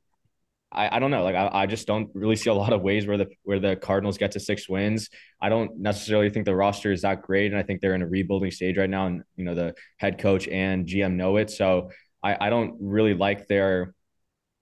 I, 0.71 0.97
I 0.97 0.99
don't 0.99 1.11
know, 1.11 1.23
like 1.23 1.35
I, 1.35 1.49
I 1.51 1.65
just 1.65 1.85
don't 1.85 2.09
really 2.13 2.35
see 2.37 2.49
a 2.49 2.53
lot 2.53 2.71
of 2.73 2.81
ways 2.81 3.05
where 3.05 3.17
the 3.17 3.27
where 3.43 3.59
the 3.59 3.75
Cardinals 3.75 4.17
get 4.17 4.31
to 4.33 4.39
six 4.39 4.69
wins. 4.69 5.09
I 5.41 5.49
don't 5.49 5.77
necessarily 5.79 6.29
think 6.29 6.45
the 6.45 6.55
roster 6.55 6.91
is 6.91 7.01
that 7.01 7.21
great, 7.23 7.51
and 7.51 7.59
I 7.59 7.63
think 7.63 7.81
they're 7.81 7.95
in 7.95 8.01
a 8.01 8.07
rebuilding 8.07 8.51
stage 8.51 8.77
right 8.77 8.89
now, 8.89 9.07
and 9.07 9.23
you 9.35 9.43
know 9.45 9.55
the 9.55 9.75
head 9.97 10.17
coach 10.19 10.47
and 10.47 10.87
GM 10.87 11.15
know 11.15 11.37
it. 11.37 11.49
So 11.49 11.91
I, 12.23 12.47
I 12.47 12.49
don't 12.49 12.77
really 12.79 13.13
like 13.13 13.47
their 13.47 13.93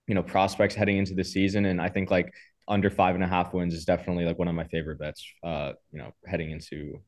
you 0.08 0.14
know 0.14 0.22
prospects 0.22 0.74
heading 0.74 0.98
into 0.98 1.14
the 1.14 1.24
season, 1.24 1.66
and 1.66 1.80
I 1.80 1.88
think 1.88 2.10
like 2.10 2.32
under 2.68 2.90
five 2.90 3.14
and 3.14 3.24
a 3.24 3.28
half 3.28 3.52
wins 3.54 3.74
is 3.74 3.84
definitely 3.84 4.24
like 4.24 4.38
one 4.38 4.48
of 4.48 4.54
my 4.54 4.64
favorite 4.64 4.98
bets. 4.98 5.24
Uh, 5.44 5.72
you 5.92 5.98
know, 5.98 6.12
heading 6.26 6.50
into 6.50 7.00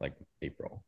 like 0.00 0.14
April 0.42 0.84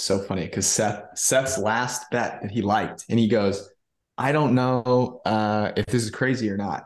so 0.00 0.18
funny 0.20 0.44
because 0.44 0.66
Seth 0.66 1.16
Seth's 1.16 1.58
last 1.58 2.10
bet 2.10 2.42
that 2.42 2.50
he 2.50 2.62
liked, 2.62 3.04
and 3.08 3.18
he 3.18 3.28
goes, 3.28 3.68
I 4.18 4.32
don't 4.32 4.54
know 4.54 5.20
uh, 5.24 5.72
if 5.76 5.86
this 5.86 6.02
is 6.02 6.10
crazy 6.10 6.50
or 6.50 6.56
not, 6.56 6.84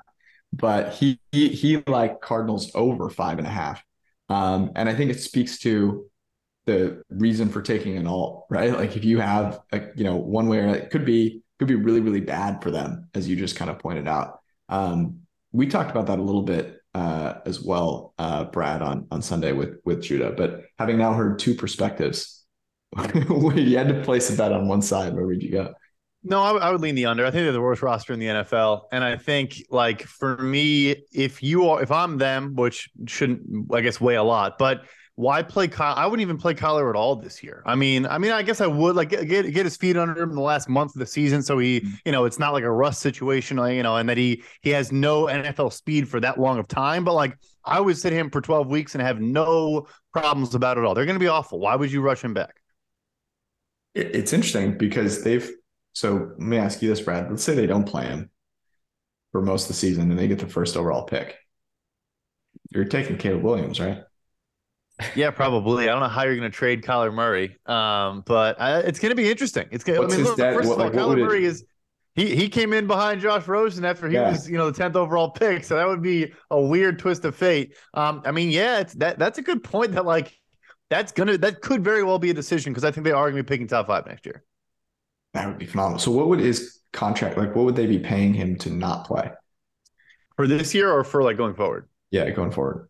but 0.52 0.94
he 0.94 1.20
he, 1.32 1.48
he 1.48 1.82
liked 1.86 2.22
Cardinals 2.22 2.70
over 2.74 3.10
five 3.10 3.38
and 3.38 3.46
a 3.46 3.50
half, 3.50 3.82
um, 4.28 4.72
and 4.76 4.88
I 4.88 4.94
think 4.94 5.10
it 5.10 5.20
speaks 5.20 5.58
to 5.60 6.06
the 6.66 7.02
reason 7.10 7.48
for 7.48 7.62
taking 7.62 7.96
an 7.96 8.06
alt, 8.06 8.46
right? 8.48 8.72
Like 8.72 8.96
if 8.96 9.04
you 9.04 9.20
have 9.20 9.60
like, 9.72 9.92
you 9.96 10.04
know, 10.04 10.16
one 10.16 10.48
way 10.48 10.58
or 10.58 10.68
it 10.68 10.90
could 10.90 11.04
be 11.04 11.42
could 11.58 11.68
be 11.68 11.74
really, 11.74 12.00
really 12.00 12.20
bad 12.20 12.62
for 12.62 12.70
them, 12.70 13.08
as 13.14 13.28
you 13.28 13.36
just 13.36 13.56
kind 13.56 13.70
of 13.70 13.78
pointed 13.78 14.08
out. 14.08 14.40
Um, 14.68 15.20
we 15.52 15.66
talked 15.66 15.90
about 15.90 16.06
that 16.06 16.18
a 16.18 16.22
little 16.22 16.42
bit 16.42 16.80
uh, 16.94 17.34
as 17.46 17.62
well, 17.62 18.14
uh, 18.18 18.44
Brad, 18.44 18.82
on 18.82 19.06
on 19.10 19.22
Sunday 19.22 19.52
with 19.52 19.78
with 19.84 20.02
Judah. 20.02 20.32
But 20.32 20.62
having 20.78 20.98
now 20.98 21.12
heard 21.12 21.38
two 21.38 21.54
perspectives, 21.54 22.43
you 23.54 23.76
had 23.76 23.88
to 23.88 24.02
place 24.02 24.30
a 24.30 24.36
bet 24.36 24.52
on 24.52 24.68
one 24.68 24.82
side. 24.82 25.14
Where 25.14 25.26
would 25.26 25.42
you 25.42 25.50
go? 25.50 25.74
No, 26.22 26.40
I, 26.42 26.56
I 26.56 26.72
would 26.72 26.80
lean 26.80 26.94
the 26.94 27.06
under. 27.06 27.26
I 27.26 27.30
think 27.30 27.44
they're 27.44 27.52
the 27.52 27.60
worst 27.60 27.82
roster 27.82 28.12
in 28.12 28.18
the 28.18 28.26
NFL, 28.26 28.84
and 28.92 29.04
I 29.04 29.16
think 29.16 29.62
like 29.70 30.02
for 30.02 30.38
me, 30.38 31.04
if 31.12 31.42
you 31.42 31.68
are, 31.68 31.82
if 31.82 31.90
I'm 31.90 32.16
them, 32.16 32.54
which 32.54 32.88
shouldn't, 33.06 33.72
I 33.74 33.82
guess, 33.82 34.00
weigh 34.00 34.14
a 34.14 34.22
lot, 34.22 34.58
but 34.58 34.84
why 35.16 35.42
play 35.42 35.68
Kyle? 35.68 35.94
I 35.96 36.06
wouldn't 36.06 36.22
even 36.22 36.38
play 36.38 36.54
Kyler 36.54 36.90
at 36.90 36.96
all 36.96 37.14
this 37.14 37.42
year. 37.42 37.62
I 37.64 37.76
mean, 37.76 38.04
I 38.04 38.18
mean, 38.18 38.32
I 38.32 38.42
guess 38.42 38.60
I 38.60 38.66
would 38.66 38.96
like 38.96 39.10
get 39.10 39.26
get 39.26 39.64
his 39.64 39.76
feet 39.76 39.96
under 39.96 40.20
him 40.20 40.30
in 40.30 40.34
the 40.34 40.42
last 40.42 40.68
month 40.68 40.94
of 40.94 40.98
the 40.98 41.06
season, 41.06 41.42
so 41.42 41.58
he, 41.58 41.80
mm-hmm. 41.80 41.94
you 42.04 42.12
know, 42.12 42.24
it's 42.24 42.38
not 42.38 42.52
like 42.52 42.64
a 42.64 42.70
rust 42.70 43.00
situation, 43.00 43.58
you 43.58 43.82
know, 43.82 43.96
and 43.96 44.08
that 44.08 44.16
he 44.16 44.42
he 44.62 44.70
has 44.70 44.90
no 44.90 45.26
NFL 45.26 45.72
speed 45.72 46.08
for 46.08 46.18
that 46.20 46.40
long 46.40 46.58
of 46.58 46.66
time. 46.66 47.04
But 47.04 47.14
like, 47.14 47.38
I 47.64 47.80
would 47.80 47.96
sit 47.96 48.12
him 48.12 48.28
for 48.30 48.40
twelve 48.40 48.66
weeks 48.68 48.94
and 48.94 49.02
have 49.02 49.20
no 49.20 49.86
problems 50.12 50.54
about 50.54 50.78
it 50.78 50.84
all. 50.84 50.94
They're 50.94 51.06
going 51.06 51.18
to 51.18 51.20
be 51.20 51.28
awful. 51.28 51.60
Why 51.60 51.76
would 51.76 51.92
you 51.92 52.00
rush 52.00 52.22
him 52.22 52.34
back? 52.34 52.56
It's 53.94 54.32
interesting 54.32 54.76
because 54.76 55.22
they've 55.22 55.50
so 55.92 56.32
let 56.36 56.38
me 56.40 56.56
ask 56.56 56.82
you 56.82 56.88
this, 56.88 57.00
Brad. 57.00 57.30
Let's 57.30 57.44
say 57.44 57.54
they 57.54 57.66
don't 57.66 57.84
play 57.84 58.06
him 58.06 58.30
for 59.32 59.40
most 59.40 59.64
of 59.64 59.68
the 59.68 59.74
season 59.74 60.10
and 60.10 60.18
they 60.18 60.28
get 60.28 60.40
the 60.40 60.48
first 60.48 60.76
overall 60.76 61.04
pick. 61.04 61.36
You're 62.70 62.84
taking 62.84 63.16
Caleb 63.16 63.42
Williams, 63.42 63.78
right? 63.78 64.02
Yeah, 65.16 65.30
probably. 65.30 65.88
I 65.88 65.92
don't 65.92 66.00
know 66.00 66.08
how 66.08 66.22
you're 66.22 66.36
going 66.36 66.50
to 66.50 66.56
trade 66.56 66.82
Kyler 66.82 67.12
Murray, 67.12 67.56
um, 67.66 68.22
but 68.26 68.60
I, 68.60 68.78
it's 68.80 69.00
going 69.00 69.10
to 69.10 69.16
be 69.16 69.28
interesting. 69.28 69.66
It's 69.72 69.82
going. 69.82 69.98
I 69.98 70.06
mean, 70.06 70.24
look, 70.24 70.36
first 70.36 70.68
what, 70.68 70.74
of 70.74 70.80
all, 70.80 70.86
like, 70.86 70.92
Kyler 70.92 71.18
Murray 71.18 71.44
it... 71.44 71.48
is 71.48 71.64
he 72.14 72.34
he 72.34 72.48
came 72.48 72.72
in 72.72 72.86
behind 72.86 73.20
Josh 73.20 73.48
Rosen 73.48 73.84
after 73.84 74.08
he 74.08 74.14
yeah. 74.14 74.30
was 74.30 74.48
you 74.48 74.56
know 74.56 74.70
the 74.70 74.76
tenth 74.76 74.94
overall 74.94 75.30
pick, 75.30 75.64
so 75.64 75.74
that 75.76 75.88
would 75.88 76.02
be 76.02 76.32
a 76.50 76.60
weird 76.60 76.98
twist 76.98 77.24
of 77.24 77.34
fate. 77.34 77.74
Um, 77.92 78.22
I 78.24 78.30
mean, 78.30 78.50
yeah, 78.50 78.80
it's 78.80 78.94
that 78.94 79.18
that's 79.18 79.38
a 79.38 79.42
good 79.42 79.64
point. 79.64 79.92
That 79.92 80.04
like 80.04 80.32
that's 80.94 81.12
gonna 81.12 81.36
that 81.38 81.60
could 81.60 81.82
very 81.82 82.04
well 82.04 82.18
be 82.18 82.30
a 82.30 82.34
decision 82.34 82.72
because 82.72 82.84
I 82.84 82.90
think 82.90 83.04
they 83.04 83.12
are 83.12 83.24
going 83.24 83.36
to 83.36 83.42
be 83.42 83.46
picking 83.46 83.66
top 83.66 83.88
five 83.88 84.06
next 84.06 84.24
year. 84.24 84.44
That 85.32 85.48
would 85.48 85.58
be 85.58 85.66
phenomenal. 85.66 85.98
So, 85.98 86.12
what 86.12 86.28
would 86.28 86.38
his 86.38 86.78
contract 86.92 87.36
like? 87.36 87.54
What 87.56 87.64
would 87.64 87.76
they 87.76 87.86
be 87.86 87.98
paying 87.98 88.32
him 88.32 88.56
to 88.58 88.70
not 88.70 89.06
play 89.06 89.30
for 90.36 90.46
this 90.46 90.72
year 90.72 90.90
or 90.90 91.02
for 91.02 91.22
like 91.24 91.36
going 91.36 91.54
forward? 91.54 91.88
Yeah, 92.10 92.30
going 92.30 92.52
forward. 92.52 92.88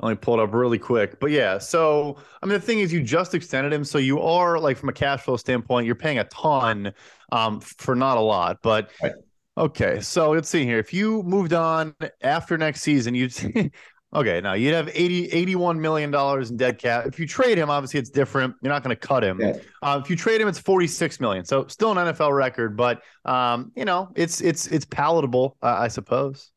Let 0.00 0.10
me 0.10 0.16
pull 0.16 0.40
it 0.40 0.42
up 0.42 0.52
really 0.52 0.80
quick. 0.80 1.20
But 1.20 1.30
yeah, 1.30 1.58
so 1.58 2.16
I 2.42 2.46
mean, 2.46 2.54
the 2.54 2.60
thing 2.60 2.80
is, 2.80 2.92
you 2.92 3.00
just 3.00 3.34
extended 3.34 3.72
him, 3.72 3.84
so 3.84 3.98
you 3.98 4.20
are 4.20 4.58
like 4.58 4.76
from 4.76 4.88
a 4.88 4.92
cash 4.92 5.20
flow 5.20 5.36
standpoint, 5.36 5.86
you're 5.86 5.94
paying 5.94 6.18
a 6.18 6.24
ton 6.24 6.92
um, 7.30 7.60
for 7.60 7.94
not 7.94 8.16
a 8.16 8.20
lot. 8.20 8.58
But 8.62 8.90
right. 9.00 9.12
okay, 9.56 10.00
so 10.00 10.32
let's 10.32 10.48
see 10.48 10.64
here. 10.64 10.80
If 10.80 10.92
you 10.92 11.22
moved 11.22 11.52
on 11.52 11.94
after 12.20 12.58
next 12.58 12.80
season, 12.80 13.14
you'd 13.14 13.32
okay. 14.14 14.40
Now 14.40 14.54
you'd 14.54 14.74
have 14.74 14.90
80, 14.92 15.26
81 15.26 15.80
million 15.80 16.10
dollars 16.10 16.50
in 16.50 16.56
dead 16.56 16.78
cap. 16.78 17.06
If 17.06 17.18
you 17.18 17.26
trade 17.26 17.58
him, 17.58 17.70
obviously 17.70 18.00
it's 18.00 18.10
different. 18.10 18.54
You're 18.62 18.72
not 18.72 18.82
going 18.82 18.94
to 18.94 19.00
cut 19.08 19.22
him. 19.24 19.40
Yeah. 19.40 19.56
Uh, 19.82 20.00
if 20.02 20.10
you 20.10 20.16
trade 20.16 20.40
him, 20.40 20.48
it's 20.48 20.58
46 20.58 21.20
million. 21.20 21.44
So 21.44 21.66
still 21.66 21.96
an 21.96 21.98
NFL 21.98 22.34
record, 22.34 22.76
but 22.76 23.02
um, 23.24 23.72
you 23.76 23.84
know, 23.84 24.10
it's 24.14 24.40
it's 24.40 24.66
it's 24.68 24.84
palatable, 24.84 25.56
uh, 25.62 25.76
I 25.78 25.88
suppose. 25.88 26.50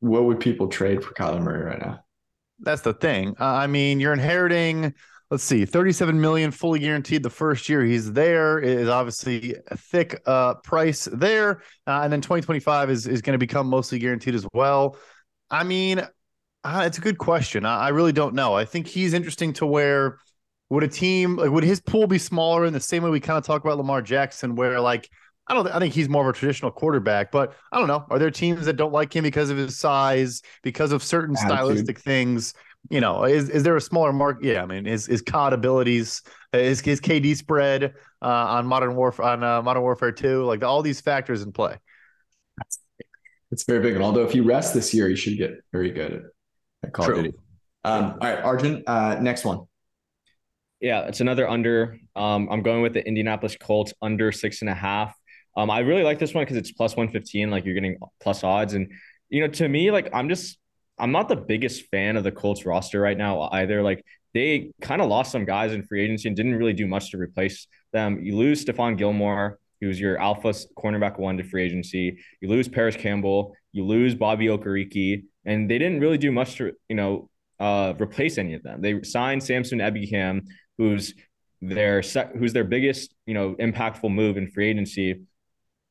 What 0.00 0.24
would 0.24 0.40
people 0.40 0.68
trade 0.68 1.02
for 1.02 1.14
Kyler 1.14 1.42
Murray 1.42 1.64
right 1.64 1.80
now? 1.80 2.00
That's 2.60 2.82
the 2.82 2.94
thing. 2.94 3.34
Uh, 3.40 3.44
I 3.44 3.66
mean, 3.66 4.00
you're 4.00 4.12
inheriting. 4.12 4.94
Let's 5.30 5.42
see, 5.42 5.64
37 5.64 6.20
million 6.20 6.52
fully 6.52 6.78
guaranteed 6.78 7.24
the 7.24 7.30
first 7.30 7.68
year 7.68 7.82
he's 7.82 8.12
there 8.12 8.60
is 8.60 8.88
obviously 8.88 9.56
a 9.66 9.76
thick 9.76 10.22
uh, 10.24 10.54
price 10.54 11.08
there, 11.12 11.62
uh, 11.88 12.02
and 12.04 12.12
then 12.12 12.20
2025 12.20 12.90
is 12.90 13.06
is 13.08 13.22
going 13.22 13.32
to 13.32 13.38
become 13.38 13.66
mostly 13.66 13.98
guaranteed 13.98 14.36
as 14.36 14.46
well. 14.54 14.96
I 15.50 15.64
mean, 15.64 16.00
uh, 16.66 16.82
it's 16.84 16.98
a 16.98 17.00
good 17.00 17.18
question. 17.18 17.64
I, 17.64 17.86
I 17.86 17.88
really 17.90 18.12
don't 18.12 18.34
know. 18.34 18.54
I 18.54 18.64
think 18.64 18.86
he's 18.86 19.14
interesting 19.14 19.52
to 19.54 19.66
where 19.66 20.18
would 20.68 20.82
a 20.82 20.88
team 20.88 21.36
like 21.36 21.50
would 21.50 21.62
his 21.62 21.80
pool 21.80 22.08
be 22.08 22.18
smaller 22.18 22.64
in 22.64 22.72
the 22.72 22.80
same 22.80 23.04
way 23.04 23.10
we 23.10 23.20
kind 23.20 23.38
of 23.38 23.44
talk 23.44 23.64
about 23.64 23.78
Lamar 23.78 24.02
Jackson, 24.02 24.56
where 24.56 24.80
like 24.80 25.08
I 25.46 25.54
don't. 25.54 25.68
I 25.68 25.78
think 25.78 25.94
he's 25.94 26.08
more 26.08 26.28
of 26.28 26.34
a 26.34 26.38
traditional 26.38 26.72
quarterback, 26.72 27.30
but 27.30 27.54
I 27.70 27.78
don't 27.78 27.86
know. 27.86 28.04
Are 28.10 28.18
there 28.18 28.32
teams 28.32 28.66
that 28.66 28.76
don't 28.76 28.92
like 28.92 29.14
him 29.14 29.22
because 29.22 29.48
of 29.50 29.56
his 29.56 29.78
size, 29.78 30.42
because 30.64 30.90
of 30.90 31.04
certain 31.04 31.36
Attitude. 31.36 31.56
stylistic 31.56 32.00
things? 32.00 32.52
You 32.90 33.00
know, 33.00 33.24
is 33.24 33.48
is 33.48 33.62
there 33.62 33.76
a 33.76 33.80
smaller 33.80 34.12
mark? 34.12 34.38
Yeah, 34.42 34.62
I 34.62 34.66
mean, 34.66 34.86
is 34.88 35.08
is 35.08 35.22
COD 35.22 35.52
abilities, 35.52 36.22
is 36.52 36.80
his 36.80 37.00
KD 37.00 37.36
spread 37.36 37.94
uh, 38.22 38.26
on 38.26 38.66
Modern 38.66 38.96
Warfare 38.96 39.24
on 39.24 39.44
uh, 39.44 39.62
Modern 39.62 39.82
Warfare 39.82 40.12
Two, 40.12 40.44
like 40.44 40.64
all 40.64 40.82
these 40.82 41.00
factors 41.00 41.42
in 41.42 41.52
play. 41.52 41.76
It's 43.52 43.62
very 43.62 43.80
big. 43.80 43.94
And 43.94 44.02
although 44.02 44.24
if 44.24 44.32
he 44.32 44.40
rests 44.40 44.74
this 44.74 44.92
year, 44.92 45.08
he 45.08 45.14
should 45.14 45.38
get 45.38 45.52
very 45.72 45.92
good 45.92 46.24
Call 46.92 47.06
True. 47.06 47.16
of 47.18 47.24
Duty. 47.24 47.38
Um, 47.84 48.18
all 48.20 48.28
right, 48.28 48.38
Arjun, 48.40 48.82
uh, 48.86 49.18
next 49.20 49.44
one. 49.44 49.60
Yeah, 50.80 51.02
it's 51.02 51.20
another 51.20 51.48
under. 51.48 51.98
Um, 52.14 52.48
I'm 52.50 52.62
going 52.62 52.82
with 52.82 52.92
the 52.92 53.06
Indianapolis 53.06 53.56
Colts 53.58 53.94
under 54.02 54.32
six 54.32 54.60
and 54.60 54.68
a 54.68 54.74
half. 54.74 55.14
Um, 55.56 55.70
I 55.70 55.80
really 55.80 56.02
like 56.02 56.18
this 56.18 56.34
one 56.34 56.42
because 56.42 56.58
it's 56.58 56.72
plus 56.72 56.96
115, 56.96 57.50
like 57.50 57.64
you're 57.64 57.74
getting 57.74 57.96
plus 58.20 58.44
odds. 58.44 58.74
And, 58.74 58.92
you 59.30 59.40
know, 59.40 59.48
to 59.48 59.68
me, 59.68 59.90
like 59.90 60.10
I'm 60.12 60.28
just, 60.28 60.58
I'm 60.98 61.12
not 61.12 61.28
the 61.28 61.36
biggest 61.36 61.86
fan 61.90 62.16
of 62.16 62.24
the 62.24 62.32
Colts 62.32 62.66
roster 62.66 63.00
right 63.00 63.16
now 63.16 63.48
either. 63.52 63.82
Like 63.82 64.04
they 64.34 64.72
kind 64.82 65.00
of 65.00 65.08
lost 65.08 65.32
some 65.32 65.46
guys 65.46 65.72
in 65.72 65.82
free 65.82 66.04
agency 66.04 66.28
and 66.28 66.36
didn't 66.36 66.56
really 66.56 66.74
do 66.74 66.86
much 66.86 67.10
to 67.12 67.18
replace 67.18 67.66
them. 67.92 68.22
You 68.22 68.36
lose 68.36 68.64
Stephon 68.64 68.98
Gilmore, 68.98 69.58
who's 69.80 69.98
your 69.98 70.18
alpha 70.18 70.52
cornerback 70.76 71.18
one 71.18 71.38
to 71.38 71.44
free 71.44 71.64
agency. 71.64 72.18
You 72.40 72.48
lose 72.48 72.68
Parris 72.68 72.96
Campbell. 72.96 73.56
You 73.72 73.86
lose 73.86 74.14
Bobby 74.14 74.46
Okereke. 74.46 75.24
And 75.46 75.70
they 75.70 75.78
didn't 75.78 76.00
really 76.00 76.18
do 76.18 76.30
much 76.30 76.56
to, 76.56 76.72
you 76.88 76.96
know, 76.96 77.30
uh, 77.58 77.94
replace 77.98 78.36
any 78.36 78.54
of 78.54 78.62
them. 78.62 78.82
They 78.82 79.02
signed 79.02 79.42
Samson 79.42 79.78
Ebukam, 79.78 80.42
who's 80.76 81.14
their 81.62 82.02
who's 82.38 82.52
their 82.52 82.64
biggest, 82.64 83.14
you 83.24 83.32
know, 83.32 83.54
impactful 83.54 84.12
move 84.12 84.36
in 84.36 84.48
free 84.48 84.68
agency 84.68 85.22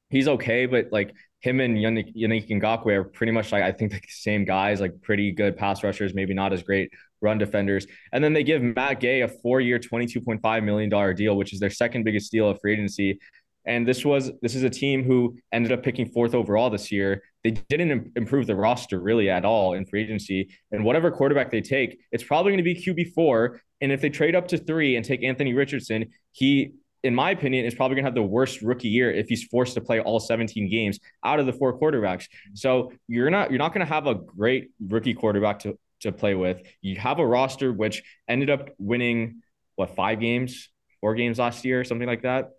he's 0.10 0.28
okay, 0.28 0.66
but 0.66 0.88
like 0.92 1.14
him 1.40 1.60
and 1.60 1.78
Yannick, 1.78 2.16
Yannick 2.16 2.50
Ngakoue 2.50 2.94
are 2.94 3.04
pretty 3.04 3.32
much 3.32 3.52
like 3.52 3.64
I 3.64 3.72
think 3.72 3.92
the 3.92 4.02
same 4.08 4.46
guys, 4.46 4.82
like 4.82 5.02
pretty 5.02 5.32
good 5.32 5.58
pass 5.58 5.84
rushers, 5.84 6.14
maybe 6.14 6.34
not 6.34 6.54
as 6.54 6.64
great 6.64 6.92
run 7.22 7.38
defenders. 7.38 7.86
And 8.12 8.24
then 8.24 8.34
they 8.34 8.44
give 8.44 8.62
Matt 8.62 9.00
Gay 9.00 9.22
a 9.22 9.28
four-year, 9.28 9.80
twenty-two 9.80 10.22
point 10.22 10.42
five 10.42 10.64
million 10.64 10.90
dollar 10.90 11.14
deal, 11.14 11.36
which 11.36 11.54
is 11.54 11.60
their 11.60 11.70
second 11.70 12.04
biggest 12.04 12.32
deal 12.32 12.50
of 12.50 12.60
free 12.62 12.74
agency. 12.74 13.20
And 13.68 13.88
this 13.88 14.06
was 14.06 14.32
this 14.42 14.56
is 14.56 14.64
a 14.64 14.70
team 14.70 15.04
who 15.04 15.38
ended 15.52 15.72
up 15.72 15.84
picking 15.84 16.08
fourth 16.08 16.36
overall 16.36 16.70
this 16.70 16.92
year. 16.92 17.24
They 17.44 17.52
didn't 17.52 18.12
improve 18.16 18.48
the 18.48 18.56
roster 18.56 19.00
really 19.00 19.30
at 19.30 19.46
all 19.46 19.74
in 19.74 19.86
free 19.86 20.04
agency. 20.04 20.50
And 20.72 20.84
whatever 20.84 21.12
quarterback 21.12 21.52
they 21.52 21.62
take, 21.62 22.00
it's 22.12 22.24
probably 22.24 22.52
going 22.52 22.64
to 22.64 22.64
be 22.64 22.76
QB 22.76 23.14
four. 23.14 23.62
And 23.82 23.92
if 23.92 24.02
they 24.02 24.10
trade 24.10 24.36
up 24.36 24.48
to 24.50 24.58
three 24.58 24.96
and 24.96 25.06
take 25.06 25.24
Anthony 25.24 25.54
Richardson, 25.54 26.12
he 26.32 26.74
in 27.04 27.14
my 27.14 27.30
opinion, 27.30 27.66
is 27.66 27.76
probably 27.76 27.94
going 27.94 28.04
to 28.04 28.08
have 28.08 28.16
the 28.16 28.24
worst 28.24 28.64
rookie 28.64 28.88
year 28.88 29.14
if 29.14 29.28
he's 29.28 29.44
forced 29.44 29.76
to 29.76 29.82
play 29.82 30.00
all 30.00 30.20
17 30.20 30.68
games 30.72 31.00
out 31.24 31.40
of 31.40 31.46
the 31.46 31.54
four 31.54 31.80
quarterbacks. 31.80 32.26
So 32.56 32.94
you're 33.08 33.30
not 33.30 33.52
you're 33.52 33.60
not 33.60 33.76
going 33.76 33.86
to 33.86 33.94
have 33.94 34.08
a 34.08 34.16
great 34.16 34.72
rookie 34.80 35.14
quarterback 35.14 35.60
to 35.60 35.78
to 36.02 36.12
play 36.12 36.34
with. 36.34 36.62
You 36.82 36.96
have 36.96 37.20
a 37.20 37.26
roster 37.26 37.72
which 37.72 38.02
ended 38.28 38.50
up 38.50 38.70
winning 38.80 39.44
what 39.76 39.96
five 39.96 40.20
games, 40.20 40.70
four 41.00 41.14
games 41.14 41.38
last 41.38 41.64
year, 41.64 41.84
something 41.84 42.08
like 42.08 42.24
that. 42.24 42.50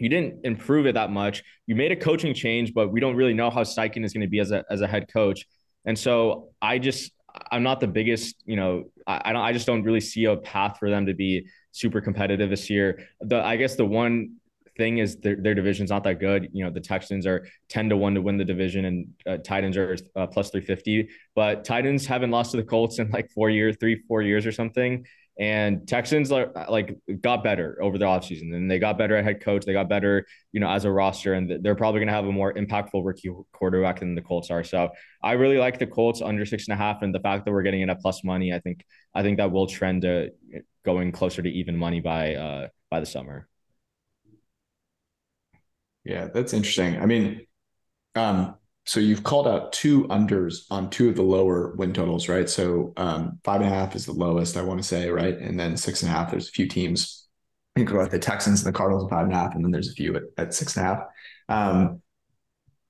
You 0.00 0.08
didn't 0.08 0.44
improve 0.44 0.86
it 0.86 0.94
that 0.94 1.10
much. 1.10 1.42
You 1.66 1.76
made 1.76 1.92
a 1.92 1.96
coaching 1.96 2.34
change, 2.34 2.74
but 2.74 2.90
we 2.90 3.00
don't 3.00 3.16
really 3.16 3.34
know 3.34 3.50
how 3.50 3.62
Steichen 3.62 4.04
is 4.04 4.12
going 4.12 4.22
to 4.22 4.28
be 4.28 4.40
as 4.40 4.50
a 4.50 4.64
as 4.70 4.80
a 4.80 4.86
head 4.86 5.12
coach. 5.12 5.46
And 5.84 5.98
so 5.98 6.48
I 6.60 6.78
just 6.78 7.12
I'm 7.52 7.62
not 7.62 7.80
the 7.80 7.86
biggest, 7.86 8.42
you 8.44 8.56
know, 8.56 8.84
I, 9.06 9.20
I 9.26 9.32
don't 9.32 9.42
I 9.42 9.52
just 9.52 9.66
don't 9.66 9.82
really 9.82 10.00
see 10.00 10.24
a 10.24 10.36
path 10.36 10.78
for 10.78 10.90
them 10.90 11.06
to 11.06 11.14
be 11.14 11.46
super 11.72 12.00
competitive 12.00 12.50
this 12.50 12.68
year. 12.70 13.06
The 13.20 13.44
I 13.44 13.56
guess 13.56 13.76
the 13.76 13.86
one 13.86 14.36
thing 14.76 14.98
is 14.98 15.16
their, 15.16 15.36
their 15.36 15.54
division's 15.54 15.90
not 15.90 16.04
that 16.04 16.18
good. 16.18 16.48
You 16.52 16.64
know, 16.64 16.70
the 16.70 16.80
Texans 16.80 17.26
are 17.26 17.46
10 17.68 17.90
to 17.90 17.96
1 17.96 18.14
to 18.14 18.22
win 18.22 18.38
the 18.38 18.44
division 18.44 18.84
and 18.86 19.08
uh, 19.26 19.36
Titans 19.38 19.76
are 19.76 19.96
uh, 20.16 20.26
plus 20.26 20.50
350. 20.50 21.08
But 21.34 21.64
Titans 21.64 22.06
haven't 22.06 22.30
lost 22.30 22.52
to 22.52 22.56
the 22.56 22.62
Colts 22.62 22.98
in 22.98 23.10
like 23.10 23.30
four 23.30 23.50
years, 23.50 23.76
three, 23.78 24.02
four 24.08 24.22
years 24.22 24.46
or 24.46 24.52
something. 24.52 25.04
And 25.40 25.88
Texans 25.88 26.30
like, 26.30 26.54
like 26.68 26.98
got 27.22 27.42
better 27.42 27.78
over 27.80 27.96
the 27.96 28.04
offseason 28.04 28.54
and 28.54 28.70
they 28.70 28.78
got 28.78 28.98
better 28.98 29.16
at 29.16 29.24
head 29.24 29.40
coach. 29.40 29.64
They 29.64 29.72
got 29.72 29.88
better, 29.88 30.26
you 30.52 30.60
know, 30.60 30.68
as 30.68 30.84
a 30.84 30.90
roster, 30.90 31.32
and 31.32 31.64
they're 31.64 31.74
probably 31.74 32.00
going 32.00 32.08
to 32.08 32.12
have 32.12 32.26
a 32.26 32.32
more 32.32 32.52
impactful 32.52 33.02
rookie 33.02 33.30
quarterback 33.50 34.00
than 34.00 34.14
the 34.14 34.20
Colts 34.20 34.50
are. 34.50 34.62
So 34.62 34.90
I 35.22 35.32
really 35.32 35.56
like 35.56 35.78
the 35.78 35.86
Colts 35.86 36.20
under 36.20 36.44
six 36.44 36.68
and 36.68 36.74
a 36.74 36.76
half, 36.76 37.00
and 37.00 37.14
the 37.14 37.20
fact 37.20 37.46
that 37.46 37.52
we're 37.52 37.62
getting 37.62 37.80
it 37.80 37.88
at 37.88 38.00
plus 38.00 38.22
money, 38.22 38.52
I 38.52 38.60
think 38.60 38.84
I 39.14 39.22
think 39.22 39.38
that 39.38 39.50
will 39.50 39.66
trend 39.66 40.02
to 40.02 40.30
going 40.84 41.10
closer 41.10 41.40
to 41.40 41.48
even 41.48 41.74
money 41.74 42.00
by 42.00 42.34
uh 42.34 42.68
by 42.90 43.00
the 43.00 43.06
summer. 43.06 43.48
Yeah, 46.04 46.28
that's 46.34 46.52
interesting. 46.52 47.00
I 47.00 47.06
mean, 47.06 47.46
um, 48.14 48.56
so 48.90 48.98
you've 48.98 49.22
called 49.22 49.46
out 49.46 49.72
two 49.72 50.08
unders 50.08 50.64
on 50.68 50.90
two 50.90 51.08
of 51.08 51.14
the 51.14 51.22
lower 51.22 51.76
win 51.76 51.92
totals, 51.92 52.28
right? 52.28 52.50
So 52.50 52.92
um, 52.96 53.38
five 53.44 53.60
and 53.60 53.70
a 53.70 53.72
half 53.72 53.94
is 53.94 54.04
the 54.04 54.12
lowest, 54.12 54.56
I 54.56 54.62
want 54.62 54.82
to 54.82 54.88
say, 54.88 55.08
right? 55.10 55.38
And 55.38 55.60
then 55.60 55.76
six 55.76 56.02
and 56.02 56.10
a 56.10 56.12
half, 56.12 56.32
there's 56.32 56.48
a 56.48 56.50
few 56.50 56.66
teams. 56.66 57.28
I 57.76 57.78
think 57.78 57.92
about 57.92 58.10
the 58.10 58.18
Texans 58.18 58.64
and 58.64 58.74
the 58.74 58.76
Cardinals 58.76 59.04
at 59.04 59.10
five 59.10 59.26
and 59.26 59.32
a 59.32 59.36
half, 59.36 59.54
and 59.54 59.62
then 59.62 59.70
there's 59.70 59.90
a 59.90 59.94
few 59.94 60.16
at, 60.16 60.22
at 60.38 60.54
six 60.54 60.76
and 60.76 60.84
a 60.84 60.88
half. 60.88 61.04
Um, 61.48 62.02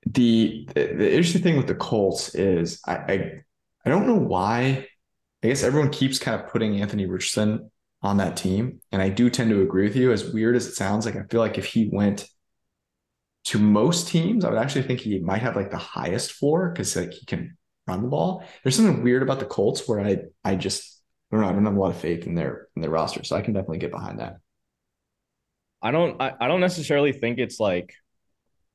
the, 0.07 0.67
the 0.73 1.11
interesting 1.11 1.43
thing 1.43 1.55
with 1.55 1.67
the 1.67 1.75
Colts 1.75 2.33
is 2.33 2.81
I, 2.87 2.95
I 2.95 3.31
I 3.85 3.89
don't 3.91 4.07
know 4.07 4.17
why. 4.17 4.87
I 5.43 5.47
guess 5.47 5.61
everyone 5.61 5.91
keeps 5.91 6.17
kind 6.17 6.41
of 6.41 6.49
putting 6.49 6.81
Anthony 6.81 7.05
Richardson 7.05 7.69
on 8.01 8.17
that 8.17 8.37
team, 8.37 8.79
and 8.91 9.03
I 9.03 9.09
do 9.09 9.29
tend 9.29 9.51
to 9.51 9.61
agree 9.61 9.83
with 9.83 9.95
you. 9.95 10.11
As 10.11 10.33
weird 10.33 10.55
as 10.55 10.65
it 10.65 10.73
sounds, 10.73 11.05
like 11.05 11.15
I 11.15 11.25
feel 11.29 11.41
like 11.41 11.59
if 11.59 11.65
he 11.65 11.91
went 11.93 12.27
to 13.45 13.59
most 13.59 14.07
teams, 14.07 14.45
I 14.45 14.49
would 14.49 14.59
actually 14.59 14.83
think 14.83 14.99
he 14.99 15.19
might 15.19 15.41
have 15.41 15.55
like 15.55 15.71
the 15.71 15.77
highest 15.77 16.33
floor 16.33 16.69
because 16.69 16.95
like 16.95 17.11
he 17.11 17.25
can 17.25 17.57
run 17.87 18.03
the 18.03 18.07
ball. 18.07 18.43
There's 18.63 18.75
something 18.75 19.03
weird 19.03 19.23
about 19.23 19.39
the 19.39 19.45
Colts 19.45 19.87
where 19.87 19.99
I 19.99 20.17
I 20.43 20.55
just 20.55 21.01
I 21.31 21.35
don't 21.35 21.41
know, 21.41 21.49
I 21.49 21.53
don't 21.53 21.65
have 21.65 21.75
a 21.75 21.79
lot 21.79 21.91
of 21.91 21.97
faith 21.97 22.27
in 22.27 22.35
their 22.35 22.67
in 22.75 22.81
their 22.81 22.91
roster. 22.91 23.23
So 23.23 23.35
I 23.35 23.41
can 23.41 23.53
definitely 23.53 23.79
get 23.79 23.91
behind 23.91 24.19
that. 24.19 24.37
I 25.81 25.91
don't 25.91 26.21
I, 26.21 26.33
I 26.39 26.47
don't 26.47 26.61
necessarily 26.61 27.11
think 27.11 27.39
it's 27.39 27.59
like 27.59 27.93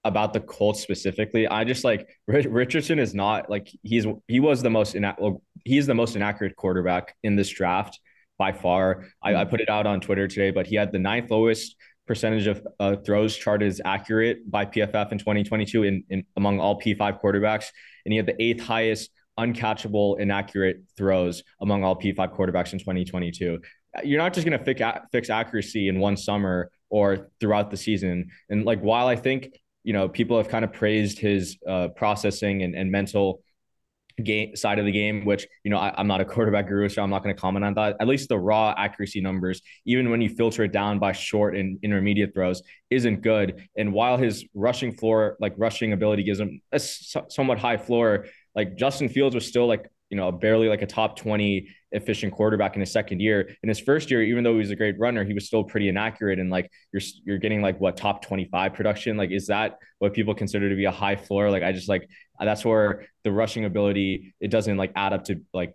about 0.05 0.33
the 0.33 0.41
Colts 0.41 0.81
specifically. 0.81 1.47
I 1.47 1.65
just 1.65 1.85
like 1.85 2.09
Richardson 2.27 2.99
is 2.99 3.15
not 3.15 3.51
like 3.51 3.69
he's 3.83 4.07
he 4.27 4.41
was 4.41 4.63
the 4.63 4.71
most 4.71 4.95
ina- 4.95 5.17
he's 5.65 5.87
the 5.87 5.95
most 5.95 6.17
inaccurate 6.17 6.57
quarterback 6.57 7.15
in 7.23 7.37
this 7.37 7.49
draft 7.49 8.01
by 8.39 8.53
far. 8.53 9.07
I, 9.23 9.35
I, 9.35 9.45
hmm. 9.45 9.51
put 9.51 9.61
it 9.61 9.69
out 9.69 9.87
on 9.87 10.01
Twitter 10.01 10.29
today, 10.29 10.51
but 10.51 10.67
he 10.67 10.77
had 10.77 10.93
the 10.93 10.99
ninth 10.99 11.31
lowest 11.31 11.77
percentage 12.07 12.47
of 12.47 12.67
uh, 12.81 12.97
throws 12.97 13.37
charted 13.37 13.69
as 13.69 13.81
accurate 13.85 14.51
by 14.51 14.65
PFF 14.65 15.13
in 15.13 15.19
2022 15.19 15.83
in, 15.83 16.05
in 16.09 16.25
among 16.37 16.61
all 16.61 16.81
P5 16.81 17.21
quarterbacks, 17.21 17.67
and 18.05 18.13
he 18.13 18.17
had 18.17 18.27
the 18.27 18.41
eighth 18.43 18.63
highest 18.63 19.11
uncatchable 19.39 20.19
inaccurate 20.19 20.83
throws 20.97 21.43
among 21.61 21.85
all 21.85 21.97
P5 21.97 22.35
quarterbacks 22.35 22.73
in 22.73 22.79
2022. 22.79 23.61
You're 24.05 24.21
not 24.21 24.35
just 24.35 24.47
going 24.47 24.59
to 24.59 24.65
fix 24.65 24.81
fix 25.11 25.31
accuracy 25.31 25.89
in 25.89 25.99
one 25.99 26.17
summer 26.17 26.71
or 26.91 27.29
throughout 27.41 27.71
the 27.71 27.77
season. 27.77 28.31
And 28.51 28.65
like 28.65 28.81
while 28.81 29.09
I 29.09 29.17
think 29.17 29.59
you 29.85 29.93
know 29.93 30.09
people 30.09 30.37
have 30.37 30.49
kind 30.49 30.65
of 30.65 30.73
praised 30.73 31.19
his 31.19 31.57
uh, 31.69 31.89
processing 31.89 32.63
and, 32.63 32.75
and 32.75 32.91
mental 32.91 33.43
game 34.23 34.57
side 34.57 34.79
of 34.79 34.85
the 34.85 34.93
game, 34.93 35.25
which 35.25 35.47
you 35.65 35.71
know 35.71 35.79
I, 35.79 35.99
am 36.01 36.07
not 36.07 36.21
a 36.21 36.25
quarterback 36.35 36.69
guru, 36.69 36.89
so 36.89 37.03
I'm 37.03 37.11
not 37.11 37.23
going 37.23 37.35
to 37.35 37.41
comment 37.41 37.65
on 37.65 37.75
that. 37.75 37.97
At 38.01 38.09
least 38.09 38.29
the 38.29 38.39
raw 38.39 38.75
accuracy 38.77 39.21
numbers, 39.21 39.61
even 39.85 40.11
when 40.11 40.21
you 40.21 40.29
filter 40.29 40.65
it 40.65 40.73
down 40.73 40.99
by 40.99 41.13
short 41.13 41.57
and 41.57 41.79
intermediate 41.83 42.35
throws, 42.35 42.63
isn't 42.91 43.23
good. 43.23 43.69
And 43.77 43.93
while 43.93 44.17
his 44.17 44.45
rushing 44.55 44.93
floor, 44.93 45.37
like 45.41 45.55
rushing 45.57 45.93
ability, 45.93 46.23
gives 46.23 46.41
him 46.41 46.61
a 46.73 46.79
somewhat 46.79 47.59
high 47.59 47.77
floor, 47.77 48.27
like 48.55 48.77
Justin 48.77 49.09
Fields 49.09 49.35
was 49.35 49.47
still 49.47 49.67
like 49.67 49.87
you 50.11 50.17
know 50.17 50.31
barely 50.31 50.69
like 50.69 50.83
a 50.83 50.87
top 50.87 51.17
20 51.17 51.69
efficient 51.93 52.33
quarterback 52.33 52.75
in 52.75 52.81
his 52.81 52.93
second 52.93 53.21
year. 53.21 53.49
In 53.63 53.69
his 53.69 53.81
first 53.81 54.11
year, 54.11 54.23
even 54.23 54.45
though 54.45 54.53
he 54.53 54.59
was 54.59 54.71
a 54.71 54.77
great 54.77 54.99
runner, 54.99 55.25
he 55.25 55.35
was 55.35 55.47
still 55.47 55.65
pretty 55.65 55.89
inaccurate. 55.89 56.39
And 56.39 56.51
like 56.51 56.71
you're 56.93 57.03
you're 57.25 57.39
getting 57.39 57.63
like 57.63 57.81
what 57.81 57.97
top 57.97 58.23
25 58.23 58.75
production. 58.75 59.17
Like, 59.17 59.31
is 59.31 59.47
that 59.47 59.79
what 59.99 60.13
people 60.13 60.35
consider 60.35 60.69
to 60.69 60.77
be 60.77 60.85
a 60.85 60.91
high 60.91 61.17
floor? 61.17 61.51
Like 61.51 61.63
I 61.63 61.73
just 61.73 61.89
like 61.89 62.09
that's 62.41 62.65
where 62.65 63.07
the 63.25 63.33
rushing 63.33 63.65
ability 63.65 64.35
it 64.41 64.49
doesn't 64.51 64.77
like 64.77 64.93
add 64.95 65.13
up 65.13 65.25
to 65.25 65.41
like 65.53 65.75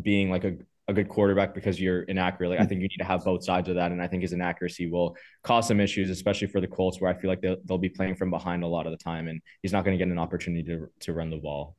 being 0.00 0.30
like 0.30 0.44
a, 0.44 0.56
a 0.88 0.92
good 0.92 1.08
quarterback 1.08 1.54
because 1.54 1.80
you're 1.80 2.02
inaccurate. 2.02 2.48
Like 2.48 2.60
I 2.60 2.66
think 2.66 2.80
you 2.80 2.88
need 2.88 2.98
to 2.98 3.04
have 3.04 3.24
both 3.24 3.44
sides 3.44 3.68
of 3.68 3.74
that. 3.74 3.92
And 3.92 4.00
I 4.00 4.08
think 4.08 4.22
his 4.22 4.32
inaccuracy 4.32 4.90
will 4.90 5.16
cause 5.42 5.68
some 5.68 5.80
issues, 5.80 6.08
especially 6.10 6.48
for 6.48 6.60
the 6.60 6.66
Colts, 6.66 7.00
where 7.00 7.10
I 7.10 7.14
feel 7.14 7.28
like 7.28 7.42
they'll, 7.42 7.56
they'll 7.64 7.78
be 7.78 7.90
playing 7.90 8.16
from 8.16 8.30
behind 8.30 8.62
a 8.62 8.66
lot 8.66 8.86
of 8.86 8.92
the 8.92 8.98
time 8.98 9.28
and 9.28 9.40
he's 9.62 9.72
not 9.72 9.84
going 9.84 9.98
to 9.98 10.02
get 10.02 10.10
an 10.10 10.18
opportunity 10.18 10.62
to, 10.64 10.88
to 11.00 11.12
run 11.12 11.30
the 11.30 11.36
ball 11.36 11.76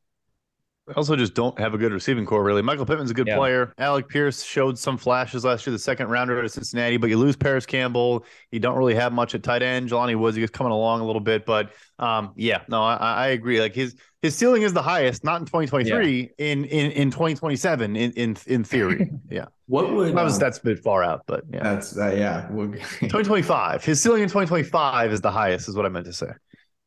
also 0.95 1.15
just 1.15 1.33
don't 1.33 1.57
have 1.59 1.73
a 1.73 1.77
good 1.77 1.91
receiving 1.91 2.25
corps, 2.25 2.43
really. 2.43 2.61
Michael 2.61 2.85
Pittman's 2.85 3.11
a 3.11 3.13
good 3.13 3.27
yeah. 3.27 3.37
player. 3.37 3.73
Alec 3.77 4.07
Pierce 4.07 4.43
showed 4.43 4.77
some 4.77 4.97
flashes 4.97 5.45
last 5.45 5.65
year, 5.65 5.71
the 5.71 5.79
second 5.79 6.07
rounder 6.07 6.41
at 6.43 6.51
Cincinnati, 6.51 6.97
but 6.97 7.09
you 7.09 7.17
lose 7.17 7.35
Parris 7.35 7.65
Campbell. 7.65 8.25
You 8.51 8.59
don't 8.59 8.77
really 8.77 8.95
have 8.95 9.13
much 9.13 9.35
at 9.35 9.43
tight 9.43 9.61
end. 9.61 9.89
Jelani 9.89 10.17
Woods, 10.17 10.37
he's 10.37 10.49
coming 10.49 10.71
along 10.71 11.01
a 11.01 11.05
little 11.05 11.21
bit, 11.21 11.45
but 11.45 11.71
um, 11.99 12.33
yeah, 12.35 12.61
no, 12.67 12.83
I, 12.83 12.95
I, 12.95 13.27
agree. 13.27 13.59
Like 13.59 13.75
his 13.75 13.95
his 14.21 14.35
ceiling 14.35 14.63
is 14.63 14.73
the 14.73 14.81
highest, 14.81 15.23
not 15.23 15.39
in 15.39 15.45
2023, 15.45 16.21
yeah. 16.21 16.45
in, 16.45 16.65
in 16.65 16.91
in 16.91 17.11
2027, 17.11 17.95
in 17.95 18.11
in 18.11 18.37
in 18.47 18.63
theory. 18.63 19.11
Yeah. 19.29 19.45
what 19.67 19.93
would 19.93 20.15
that 20.15 20.23
was 20.23 20.33
um, 20.33 20.39
that's 20.39 20.57
a 20.57 20.63
bit 20.63 20.79
far 20.79 21.03
out, 21.03 21.21
but 21.27 21.43
yeah, 21.53 21.61
that's 21.61 21.95
uh, 21.95 22.09
yeah. 22.09 22.47
2025. 22.49 23.85
His 23.85 24.01
ceiling 24.01 24.23
in 24.23 24.27
2025 24.29 25.11
is 25.11 25.21
the 25.21 25.29
highest, 25.29 25.69
is 25.69 25.75
what 25.75 25.85
I 25.85 25.89
meant 25.89 26.05
to 26.07 26.13
say 26.13 26.31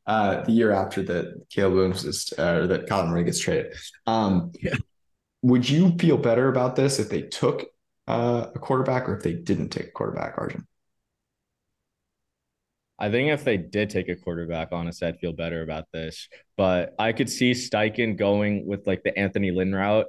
uh, 0.07 0.43
the 0.45 0.53
year 0.53 0.73
after 0.73 1.03
that 1.03 1.45
Caleb 1.51 1.75
Williams 1.75 2.05
is, 2.05 2.33
uh, 2.39 2.67
that 2.67 2.87
Kyler 2.89 3.09
Murray 3.09 3.25
gets 3.25 3.39
traded. 3.39 3.75
Um, 4.07 4.53
yeah. 4.61 4.75
Would 5.43 5.69
you 5.69 5.97
feel 5.99 6.17
better 6.17 6.49
about 6.49 6.77
this 6.77 6.99
if 6.99 7.09
they 7.09 7.23
took 7.23 7.65
uh, 8.07 8.47
a 8.55 8.59
quarterback 8.59 9.09
or 9.09 9.17
if 9.17 9.23
they 9.23 9.35
didn't 9.35 9.71
take 9.71 9.89
a 9.89 9.91
quarterback, 9.91 10.35
Arjun? 10.39 10.67
I 13.03 13.11
think 13.11 13.33
if 13.33 13.43
they 13.43 13.57
did 13.57 13.91
take 13.91 14.09
a 14.09 14.15
quarterback, 14.15 14.69
honestly, 14.71 15.09
I'd 15.09 15.19
feel 15.19 15.33
better 15.33 15.63
about 15.63 15.87
this. 15.93 16.29
But 16.57 16.95
I 17.01 17.13
could 17.13 17.29
see 17.29 17.51
Steichen 17.51 18.17
going 18.17 18.65
with 18.65 18.87
like 18.87 19.03
the 19.03 19.19
Anthony 19.19 19.51
Lynn 19.51 19.75
route, 19.75 20.07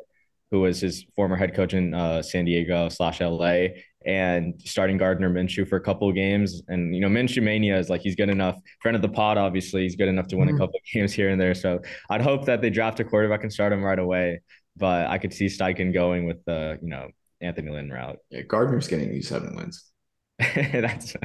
who 0.51 0.61
was 0.61 0.79
his 0.79 1.03
former 1.15 1.35
head 1.35 1.55
coach 1.55 1.73
in 1.73 1.95
uh, 1.95 2.21
San 2.21 2.45
Diego 2.45 2.89
slash 2.89 3.19
LA, 3.19 3.69
and 4.05 4.61
starting 4.63 4.97
Gardner 4.97 5.31
Minshew 5.31 5.67
for 5.67 5.77
a 5.77 5.81
couple 5.81 6.07
of 6.07 6.13
games. 6.13 6.61
And 6.67 6.93
you 6.93 7.01
know, 7.01 7.07
Minshew 7.07 7.41
mania 7.41 7.79
is 7.79 7.89
like 7.89 8.01
he's 8.01 8.15
good 8.15 8.29
enough. 8.29 8.59
Friend 8.83 8.95
of 8.95 9.01
the 9.01 9.09
pod, 9.09 9.39
obviously, 9.39 9.81
he's 9.81 9.95
good 9.95 10.07
enough 10.07 10.27
to 10.27 10.37
win 10.37 10.47
mm-hmm. 10.47 10.57
a 10.57 10.59
couple 10.59 10.75
of 10.75 10.83
games 10.93 11.13
here 11.13 11.29
and 11.29 11.41
there. 11.41 11.55
So 11.55 11.79
I'd 12.11 12.21
hope 12.21 12.45
that 12.45 12.61
they 12.61 12.69
draft 12.69 12.99
a 12.99 13.03
quarterback 13.03 13.41
and 13.41 13.51
start 13.51 13.73
him 13.73 13.83
right 13.83 13.97
away. 13.97 14.41
But 14.77 15.07
I 15.07 15.17
could 15.17 15.33
see 15.33 15.47
Steichen 15.47 15.95
going 15.95 16.27
with 16.27 16.45
the 16.45 16.77
you 16.79 16.89
know 16.89 17.07
Anthony 17.41 17.71
Lynn 17.71 17.89
route. 17.89 18.19
Yeah, 18.29 18.41
Gardner's 18.43 18.87
getting 18.87 19.11
you 19.11 19.23
seven 19.23 19.55
wins. 19.55 19.83
That's. 20.39 21.15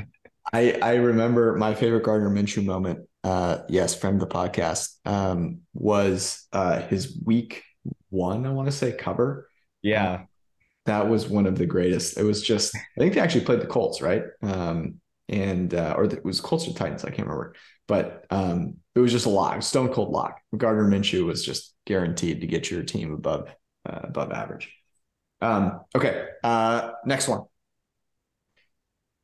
I 0.52 0.78
I 0.82 0.94
remember 0.96 1.56
my 1.56 1.74
favorite 1.74 2.04
Gardner 2.04 2.30
Minshew 2.30 2.64
moment. 2.64 3.08
Uh, 3.24 3.58
yes, 3.68 3.94
friend 3.94 4.20
of 4.20 4.28
the 4.28 4.34
podcast. 4.34 4.94
Um, 5.04 5.60
was 5.74 6.46
uh 6.52 6.80
his 6.82 7.18
week 7.24 7.64
one. 8.10 8.46
I 8.46 8.50
want 8.50 8.66
to 8.66 8.72
say 8.72 8.92
cover. 8.92 9.48
Yeah 9.82 10.24
that 10.88 11.08
was 11.08 11.28
one 11.28 11.46
of 11.46 11.56
the 11.56 11.66
greatest. 11.66 12.18
It 12.18 12.24
was 12.24 12.42
just, 12.42 12.74
I 12.74 12.80
think 12.98 13.14
they 13.14 13.20
actually 13.20 13.44
played 13.44 13.60
the 13.60 13.66
Colts, 13.66 14.00
right? 14.00 14.22
Um, 14.42 15.00
and 15.28 15.72
uh, 15.74 15.94
or 15.96 16.06
the, 16.06 16.16
it 16.16 16.24
was 16.24 16.40
Colts 16.40 16.66
or 16.66 16.72
Titans, 16.72 17.04
I 17.04 17.10
can't 17.10 17.28
remember. 17.28 17.54
But 17.86 18.24
um, 18.30 18.78
it 18.94 19.00
was 19.00 19.12
just 19.12 19.26
a 19.26 19.30
lock, 19.30 19.62
stone 19.62 19.92
cold 19.92 20.10
lock. 20.10 20.40
Gardner 20.56 20.88
Minshew 20.88 21.26
was 21.26 21.44
just 21.44 21.74
guaranteed 21.86 22.40
to 22.40 22.46
get 22.46 22.70
your 22.70 22.82
team 22.82 23.12
above 23.12 23.54
uh, 23.88 24.00
above 24.04 24.32
average. 24.32 24.72
Um, 25.40 25.80
okay, 25.94 26.26
uh, 26.42 26.92
next 27.04 27.28
one. 27.28 27.42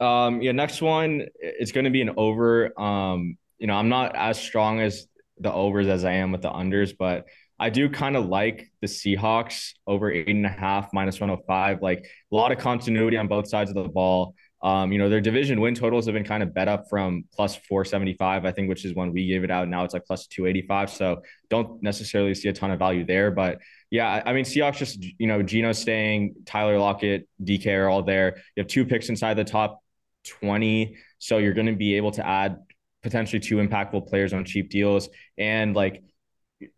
Um, 0.04 0.42
yeah, 0.42 0.52
next 0.52 0.82
one. 0.82 1.26
It's 1.40 1.72
going 1.72 1.84
to 1.84 1.90
be 1.90 2.02
an 2.02 2.10
over. 2.16 2.78
Um, 2.80 3.38
you 3.58 3.66
know, 3.66 3.74
I'm 3.74 3.88
not 3.88 4.14
as 4.14 4.38
strong 4.38 4.80
as 4.80 5.06
the 5.38 5.52
overs 5.52 5.88
as 5.88 6.04
I 6.04 6.12
am 6.12 6.30
with 6.32 6.42
the 6.42 6.50
unders, 6.50 6.94
but 6.96 7.26
I 7.58 7.70
do 7.70 7.88
kind 7.88 8.16
of 8.16 8.26
like 8.26 8.70
the 8.80 8.86
Seahawks 8.86 9.72
over 9.86 10.10
eight 10.10 10.28
and 10.28 10.44
a 10.44 10.50
half 10.50 10.92
minus 10.92 11.20
105. 11.20 11.80
Like 11.80 12.06
a 12.30 12.34
lot 12.34 12.52
of 12.52 12.58
continuity 12.58 13.16
on 13.16 13.28
both 13.28 13.48
sides 13.48 13.70
of 13.70 13.76
the 13.76 13.88
ball. 13.88 14.34
Um, 14.62 14.92
you 14.92 14.98
know, 14.98 15.10
their 15.10 15.20
division 15.20 15.60
win 15.60 15.74
totals 15.74 16.06
have 16.06 16.14
been 16.14 16.24
kind 16.24 16.42
of 16.42 16.54
bet 16.54 16.68
up 16.68 16.86
from 16.88 17.24
plus 17.34 17.54
475, 17.54 18.46
I 18.46 18.50
think, 18.50 18.68
which 18.68 18.84
is 18.86 18.94
when 18.94 19.12
we 19.12 19.26
gave 19.28 19.44
it 19.44 19.50
out. 19.50 19.68
Now 19.68 19.84
it's 19.84 19.92
like 19.92 20.06
plus 20.06 20.26
285. 20.26 20.90
So 20.90 21.22
don't 21.50 21.82
necessarily 21.82 22.34
see 22.34 22.48
a 22.48 22.52
ton 22.52 22.70
of 22.70 22.78
value 22.78 23.04
there. 23.04 23.30
But 23.30 23.58
yeah, 23.90 24.22
I 24.24 24.32
mean, 24.32 24.44
Seahawks 24.44 24.78
just, 24.78 25.04
you 25.18 25.26
know, 25.26 25.42
Geno 25.42 25.72
staying, 25.72 26.34
Tyler 26.46 26.78
Lockett, 26.78 27.28
DK 27.42 27.78
are 27.78 27.88
all 27.88 28.02
there. 28.02 28.36
You 28.56 28.62
have 28.62 28.66
two 28.66 28.86
picks 28.86 29.10
inside 29.10 29.34
the 29.34 29.44
top 29.44 29.83
20. 30.24 30.96
So 31.18 31.38
you're 31.38 31.54
going 31.54 31.66
to 31.66 31.74
be 31.74 31.96
able 31.96 32.12
to 32.12 32.26
add 32.26 32.58
potentially 33.02 33.40
two 33.40 33.56
impactful 33.56 34.08
players 34.08 34.32
on 34.32 34.44
cheap 34.44 34.70
deals. 34.70 35.08
And 35.38 35.74
like, 35.74 36.02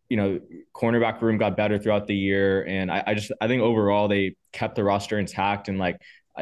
you 0.08 0.16
know, 0.16 0.40
cornerback 0.74 1.20
room 1.22 1.38
got 1.38 1.56
better 1.56 1.78
throughout 1.78 2.06
the 2.06 2.16
year. 2.16 2.64
And 2.64 2.90
I, 2.90 3.02
I 3.06 3.14
just, 3.14 3.32
I 3.40 3.46
think 3.46 3.62
overall 3.62 4.08
they 4.08 4.36
kept 4.52 4.74
the 4.74 4.84
roster 4.84 5.18
intact 5.18 5.68
and 5.68 5.78
like 5.78 6.00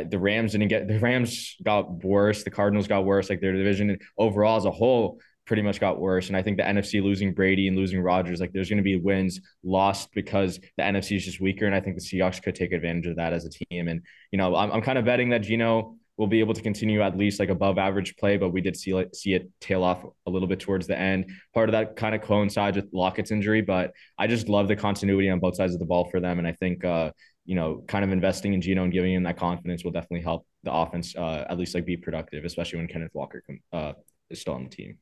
the 0.09 0.19
Rams 0.19 0.53
didn't 0.53 0.69
get, 0.69 0.89
the 0.89 0.99
Rams 0.99 1.57
got 1.63 2.03
worse. 2.03 2.43
The 2.43 2.51
Cardinals 2.51 2.89
got 2.89 3.05
worse. 3.05 3.31
Like 3.31 3.41
their 3.41 3.53
division 3.53 3.99
overall 4.19 4.57
as 4.57 4.65
a 4.65 4.71
whole 4.71 5.21
pretty 5.47 5.63
much 5.63 5.79
got 5.79 6.01
worse. 6.01 6.29
And 6.29 6.37
I 6.37 6.43
think 6.43 6.57
the 6.57 6.63
NFC 6.63 7.03
losing 7.03 7.35
Brady 7.35 7.69
and 7.69 7.77
losing 7.77 8.01
Rodgers, 8.01 8.41
like 8.41 8.53
there's 8.53 8.71
going 8.71 8.79
to 8.79 8.83
be 8.83 8.97
wins 8.97 9.41
lost 9.63 10.09
because 10.15 10.59
the 10.77 10.83
NFC 10.83 11.17
is 11.17 11.25
just 11.25 11.41
weaker. 11.41 11.67
And 11.67 11.75
I 11.75 11.81
think 11.81 11.97
the 11.97 12.03
Seahawks 12.03 12.43
could 12.43 12.55
take 12.55 12.73
advantage 12.73 13.07
of 13.07 13.17
that 13.17 13.33
as 13.33 13.45
a 13.45 13.51
team. 13.51 13.89
And, 13.89 14.03
you 14.31 14.39
know, 14.39 14.57
I'm, 14.57 14.73
I'm 14.73 14.83
kind 14.83 14.99
of 14.99 15.05
betting 15.05 15.31
that 15.31 15.43
Geno 15.43 15.97
will 16.17 16.27
be 16.27 16.41
able 16.41 16.55
to 16.55 16.63
continue 16.63 17.03
at 17.03 17.17
least 17.17 17.41
like 17.41 17.49
above 17.49 17.77
average 17.77 18.17
play, 18.17 18.37
but 18.37 18.51
we 18.51 18.61
did 18.61 18.77
see 18.77 18.95
like 18.95 19.15
see 19.15 19.35
it 19.35 19.51
tail 19.61 19.83
off 19.83 20.05
a 20.27 20.31
little 20.31 20.49
bit 20.49 20.61
towards 20.61 20.87
the 20.87 20.99
end. 20.99 21.31
Part 21.53 21.69
of 21.69 21.73
that 21.73 21.97
kind 21.97 22.15
of 22.15 22.23
coincides 22.23 22.77
with 22.77 22.89
Lockett's 22.93 23.31
injury, 23.31 23.63
but 23.63 23.93
I 24.19 24.27
just 24.27 24.49
love 24.49 24.69
the 24.69 24.77
continuity 24.77 25.29
on 25.29 25.41
both 25.41 25.57
sides 25.57 25.75
of 25.75 25.81
the 25.81 25.87
ball 25.87 26.09
for 26.11 26.21
them, 26.21 26.39
and 26.39 26.47
I 26.47 26.53
think 26.53 26.85
uh, 26.85 27.11
you 27.45 27.55
know, 27.55 27.85
kind 27.87 28.05
of 28.05 28.11
investing 28.11 28.55
in 28.55 28.61
Geno 28.61 28.85
and 28.85 28.93
giving 28.93 29.13
him 29.13 29.23
that 29.25 29.37
confidence 29.37 29.85
will 29.85 29.91
definitely 29.91 30.23
help 30.23 30.47
the 30.63 30.73
offense 30.73 31.15
uh, 31.15 31.45
at 31.49 31.59
least 31.59 31.75
like 31.75 31.85
be 31.85 31.97
productive, 31.97 32.45
especially 32.45 32.79
when 32.79 32.89
Kenneth 32.89 33.11
Walker 33.13 33.43
uh, 33.73 33.93
is 34.31 34.41
still 34.41 34.55
on 34.55 34.65
the 34.65 34.71
team. 34.71 34.99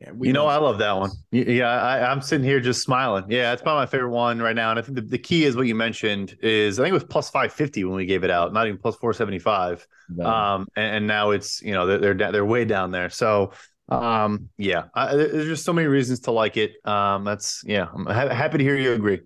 Yeah, 0.00 0.12
you 0.18 0.32
know, 0.32 0.46
I 0.46 0.56
love 0.56 0.78
that 0.78 0.96
one. 0.96 1.10
Yeah, 1.30 1.68
I, 1.68 2.10
am 2.10 2.22
sitting 2.22 2.44
here 2.44 2.58
just 2.58 2.82
smiling. 2.82 3.26
Yeah, 3.28 3.52
it's 3.52 3.60
probably 3.60 3.82
my 3.82 3.86
favorite 3.86 4.10
one 4.10 4.40
right 4.40 4.56
now. 4.56 4.70
And 4.70 4.78
I 4.78 4.82
think 4.82 4.94
the, 4.94 5.02
the 5.02 5.18
key 5.18 5.44
is 5.44 5.56
what 5.56 5.66
you 5.66 5.74
mentioned 5.74 6.38
is 6.40 6.80
I 6.80 6.84
think 6.84 6.92
it 6.92 6.94
was 6.94 7.04
plus 7.04 7.28
550 7.28 7.84
when 7.84 7.96
we 7.96 8.06
gave 8.06 8.24
it 8.24 8.30
out, 8.30 8.54
not 8.54 8.66
even 8.66 8.78
plus 8.78 8.96
475. 8.96 9.86
No. 10.08 10.24
Um, 10.24 10.68
and, 10.74 10.96
and, 10.96 11.06
now 11.06 11.32
it's 11.32 11.60
you 11.60 11.72
know 11.72 11.86
they're 11.86 12.14
they're 12.14 12.32
they're 12.32 12.44
way 12.46 12.64
down 12.64 12.92
there. 12.92 13.10
So 13.10 13.52
um, 13.90 14.48
yeah, 14.56 14.84
I, 14.94 15.14
there's 15.16 15.46
just 15.46 15.64
so 15.66 15.72
many 15.72 15.86
reasons 15.86 16.20
to 16.20 16.30
like 16.30 16.56
it. 16.56 16.74
Um, 16.86 17.24
that's 17.24 17.62
yeah, 17.66 17.88
I'm 17.92 18.06
ha- 18.06 18.28
happy 18.28 18.58
to 18.58 18.64
hear 18.64 18.76
you 18.76 18.92
agree. 18.92 19.20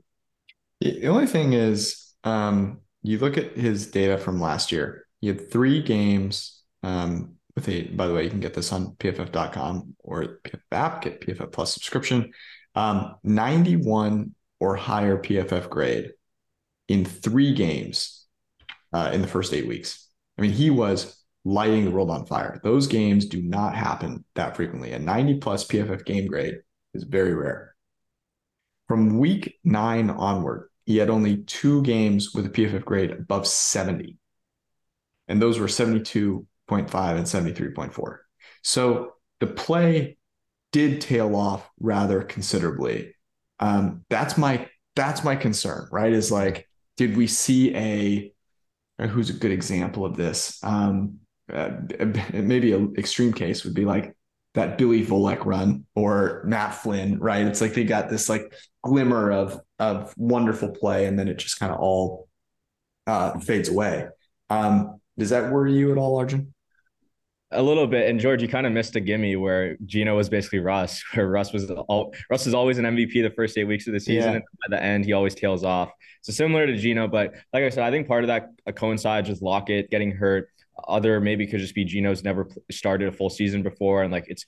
The 0.80 1.06
only 1.06 1.26
thing 1.26 1.52
is, 1.52 2.14
um, 2.24 2.80
you 3.02 3.18
look 3.18 3.38
at 3.38 3.52
his 3.52 3.86
data 3.86 4.18
from 4.18 4.40
last 4.40 4.72
year. 4.72 5.06
He 5.20 5.28
had 5.28 5.50
three 5.50 5.82
games 5.82 6.62
um, 6.82 7.33
with 7.54 7.68
a. 7.68 7.82
By 7.88 8.06
the 8.06 8.14
way, 8.14 8.24
you 8.24 8.30
can 8.30 8.40
get 8.40 8.54
this 8.54 8.72
on 8.72 8.96
PFF.com 8.96 9.96
or 10.00 10.40
PFF 10.44 10.60
app. 10.72 11.02
Get 11.02 11.20
PFF 11.20 11.52
Plus 11.52 11.72
subscription. 11.74 12.32
Um, 12.74 13.14
91 13.22 14.34
or 14.60 14.76
higher 14.76 15.16
PFF 15.16 15.68
grade 15.68 16.10
in 16.88 17.04
three 17.04 17.54
games 17.54 18.26
uh, 18.92 19.10
in 19.12 19.22
the 19.22 19.28
first 19.28 19.52
eight 19.52 19.66
weeks. 19.66 20.08
I 20.38 20.42
mean, 20.42 20.52
he 20.52 20.70
was 20.70 21.22
lighting 21.44 21.84
the 21.84 21.90
world 21.90 22.10
on 22.10 22.26
fire. 22.26 22.60
Those 22.64 22.86
games 22.86 23.26
do 23.26 23.42
not 23.42 23.74
happen 23.74 24.24
that 24.34 24.56
frequently. 24.56 24.92
A 24.92 24.98
90 24.98 25.38
plus 25.38 25.66
PFF 25.66 26.04
game 26.04 26.26
grade 26.26 26.56
is 26.94 27.04
very 27.04 27.34
rare. 27.34 27.74
From 28.88 29.18
week 29.18 29.58
nine 29.64 30.10
onward, 30.10 30.68
he 30.84 30.96
had 30.96 31.10
only 31.10 31.38
two 31.38 31.82
games 31.82 32.34
with 32.34 32.46
a 32.46 32.50
PFF 32.50 32.84
grade 32.84 33.10
above 33.10 33.46
70. 33.46 34.16
And 35.28 35.40
those 35.40 35.58
were 35.58 35.66
72.5 35.66 36.46
and 36.70 37.26
73.4. 37.26 38.18
So 38.62 39.14
the 39.40 39.46
play 39.46 40.16
did 40.72 41.00
tail 41.00 41.36
off 41.36 41.70
rather 41.78 42.22
considerably. 42.22 43.14
Um, 43.60 44.04
that's 44.10 44.36
my 44.36 44.68
that's 44.96 45.24
my 45.24 45.36
concern, 45.36 45.88
right? 45.90 46.12
Is 46.12 46.30
like, 46.30 46.68
did 46.96 47.16
we 47.16 47.26
see 47.26 47.74
a 47.76 48.32
who's 49.06 49.30
a 49.30 49.34
good 49.34 49.50
example 49.52 50.04
of 50.04 50.16
this? 50.16 50.58
Um, 50.62 51.20
uh, 51.52 51.70
maybe 52.32 52.72
an 52.72 52.94
extreme 52.96 53.32
case 53.32 53.64
would 53.64 53.74
be 53.74 53.84
like 53.84 54.16
that 54.54 54.78
Billy 54.78 55.04
Volek 55.04 55.44
run 55.44 55.84
or 55.94 56.42
Matt 56.46 56.74
Flynn, 56.74 57.18
right? 57.18 57.46
It's 57.46 57.60
like 57.60 57.74
they 57.74 57.84
got 57.84 58.08
this 58.08 58.28
like 58.28 58.52
glimmer 58.82 59.30
of 59.30 59.60
of 59.78 60.14
wonderful 60.16 60.70
play, 60.70 61.06
and 61.06 61.18
then 61.18 61.28
it 61.28 61.38
just 61.38 61.58
kind 61.58 61.72
of 61.72 61.80
all 61.80 62.28
uh, 63.06 63.38
fades 63.40 63.68
away. 63.68 64.06
Um, 64.50 65.00
does 65.18 65.30
that 65.30 65.52
worry 65.52 65.74
you 65.74 65.92
at 65.92 65.98
all, 65.98 66.16
Arjun? 66.16 66.53
A 67.54 67.62
little 67.62 67.86
bit. 67.86 68.08
And 68.08 68.18
George, 68.18 68.42
you 68.42 68.48
kind 68.48 68.66
of 68.66 68.72
missed 68.72 68.96
a 68.96 69.00
gimme 69.00 69.36
where 69.36 69.76
Geno 69.86 70.16
was 70.16 70.28
basically 70.28 70.58
Russ, 70.58 71.02
where 71.14 71.28
Russ 71.28 71.52
was 71.52 71.70
all 71.70 72.14
Russ 72.30 72.46
is 72.46 72.54
always 72.54 72.78
an 72.78 72.84
MVP 72.84 73.22
the 73.22 73.32
first 73.34 73.56
eight 73.56 73.64
weeks 73.64 73.86
of 73.86 73.92
the 73.92 74.00
season. 74.00 74.30
Yeah. 74.30 74.36
And 74.36 74.44
by 74.68 74.76
the 74.76 74.82
end, 74.82 75.04
he 75.04 75.12
always 75.12 75.34
tails 75.34 75.64
off. 75.64 75.90
So 76.22 76.32
similar 76.32 76.66
to 76.66 76.76
Geno, 76.76 77.06
but 77.06 77.34
like 77.52 77.64
I 77.64 77.68
said, 77.68 77.84
I 77.84 77.90
think 77.90 78.08
part 78.08 78.24
of 78.24 78.28
that 78.28 78.50
uh, 78.66 78.72
coincides 78.72 79.28
with 79.28 79.42
Lockett 79.42 79.90
getting 79.90 80.10
hurt. 80.10 80.48
Other 80.88 81.20
maybe 81.20 81.46
could 81.46 81.60
just 81.60 81.74
be 81.74 81.84
Geno's 81.84 82.24
never 82.24 82.48
started 82.70 83.08
a 83.08 83.12
full 83.12 83.30
season 83.30 83.62
before, 83.62 84.02
and 84.02 84.12
like 84.12 84.24
it's 84.26 84.44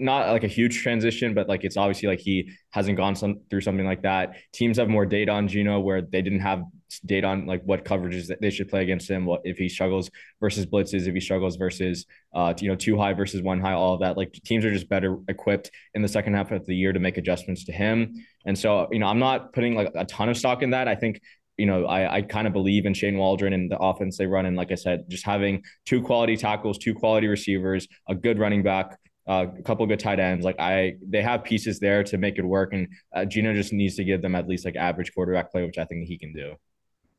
not 0.00 0.28
like 0.30 0.44
a 0.44 0.48
huge 0.48 0.82
transition, 0.82 1.34
but 1.34 1.48
like 1.48 1.62
it's 1.62 1.76
obviously 1.76 2.08
like 2.08 2.20
he 2.20 2.50
hasn't 2.70 2.96
gone 2.96 3.14
some, 3.14 3.40
through 3.50 3.60
something 3.60 3.86
like 3.86 4.02
that. 4.02 4.36
Teams 4.52 4.78
have 4.78 4.88
more 4.88 5.06
data 5.06 5.30
on 5.30 5.46
Geno 5.46 5.78
where 5.78 6.00
they 6.00 6.22
didn't 6.22 6.40
have 6.40 6.62
data 7.00 7.26
on 7.26 7.46
like 7.46 7.62
what 7.62 7.84
coverages 7.84 8.26
that 8.26 8.40
they 8.40 8.50
should 8.50 8.68
play 8.68 8.82
against 8.82 9.08
him, 9.08 9.24
what 9.24 9.42
if 9.44 9.58
he 9.58 9.68
struggles 9.68 10.10
versus 10.40 10.66
blitzes, 10.66 11.06
if 11.06 11.14
he 11.14 11.20
struggles 11.20 11.56
versus 11.56 12.06
uh 12.34 12.52
you 12.58 12.68
know 12.68 12.76
two 12.76 12.98
high 12.98 13.12
versus 13.12 13.42
one 13.42 13.60
high, 13.60 13.72
all 13.72 13.94
of 13.94 14.00
that. 14.00 14.16
Like 14.16 14.32
teams 14.44 14.64
are 14.64 14.72
just 14.72 14.88
better 14.88 15.18
equipped 15.28 15.70
in 15.94 16.02
the 16.02 16.08
second 16.08 16.34
half 16.34 16.50
of 16.50 16.66
the 16.66 16.74
year 16.74 16.92
to 16.92 16.98
make 16.98 17.16
adjustments 17.16 17.64
to 17.66 17.72
him. 17.72 18.14
And 18.44 18.58
so 18.58 18.88
you 18.90 18.98
know 18.98 19.06
I'm 19.06 19.20
not 19.20 19.52
putting 19.52 19.74
like 19.74 19.92
a 19.94 20.04
ton 20.04 20.28
of 20.28 20.36
stock 20.36 20.62
in 20.62 20.70
that. 20.70 20.88
I 20.88 20.94
think 20.96 21.20
you 21.60 21.66
know, 21.66 21.84
I, 21.84 22.16
I 22.16 22.22
kind 22.22 22.46
of 22.46 22.54
believe 22.54 22.86
in 22.86 22.94
Shane 22.94 23.18
Waldron 23.18 23.52
and 23.52 23.70
the 23.70 23.78
offense 23.78 24.16
they 24.16 24.26
run. 24.26 24.46
And 24.46 24.56
like 24.56 24.72
I 24.72 24.76
said, 24.76 25.04
just 25.10 25.26
having 25.26 25.62
two 25.84 26.00
quality 26.00 26.34
tackles, 26.34 26.78
two 26.78 26.94
quality 26.94 27.26
receivers, 27.26 27.86
a 28.08 28.14
good 28.14 28.38
running 28.38 28.62
back, 28.62 28.98
uh, 29.28 29.44
a 29.58 29.62
couple 29.62 29.86
good 29.86 30.00
tight 30.00 30.18
ends. 30.18 30.42
Like 30.42 30.58
I, 30.58 30.94
they 31.06 31.20
have 31.20 31.44
pieces 31.44 31.78
there 31.78 32.02
to 32.04 32.16
make 32.16 32.38
it 32.38 32.44
work. 32.46 32.72
And 32.72 32.88
uh, 33.14 33.26
Geno 33.26 33.52
just 33.52 33.74
needs 33.74 33.96
to 33.96 34.04
give 34.04 34.22
them 34.22 34.34
at 34.34 34.48
least 34.48 34.64
like 34.64 34.74
average 34.74 35.12
quarterback 35.12 35.52
play, 35.52 35.62
which 35.66 35.76
I 35.76 35.84
think 35.84 36.08
he 36.08 36.16
can 36.16 36.32
do. 36.32 36.54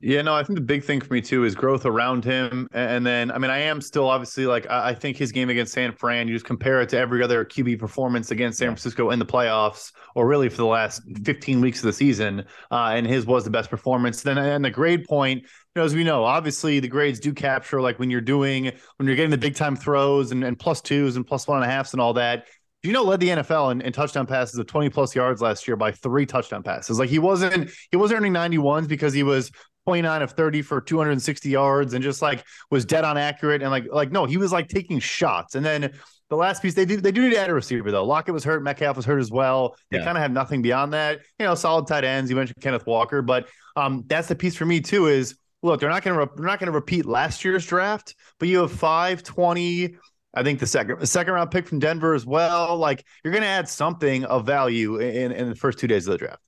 Yeah, 0.03 0.23
no, 0.23 0.33
I 0.33 0.43
think 0.43 0.57
the 0.57 0.65
big 0.65 0.83
thing 0.83 0.99
for 0.99 1.13
me 1.13 1.21
too 1.21 1.43
is 1.43 1.53
growth 1.53 1.85
around 1.85 2.25
him. 2.25 2.67
And 2.73 3.05
then, 3.05 3.31
I 3.31 3.37
mean, 3.37 3.51
I 3.51 3.59
am 3.59 3.79
still 3.81 4.09
obviously 4.09 4.47
like, 4.47 4.67
I 4.67 4.95
think 4.95 5.15
his 5.15 5.31
game 5.31 5.51
against 5.51 5.73
San 5.73 5.91
Fran, 5.91 6.27
you 6.27 6.33
just 6.33 6.45
compare 6.45 6.81
it 6.81 6.89
to 6.89 6.97
every 6.97 7.21
other 7.21 7.45
QB 7.45 7.77
performance 7.77 8.31
against 8.31 8.57
San 8.57 8.69
Francisco 8.69 9.11
in 9.11 9.19
the 9.19 9.25
playoffs, 9.25 9.91
or 10.15 10.27
really 10.27 10.49
for 10.49 10.57
the 10.57 10.65
last 10.65 11.03
15 11.23 11.61
weeks 11.61 11.79
of 11.79 11.85
the 11.85 11.93
season. 11.93 12.43
Uh, 12.71 12.93
and 12.95 13.05
his 13.05 13.27
was 13.27 13.43
the 13.43 13.51
best 13.51 13.69
performance. 13.69 14.23
Then, 14.23 14.39
and 14.39 14.65
the 14.65 14.71
grade 14.71 15.05
point, 15.05 15.43
you 15.43 15.47
know, 15.75 15.83
as 15.83 15.93
we 15.93 16.03
know, 16.03 16.23
obviously 16.23 16.79
the 16.79 16.87
grades 16.87 17.19
do 17.19 17.31
capture 17.31 17.79
like 17.79 17.99
when 17.99 18.09
you're 18.09 18.21
doing, 18.21 18.71
when 18.97 19.05
you're 19.07 19.15
getting 19.15 19.29
the 19.29 19.37
big 19.37 19.55
time 19.55 19.75
throws 19.75 20.31
and, 20.31 20.43
and 20.43 20.57
plus 20.57 20.81
twos 20.81 21.15
and 21.15 21.27
plus 21.27 21.47
one 21.47 21.61
and 21.61 21.69
a 21.69 21.71
halfs 21.71 21.93
and 21.93 22.01
all 22.01 22.13
that. 22.13 22.47
you 22.81 22.91
know 22.91 23.03
led 23.03 23.19
the 23.19 23.27
NFL 23.27 23.71
in, 23.71 23.81
in, 23.81 23.93
touchdown 23.93 24.25
passes 24.25 24.57
of 24.57 24.65
20 24.65 24.89
plus 24.89 25.15
yards 25.15 25.41
last 25.41 25.67
year 25.67 25.77
by 25.77 25.91
three 25.91 26.25
touchdown 26.25 26.63
passes. 26.63 26.97
Like 26.97 27.09
he 27.09 27.19
wasn't 27.19 27.69
he 27.91 27.97
wasn't 27.97 28.17
earning 28.17 28.33
91s 28.33 28.87
because 28.87 29.13
he 29.13 29.21
was 29.21 29.51
29 29.85 30.21
of 30.21 30.31
30 30.31 30.61
for 30.61 30.79
260 30.79 31.49
yards 31.49 31.93
and 31.93 32.03
just 32.03 32.21
like 32.21 32.43
was 32.69 32.85
dead 32.85 33.03
on 33.03 33.17
accurate 33.17 33.61
and 33.61 33.71
like 33.71 33.85
like 33.91 34.11
no 34.11 34.25
he 34.25 34.37
was 34.37 34.51
like 34.51 34.67
taking 34.67 34.99
shots. 34.99 35.55
And 35.55 35.65
then 35.65 35.91
the 36.29 36.35
last 36.35 36.61
piece 36.61 36.73
they 36.73 36.85
do 36.85 36.97
they 37.01 37.11
do 37.11 37.21
need 37.21 37.31
to 37.31 37.39
add 37.39 37.49
a 37.49 37.53
receiver 37.53 37.91
though. 37.91 38.05
Lockett 38.05 38.33
was 38.33 38.43
hurt. 38.43 38.63
Metcalf 38.63 38.95
was 38.95 39.05
hurt 39.05 39.19
as 39.19 39.31
well. 39.31 39.75
They 39.89 39.97
yeah. 39.97 40.05
kind 40.05 40.17
of 40.17 40.21
have 40.21 40.31
nothing 40.31 40.61
beyond 40.61 40.93
that. 40.93 41.19
You 41.39 41.45
know 41.45 41.55
solid 41.55 41.87
tight 41.87 42.03
ends. 42.03 42.29
You 42.29 42.35
mentioned 42.35 42.61
Kenneth 42.61 42.85
Walker 42.85 43.21
but 43.21 43.47
um 43.75 44.03
that's 44.07 44.27
the 44.27 44.35
piece 44.35 44.55
for 44.55 44.65
me 44.65 44.81
too 44.81 45.07
is 45.07 45.35
look 45.63 45.79
they're 45.79 45.89
not 45.89 46.03
going 46.03 46.15
to 46.15 46.25
re- 46.25 46.31
they're 46.35 46.45
not 46.45 46.59
going 46.59 46.71
to 46.71 46.71
repeat 46.71 47.05
last 47.05 47.43
year's 47.43 47.65
draft 47.65 48.15
but 48.39 48.47
you 48.47 48.59
have 48.59 48.71
520 48.71 49.95
I 50.33 50.43
think 50.43 50.59
the 50.59 50.67
second 50.67 51.05
second 51.07 51.33
round 51.33 51.51
pick 51.51 51.67
from 51.67 51.79
Denver 51.79 52.13
as 52.13 52.25
well. 52.25 52.77
Like 52.77 53.03
you're 53.23 53.33
going 53.33 53.43
to 53.43 53.49
add 53.49 53.67
something 53.67 54.25
of 54.25 54.45
value 54.45 54.97
in 54.97 55.31
in 55.31 55.49
the 55.49 55.55
first 55.55 55.79
two 55.79 55.87
days 55.87 56.07
of 56.07 56.13
the 56.13 56.17
draft 56.19 56.41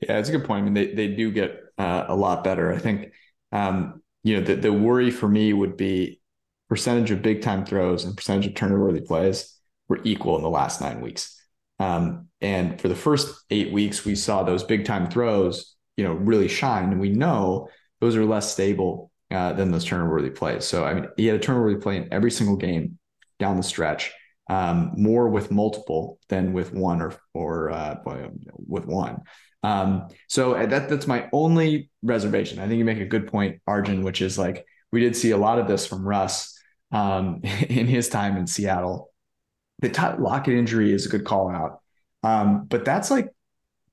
yeah, 0.00 0.18
it's 0.18 0.28
a 0.28 0.32
good 0.32 0.44
point. 0.44 0.62
I 0.62 0.64
mean, 0.64 0.74
they 0.74 0.94
they 0.94 1.08
do 1.08 1.30
get 1.30 1.60
uh, 1.76 2.04
a 2.08 2.14
lot 2.14 2.44
better. 2.44 2.72
I 2.72 2.78
think, 2.78 3.12
um, 3.52 4.02
you 4.22 4.36
know, 4.36 4.44
the 4.44 4.56
the 4.56 4.72
worry 4.72 5.10
for 5.10 5.28
me 5.28 5.52
would 5.52 5.76
be 5.76 6.20
percentage 6.68 7.10
of 7.10 7.22
big 7.22 7.42
time 7.42 7.64
throws 7.64 8.04
and 8.04 8.16
percentage 8.16 8.46
of 8.46 8.54
turnover 8.54 8.84
worthy 8.84 9.00
plays 9.00 9.56
were 9.88 10.00
equal 10.04 10.36
in 10.36 10.42
the 10.42 10.50
last 10.50 10.80
nine 10.80 11.00
weeks. 11.00 11.34
Um, 11.78 12.28
and 12.40 12.80
for 12.80 12.88
the 12.88 12.94
first 12.94 13.44
eight 13.50 13.72
weeks, 13.72 14.04
we 14.04 14.14
saw 14.14 14.42
those 14.42 14.62
big 14.64 14.84
time 14.84 15.08
throws, 15.10 15.74
you 15.96 16.04
know, 16.04 16.12
really 16.12 16.48
shine, 16.48 16.90
and 16.92 17.00
we 17.00 17.10
know 17.10 17.68
those 18.00 18.16
are 18.16 18.24
less 18.24 18.52
stable 18.52 19.10
uh, 19.30 19.52
than 19.54 19.70
those 19.70 19.84
turnover 19.84 20.12
worthy 20.12 20.30
plays. 20.30 20.64
So 20.64 20.84
I 20.84 20.94
mean, 20.94 21.08
he 21.16 21.26
had 21.26 21.36
a 21.36 21.40
turnover 21.40 21.66
worthy 21.66 21.80
play 21.80 21.96
in 21.96 22.12
every 22.12 22.30
single 22.30 22.56
game 22.56 22.98
down 23.38 23.56
the 23.56 23.62
stretch. 23.62 24.12
Um, 24.50 24.92
more 24.96 25.28
with 25.28 25.50
multiple 25.50 26.18
than 26.28 26.54
with 26.54 26.72
one 26.72 27.02
or 27.02 27.14
or 27.34 27.70
uh, 27.70 27.96
with 28.56 28.86
one. 28.86 29.22
Um, 29.62 30.08
so 30.28 30.54
uh, 30.54 30.66
that 30.66 30.88
that's 30.88 31.06
my 31.06 31.28
only 31.32 31.90
reservation. 32.02 32.58
I 32.58 32.66
think 32.66 32.78
you 32.78 32.84
make 32.84 33.00
a 33.00 33.06
good 33.06 33.26
point, 33.26 33.60
Arjun, 33.66 34.02
which 34.02 34.22
is 34.22 34.38
like 34.38 34.64
we 34.92 35.00
did 35.00 35.16
see 35.16 35.32
a 35.32 35.36
lot 35.36 35.58
of 35.58 35.66
this 35.66 35.86
from 35.86 36.06
Russ 36.06 36.58
um, 36.92 37.40
in 37.68 37.86
his 37.86 38.08
time 38.08 38.36
in 38.36 38.46
Seattle. 38.46 39.10
The 39.80 39.88
Tyler 39.88 40.18
Lockett 40.18 40.54
injury 40.54 40.92
is 40.92 41.06
a 41.06 41.08
good 41.08 41.24
call 41.24 41.50
out, 41.50 41.80
um, 42.22 42.66
but 42.66 42.84
that's 42.84 43.10
like 43.10 43.28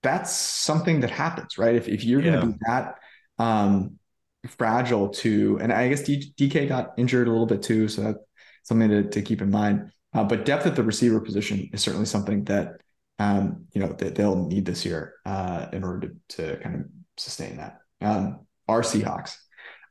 that's 0.01 0.31
something 0.31 1.01
that 1.01 1.11
happens, 1.11 1.57
right? 1.57 1.75
If 1.75 1.87
if 1.87 2.03
you're 2.03 2.21
yeah. 2.21 2.33
going 2.33 2.41
to 2.41 2.51
be 2.53 2.59
that 2.67 2.95
um, 3.37 3.99
fragile 4.47 5.09
to, 5.09 5.59
and 5.61 5.73
I 5.73 5.89
guess 5.89 6.03
DK 6.03 6.67
got 6.67 6.93
injured 6.97 7.27
a 7.27 7.31
little 7.31 7.45
bit 7.45 7.61
too, 7.61 7.87
so 7.87 8.01
that's 8.01 8.19
something 8.63 8.89
to, 8.89 9.03
to 9.09 9.21
keep 9.21 9.41
in 9.41 9.51
mind. 9.51 9.91
Uh, 10.13 10.23
but 10.23 10.45
depth 10.45 10.65
at 10.65 10.75
the 10.75 10.83
receiver 10.83 11.19
position 11.19 11.69
is 11.73 11.81
certainly 11.81 12.05
something 12.05 12.43
that 12.45 12.81
um, 13.19 13.65
you 13.71 13.81
know, 13.81 13.87
that 13.93 14.15
they'll 14.15 14.45
need 14.45 14.65
this 14.65 14.85
year 14.85 15.13
uh, 15.25 15.67
in 15.71 15.83
order 15.83 16.09
to, 16.29 16.37
to 16.37 16.57
kind 16.57 16.75
of 16.75 16.85
sustain 17.17 17.57
that. 17.57 17.79
Um, 18.01 18.45
our 18.67 18.81
Seahawks. 18.81 19.37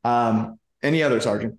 Um, 0.04 0.58
any 0.82 1.02
others, 1.02 1.26
Arjun? 1.26 1.58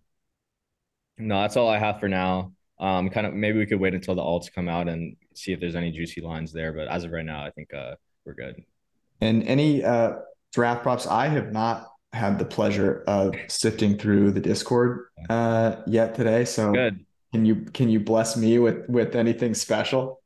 No, 1.17 1.41
that's 1.41 1.57
all 1.57 1.69
I 1.69 1.79
have 1.79 1.99
for 1.99 2.09
now. 2.09 2.51
Um, 2.79 3.09
kind 3.09 3.25
of 3.25 3.33
maybe 3.33 3.57
we 3.57 3.65
could 3.65 3.79
wait 3.79 3.93
until 3.93 4.15
the 4.15 4.21
alts 4.21 4.53
come 4.53 4.67
out 4.67 4.89
and 4.89 5.15
see 5.33 5.53
if 5.53 5.59
there's 5.59 5.75
any 5.75 5.91
juicy 5.91 6.21
lines 6.21 6.51
there. 6.51 6.73
But 6.73 6.87
as 6.87 7.05
of 7.05 7.11
right 7.11 7.25
now, 7.25 7.43
I 7.43 7.51
think 7.51 7.73
uh, 7.73 7.95
we're 8.25 8.33
good. 8.33 8.63
And 9.21 9.43
any 9.43 9.83
uh, 9.83 10.15
draft 10.53 10.83
props? 10.83 11.07
I 11.07 11.27
have 11.27 11.51
not 11.51 11.87
had 12.11 12.37
the 12.37 12.45
pleasure 12.45 13.03
of 13.07 13.35
sifting 13.47 13.97
through 13.97 14.31
the 14.31 14.41
Discord 14.41 15.07
uh, 15.29 15.77
yet 15.87 16.15
today. 16.15 16.45
So 16.45 16.73
good. 16.73 17.05
Can 17.33 17.45
you 17.45 17.55
can 17.73 17.89
you 17.89 17.99
bless 17.99 18.37
me 18.37 18.59
with 18.59 18.87
with 18.89 19.15
anything 19.15 19.53
special? 19.53 20.21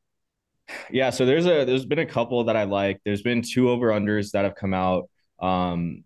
Yeah, 0.90 1.10
so 1.10 1.26
there's 1.26 1.46
a 1.46 1.64
there's 1.64 1.86
been 1.86 1.98
a 1.98 2.06
couple 2.06 2.44
that 2.44 2.56
I 2.56 2.64
like. 2.64 3.00
There's 3.04 3.22
been 3.22 3.42
two 3.42 3.70
over 3.70 3.88
unders 3.88 4.32
that 4.32 4.44
have 4.44 4.54
come 4.54 4.74
out. 4.74 5.08
Um, 5.40 6.04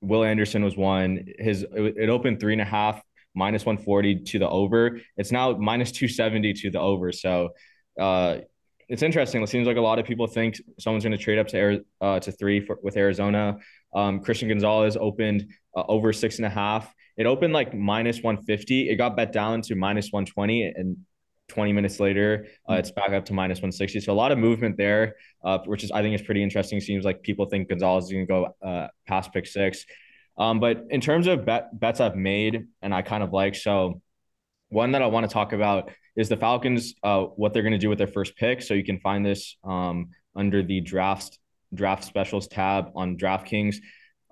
Will 0.00 0.24
Anderson 0.24 0.64
was 0.64 0.76
one. 0.76 1.26
His 1.38 1.64
it, 1.72 2.08
opened 2.08 2.40
three 2.40 2.52
and 2.52 2.62
a 2.62 2.66
half 2.66 3.02
minus 3.34 3.64
140 3.64 4.20
to 4.24 4.38
the 4.38 4.48
over. 4.48 5.00
It's 5.16 5.32
now 5.32 5.52
minus 5.56 5.92
270 5.92 6.54
to 6.54 6.70
the 6.70 6.80
over. 6.80 7.12
So 7.12 7.50
uh, 8.00 8.38
it's 8.88 9.02
interesting. 9.02 9.42
It 9.42 9.48
seems 9.48 9.66
like 9.66 9.76
a 9.76 9.80
lot 9.80 9.98
of 9.98 10.06
people 10.06 10.26
think 10.26 10.60
someone's 10.78 11.04
going 11.04 11.16
to 11.16 11.22
trade 11.22 11.38
up 11.38 11.48
to 11.48 11.84
uh, 12.00 12.20
to 12.20 12.32
three 12.32 12.60
for, 12.60 12.78
with 12.82 12.96
Arizona. 12.96 13.58
Um, 13.94 14.20
Christian 14.20 14.48
Gonzalez 14.48 14.96
opened 14.96 15.46
uh, 15.76 15.84
over 15.88 16.12
six 16.12 16.36
and 16.36 16.46
a 16.46 16.50
half. 16.50 16.92
It 17.16 17.26
opened 17.26 17.52
like 17.52 17.74
minus 17.74 18.22
150. 18.22 18.90
It 18.90 18.96
got 18.96 19.16
bet 19.16 19.32
down 19.32 19.62
to 19.62 19.74
minus 19.74 20.12
120, 20.12 20.64
and 20.64 20.98
20 21.48 21.72
minutes 21.72 22.00
later, 22.00 22.46
uh, 22.68 22.74
hmm. 22.74 22.78
it's 22.78 22.90
back 22.90 23.10
up 23.10 23.24
to 23.26 23.32
minus 23.32 23.58
160. 23.58 24.00
So 24.00 24.12
a 24.12 24.14
lot 24.14 24.32
of 24.32 24.38
movement 24.38 24.76
there, 24.76 25.16
uh, 25.44 25.58
which 25.64 25.84
is 25.84 25.90
I 25.90 26.02
think 26.02 26.14
is 26.14 26.22
pretty 26.22 26.42
interesting. 26.42 26.80
Seems 26.80 27.04
like 27.04 27.22
people 27.22 27.46
think 27.46 27.68
Gonzalez 27.68 28.04
is 28.04 28.12
going 28.12 28.26
to 28.26 28.32
go 28.32 28.54
uh, 28.66 28.88
past 29.06 29.32
pick 29.32 29.46
six. 29.46 29.84
Um, 30.38 30.60
but 30.60 30.84
in 30.90 31.00
terms 31.00 31.26
of 31.26 31.46
bet, 31.46 31.78
bets 31.78 32.00
I've 32.00 32.16
made 32.16 32.66
and 32.82 32.94
I 32.94 33.02
kind 33.02 33.22
of 33.22 33.32
like, 33.32 33.54
so 33.54 34.02
one 34.68 34.92
that 34.92 35.02
I 35.02 35.06
want 35.06 35.28
to 35.28 35.32
talk 35.32 35.52
about 35.52 35.90
is 36.16 36.28
the 36.28 36.36
Falcons, 36.36 36.94
uh, 37.02 37.22
what 37.22 37.52
they're 37.52 37.62
going 37.62 37.72
to 37.72 37.78
do 37.78 37.88
with 37.88 37.98
their 37.98 38.06
first 38.06 38.36
pick. 38.36 38.62
So 38.62 38.74
you 38.74 38.84
can 38.84 38.98
find 39.00 39.24
this 39.24 39.56
um, 39.64 40.10
under 40.34 40.62
the 40.62 40.80
draft 40.80 41.38
draft 41.74 42.04
specials 42.04 42.46
tab 42.48 42.90
on 42.94 43.16
DraftKings 43.16 43.76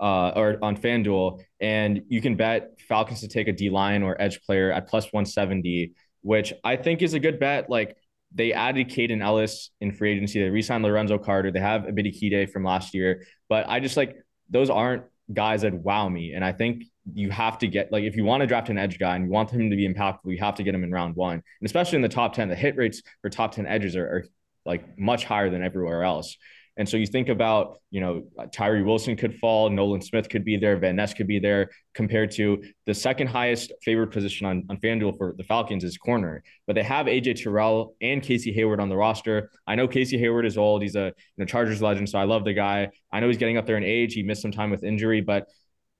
uh, 0.00 0.32
or 0.34 0.58
on 0.62 0.76
FanDuel, 0.76 1.40
and 1.60 2.02
you 2.08 2.20
can 2.20 2.36
bet 2.36 2.80
Falcons 2.88 3.20
to 3.20 3.28
take 3.28 3.48
a 3.48 3.52
D 3.52 3.70
line 3.70 4.02
or 4.02 4.20
edge 4.20 4.40
player 4.42 4.72
at 4.72 4.88
plus 4.88 5.04
170, 5.12 5.92
which 6.24 6.54
I 6.64 6.76
think 6.76 7.02
is 7.02 7.12
a 7.12 7.20
good 7.20 7.38
bet. 7.38 7.68
Like 7.68 7.96
they 8.34 8.54
added 8.54 8.88
Kaden 8.88 9.22
Elliss 9.22 9.70
in 9.80 9.92
free 9.92 10.12
agency. 10.12 10.40
They 10.40 10.48
re-signed 10.48 10.82
Lorenzo 10.82 11.18
Carter. 11.18 11.52
They 11.52 11.60
have 11.60 11.82
Ebiketie 11.82 12.50
from 12.50 12.64
last 12.64 12.94
year, 12.94 13.26
but 13.48 13.68
I 13.68 13.78
just 13.78 13.96
like 13.96 14.16
those 14.48 14.70
aren't 14.70 15.04
guys 15.32 15.62
that 15.62 15.74
wow 15.74 16.08
me. 16.08 16.32
And 16.32 16.42
I 16.42 16.52
think 16.52 16.84
you 17.12 17.30
have 17.30 17.58
to 17.58 17.68
get 17.68 17.92
like 17.92 18.04
if 18.04 18.16
you 18.16 18.24
want 18.24 18.40
to 18.40 18.46
draft 18.46 18.70
an 18.70 18.78
edge 18.78 18.98
guy 18.98 19.14
and 19.16 19.26
you 19.26 19.30
want 19.30 19.50
him 19.50 19.68
to 19.68 19.76
be 19.76 19.86
impactful, 19.86 20.20
you 20.24 20.38
have 20.38 20.54
to 20.54 20.62
get 20.62 20.74
him 20.74 20.82
in 20.82 20.90
round 20.90 21.14
one. 21.14 21.34
And 21.34 21.66
especially 21.66 21.96
in 21.96 22.02
the 22.02 22.08
top 22.08 22.32
10, 22.32 22.48
the 22.48 22.56
hit 22.56 22.76
rates 22.76 23.02
for 23.20 23.28
top 23.28 23.52
10 23.52 23.66
edges 23.66 23.94
are, 23.94 24.06
are 24.06 24.24
like 24.64 24.98
much 24.98 25.26
higher 25.26 25.50
than 25.50 25.62
everywhere 25.62 26.04
else. 26.04 26.38
And 26.76 26.88
so 26.88 26.96
you 26.96 27.06
think 27.06 27.28
about, 27.28 27.78
you 27.90 28.00
know, 28.00 28.24
Tyree 28.52 28.82
Wilson 28.82 29.16
could 29.16 29.36
fall, 29.36 29.70
Nolan 29.70 30.00
Smith 30.00 30.28
could 30.28 30.44
be 30.44 30.56
there, 30.56 30.76
Van 30.76 30.96
Ness 30.96 31.14
could 31.14 31.28
be 31.28 31.38
there, 31.38 31.70
compared 31.94 32.32
to 32.32 32.62
the 32.86 32.94
second 32.94 33.28
highest 33.28 33.72
favored 33.84 34.10
position 34.10 34.46
on, 34.46 34.64
on 34.68 34.78
FanDuel 34.78 35.16
for 35.16 35.34
the 35.36 35.44
Falcons 35.44 35.84
is 35.84 35.96
corner. 35.96 36.42
But 36.66 36.74
they 36.74 36.82
have 36.82 37.06
AJ 37.06 37.42
Terrell 37.42 37.94
and 38.00 38.22
Casey 38.22 38.52
Hayward 38.52 38.80
on 38.80 38.88
the 38.88 38.96
roster. 38.96 39.50
I 39.66 39.76
know 39.76 39.86
Casey 39.86 40.18
Hayward 40.18 40.46
is 40.46 40.58
old. 40.58 40.82
He's 40.82 40.96
a 40.96 41.06
you 41.06 41.12
know, 41.38 41.44
Chargers 41.44 41.80
legend, 41.80 42.08
so 42.08 42.18
I 42.18 42.24
love 42.24 42.44
the 42.44 42.54
guy. 42.54 42.90
I 43.12 43.20
know 43.20 43.28
he's 43.28 43.38
getting 43.38 43.56
up 43.56 43.66
there 43.66 43.76
in 43.76 43.84
age. 43.84 44.14
He 44.14 44.24
missed 44.24 44.42
some 44.42 44.52
time 44.52 44.70
with 44.70 44.82
injury, 44.82 45.20
but 45.20 45.46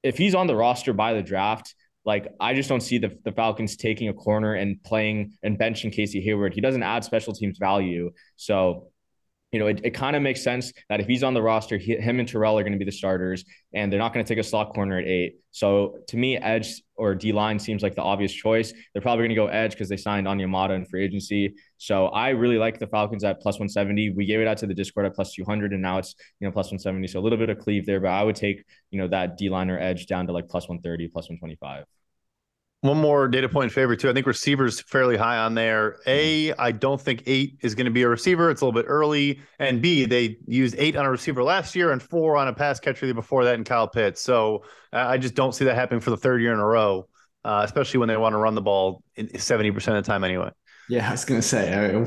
if 0.03 0.19
he's 0.19 0.35
on 0.35 0.49
the 0.49 0.57
roster 0.57 0.93
by 0.93 1.15
the 1.15 1.23
draft, 1.23 1.75
like 2.05 2.29
I 2.41 2.55
just 2.55 2.69
don't 2.69 2.83
see 2.83 2.99
the, 2.99 3.17
the 3.25 3.33
Falcons 3.33 3.77
taking 3.77 4.09
a 4.09 4.13
corner 4.13 4.55
and 4.55 4.83
playing 4.83 5.33
and 5.43 5.59
benching 5.59 5.93
Casey 5.93 6.21
Hayward. 6.21 6.53
He 6.53 6.61
doesn't 6.61 6.83
add 6.83 7.05
special 7.05 7.33
teams 7.33 7.59
value. 7.59 8.11
So 8.37 8.91
you 9.55 9.61
know, 9.61 9.69
it, 9.69 9.81
it 9.85 9.91
kind 9.91 10.17
of 10.17 10.23
makes 10.23 10.43
sense 10.43 10.73
that 10.89 10.99
if 10.99 11.07
he's 11.07 11.23
on 11.23 11.33
the 11.33 11.41
roster, 11.41 11.79
he, 11.79 11.97
him 11.97 12.19
and 12.19 12.29
Terrell 12.29 12.59
are 12.59 12.65
going 12.65 12.73
to 12.73 12.79
be 12.79 12.85
the 12.85 12.91
starters, 12.91 13.45
and 13.73 13.91
they're 13.91 14.01
not 14.01 14.13
going 14.13 14.27
to 14.27 14.29
take 14.29 14.45
a 14.45 14.47
slot 14.47 14.75
corner 14.75 14.99
at 14.99 15.07
eight. 15.07 15.37
So 15.53 15.99
to 16.09 16.17
me, 16.17 16.37
edge 16.37 16.83
or 16.97 17.15
D 17.15 17.31
line 17.31 17.61
seems 17.61 17.81
like 17.81 17.95
the 17.95 18.03
obvious 18.03 18.33
choice. 18.33 18.73
They're 18.93 19.01
probably 19.01 19.29
going 19.29 19.29
to 19.29 19.37
go 19.37 19.47
edge 19.47 19.71
because 19.71 19.89
they 19.89 19.97
signed 19.97 20.27
Onyemata 20.27 20.75
in 20.75 20.85
free 20.87 21.05
agency. 21.05 21.55
So 21.77 22.07
I 22.07 22.31
really 22.31 22.59
like 22.59 22.81
the 22.81 22.89
Falcons 22.89 23.23
at 23.23 23.41
plus 23.41 23.55
170. 23.55 24.11
We 24.11 24.27
gave 24.27 24.41
it 24.41 24.49
out 24.49 24.59
to 24.59 24.67
the 24.67 24.75
Discord 24.75 25.07
at 25.07 25.15
plus 25.15 25.33
200, 25.33 25.73
and 25.73 25.81
now 25.81 25.99
it's 25.99 26.17
you 26.41 26.49
know 26.49 26.53
plus 26.53 26.67
170. 26.67 27.07
So 27.07 27.21
a 27.21 27.23
little 27.23 27.39
bit 27.39 27.49
of 27.49 27.61
cleave 27.61 27.87
there, 27.87 28.01
but 28.01 28.09
I 28.09 28.25
would 28.25 28.35
take 28.35 28.65
you 28.91 28.99
know 28.99 29.07
that 29.07 29.39
D 29.39 29.51
line 29.51 29.71
or 29.71 29.79
edge 29.79 30.07
down 30.07 30.27
to 30.27 30.33
like 30.33 30.49
plus 30.49 30.69
130, 30.69 31.07
plus 31.07 31.29
125. 31.29 31.85
One 32.85 33.01
more 33.01 33.29
data 33.29 33.49
point 33.49 33.65
in 33.65 33.71
favor 33.71 33.97
too. 33.97 34.11
I 34.11 34.13
think 34.13 34.27
receivers 34.27 34.83
fairly 34.83 35.17
high 35.17 35.39
on 35.39 35.55
there. 35.55 35.97
A, 36.07 36.53
I 36.53 36.71
don't 36.71 37.01
think 37.01 37.23
eight 37.25 37.57
is 37.63 37.75
going 37.75 37.87
to 37.87 37.91
be 37.91 38.03
a 38.03 38.09
receiver. 38.11 38.51
It's 38.51 38.61
a 38.61 38.67
little 38.67 38.79
bit 38.79 38.87
early. 38.87 39.41
And 39.59 39.81
B, 39.81 40.05
they 40.05 40.37
used 40.47 40.75
eight 40.77 40.95
on 40.95 41.07
a 41.07 41.11
receiver 41.11 41.43
last 41.43 41.75
year 41.75 41.93
and 41.93 42.03
four 42.03 42.37
on 42.37 42.47
a 42.47 42.53
pass 42.53 42.79
catcher 42.81 43.15
before 43.15 43.45
that 43.45 43.55
in 43.55 43.65
Kyle 43.65 43.89
Pitts. 43.89 44.21
So 44.21 44.65
I 44.93 45.17
just 45.17 45.35
don't 45.35 45.55
see 45.55 45.65
that 45.65 45.77
happening 45.77 46.01
for 46.01 46.11
the 46.11 46.19
third 46.19 46.43
year 46.43 46.53
in 46.53 46.59
a 46.59 46.67
row, 46.67 47.09
uh, 47.43 47.63
especially 47.65 48.01
when 48.01 48.09
they 48.11 48.19
want 48.19 48.35
to 48.35 48.37
run 48.37 48.55
the 48.55 48.61
ball 48.61 49.03
seventy 49.39 49.71
percent 49.71 49.97
of 49.97 50.05
the 50.05 50.07
time 50.07 50.23
anyway. 50.23 50.51
Yeah, 50.91 51.09
I 51.09 51.13
was 51.13 51.25
going 51.25 51.41
to 51.41 51.47
say, 51.47 51.73
I 51.73 51.91
mean, 51.91 52.07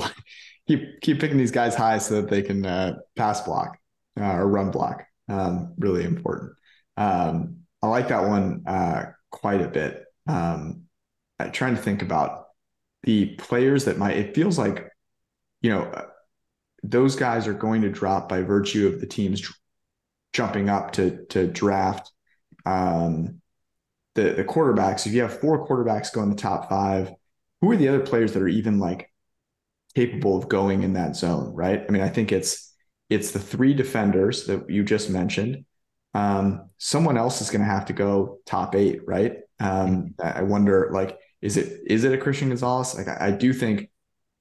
keep 0.68 1.02
keep 1.02 1.20
picking 1.20 1.40
these 1.40 1.50
guys 1.50 1.74
high 1.74 1.98
so 1.98 2.22
that 2.22 2.30
they 2.30 2.44
can 2.44 2.64
uh, 2.64 2.98
pass 3.16 3.42
block 3.42 3.80
uh, 4.22 4.34
or 4.34 4.48
run 4.48 4.70
block. 4.70 5.06
Um, 5.28 5.74
really 5.80 6.04
important. 6.04 6.52
Um, 6.98 7.62
I 7.82 7.88
like 7.88 8.10
that 8.10 8.28
one 8.28 8.62
uh, 8.68 9.06
quite 9.32 9.62
a 9.62 9.68
bit 9.68 10.04
um, 10.28 10.84
I'm 11.40 11.52
trying 11.52 11.76
to 11.76 11.82
think 11.82 12.02
about 12.02 12.48
the 13.04 13.36
players 13.36 13.86
that 13.86 13.98
might. 13.98 14.18
It 14.18 14.36
feels 14.36 14.58
like, 14.58 14.90
you 15.62 15.70
know, 15.70 15.84
uh, 15.84 16.06
those 16.84 17.16
guys 17.16 17.48
are 17.48 17.54
going 17.54 17.82
to 17.82 17.90
drop 17.90 18.30
by 18.30 18.42
virtue 18.42 18.88
of 18.88 19.00
the 19.00 19.08
teams 19.08 19.42
jumping 20.34 20.70
up 20.70 20.92
to 20.94 21.26
to 21.28 21.48
draft 21.48 22.12
um, 22.66 23.42
the 24.16 24.34
the 24.34 24.44
quarterbacks. 24.44 25.06
If 25.06 25.14
you 25.14 25.22
have 25.22 25.40
four 25.40 25.68
quarterbacks 25.68 26.14
go 26.14 26.22
in 26.24 26.30
the 26.30 26.36
top 26.36 26.70
five, 26.70 27.12
who 27.62 27.72
are 27.72 27.78
the 27.78 27.88
other 27.88 28.06
players 28.06 28.34
that 28.34 28.42
are 28.42 28.48
even 28.48 28.80
like 28.80 29.12
capable 29.96 30.38
of 30.38 30.50
going 30.50 30.84
in 30.84 30.94
that 30.94 31.16
zone? 31.16 31.54
Right. 31.54 31.84
I 31.88 31.92
mean, 31.92 32.02
I 32.02 32.10
think 32.10 32.32
it's 32.32 32.74
it's 33.10 33.32
the 33.32 33.40
three 33.40 33.74
defenders 33.74 34.46
that 34.46 34.70
you 34.70 34.84
just 34.84 35.10
mentioned. 35.10 35.66
Um, 36.14 36.70
someone 36.78 37.18
else 37.18 37.42
is 37.42 37.50
going 37.50 37.62
to 37.62 37.68
have 37.72 37.86
to 37.86 37.94
go 37.94 38.40
top 38.46 38.76
eight, 38.76 39.02
right? 39.06 39.38
Um, 39.60 40.14
I 40.22 40.43
wonder, 40.43 40.89
like, 40.93 41.18
is 41.41 41.58
it 41.58 41.82
is 41.88 42.03
it 42.03 42.14
a 42.14 42.18
Christian 42.18 42.49
Gonzalez? 42.49 42.95
Like, 42.95 43.08
I, 43.08 43.28
I 43.28 43.32
do 43.32 43.53
think 43.53 43.89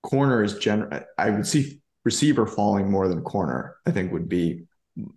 corner 0.02 0.42
is 0.42 0.58
general. 0.58 1.00
I 1.18 1.30
would 1.30 1.46
see 1.46 1.80
receiver 2.04 2.46
falling 2.46 2.90
more 2.90 3.08
than 3.08 3.22
corner. 3.22 3.76
I 3.86 3.90
think 3.90 4.12
would 4.12 4.28
be 4.28 4.64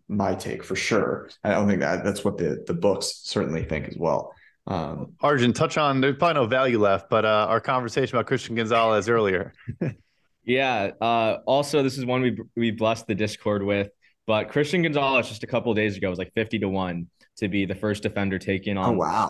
my 0.07 0.35
take 0.35 0.63
for 0.63 0.75
sure. 0.75 1.29
I 1.43 1.51
don't 1.51 1.67
think 1.67 1.81
that 1.81 2.03
that's 2.03 2.23
what 2.23 2.37
the 2.37 2.63
the 2.67 2.73
books 2.73 3.21
certainly 3.23 3.63
think 3.63 3.87
as 3.87 3.97
well. 3.97 4.33
Um, 4.67 5.13
Arjun, 5.21 5.53
touch 5.53 5.77
on 5.77 6.01
there's 6.01 6.17
probably 6.17 6.41
no 6.41 6.47
value 6.47 6.79
left, 6.79 7.09
but 7.09 7.25
uh, 7.25 7.47
our 7.49 7.59
conversation 7.59 8.15
about 8.15 8.27
Christian 8.27 8.55
Gonzalez 8.55 9.09
earlier. 9.09 9.53
yeah. 10.43 10.91
Uh, 11.01 11.37
also, 11.45 11.81
this 11.81 11.97
is 11.97 12.05
one 12.05 12.21
we 12.21 12.37
we 12.55 12.71
blessed 12.71 13.07
the 13.07 13.15
Discord 13.15 13.63
with, 13.63 13.89
but 14.27 14.49
Christian 14.49 14.81
Gonzalez 14.83 15.27
just 15.27 15.43
a 15.43 15.47
couple 15.47 15.73
days 15.73 15.97
ago 15.97 16.09
was 16.09 16.19
like 16.19 16.33
fifty 16.33 16.59
to 16.59 16.69
one 16.69 17.07
to 17.39 17.47
be 17.47 17.65
the 17.65 17.75
first 17.75 18.03
defender 18.03 18.39
taken 18.39 18.77
on 18.77 18.95
oh, 18.95 18.97
wow. 18.97 19.29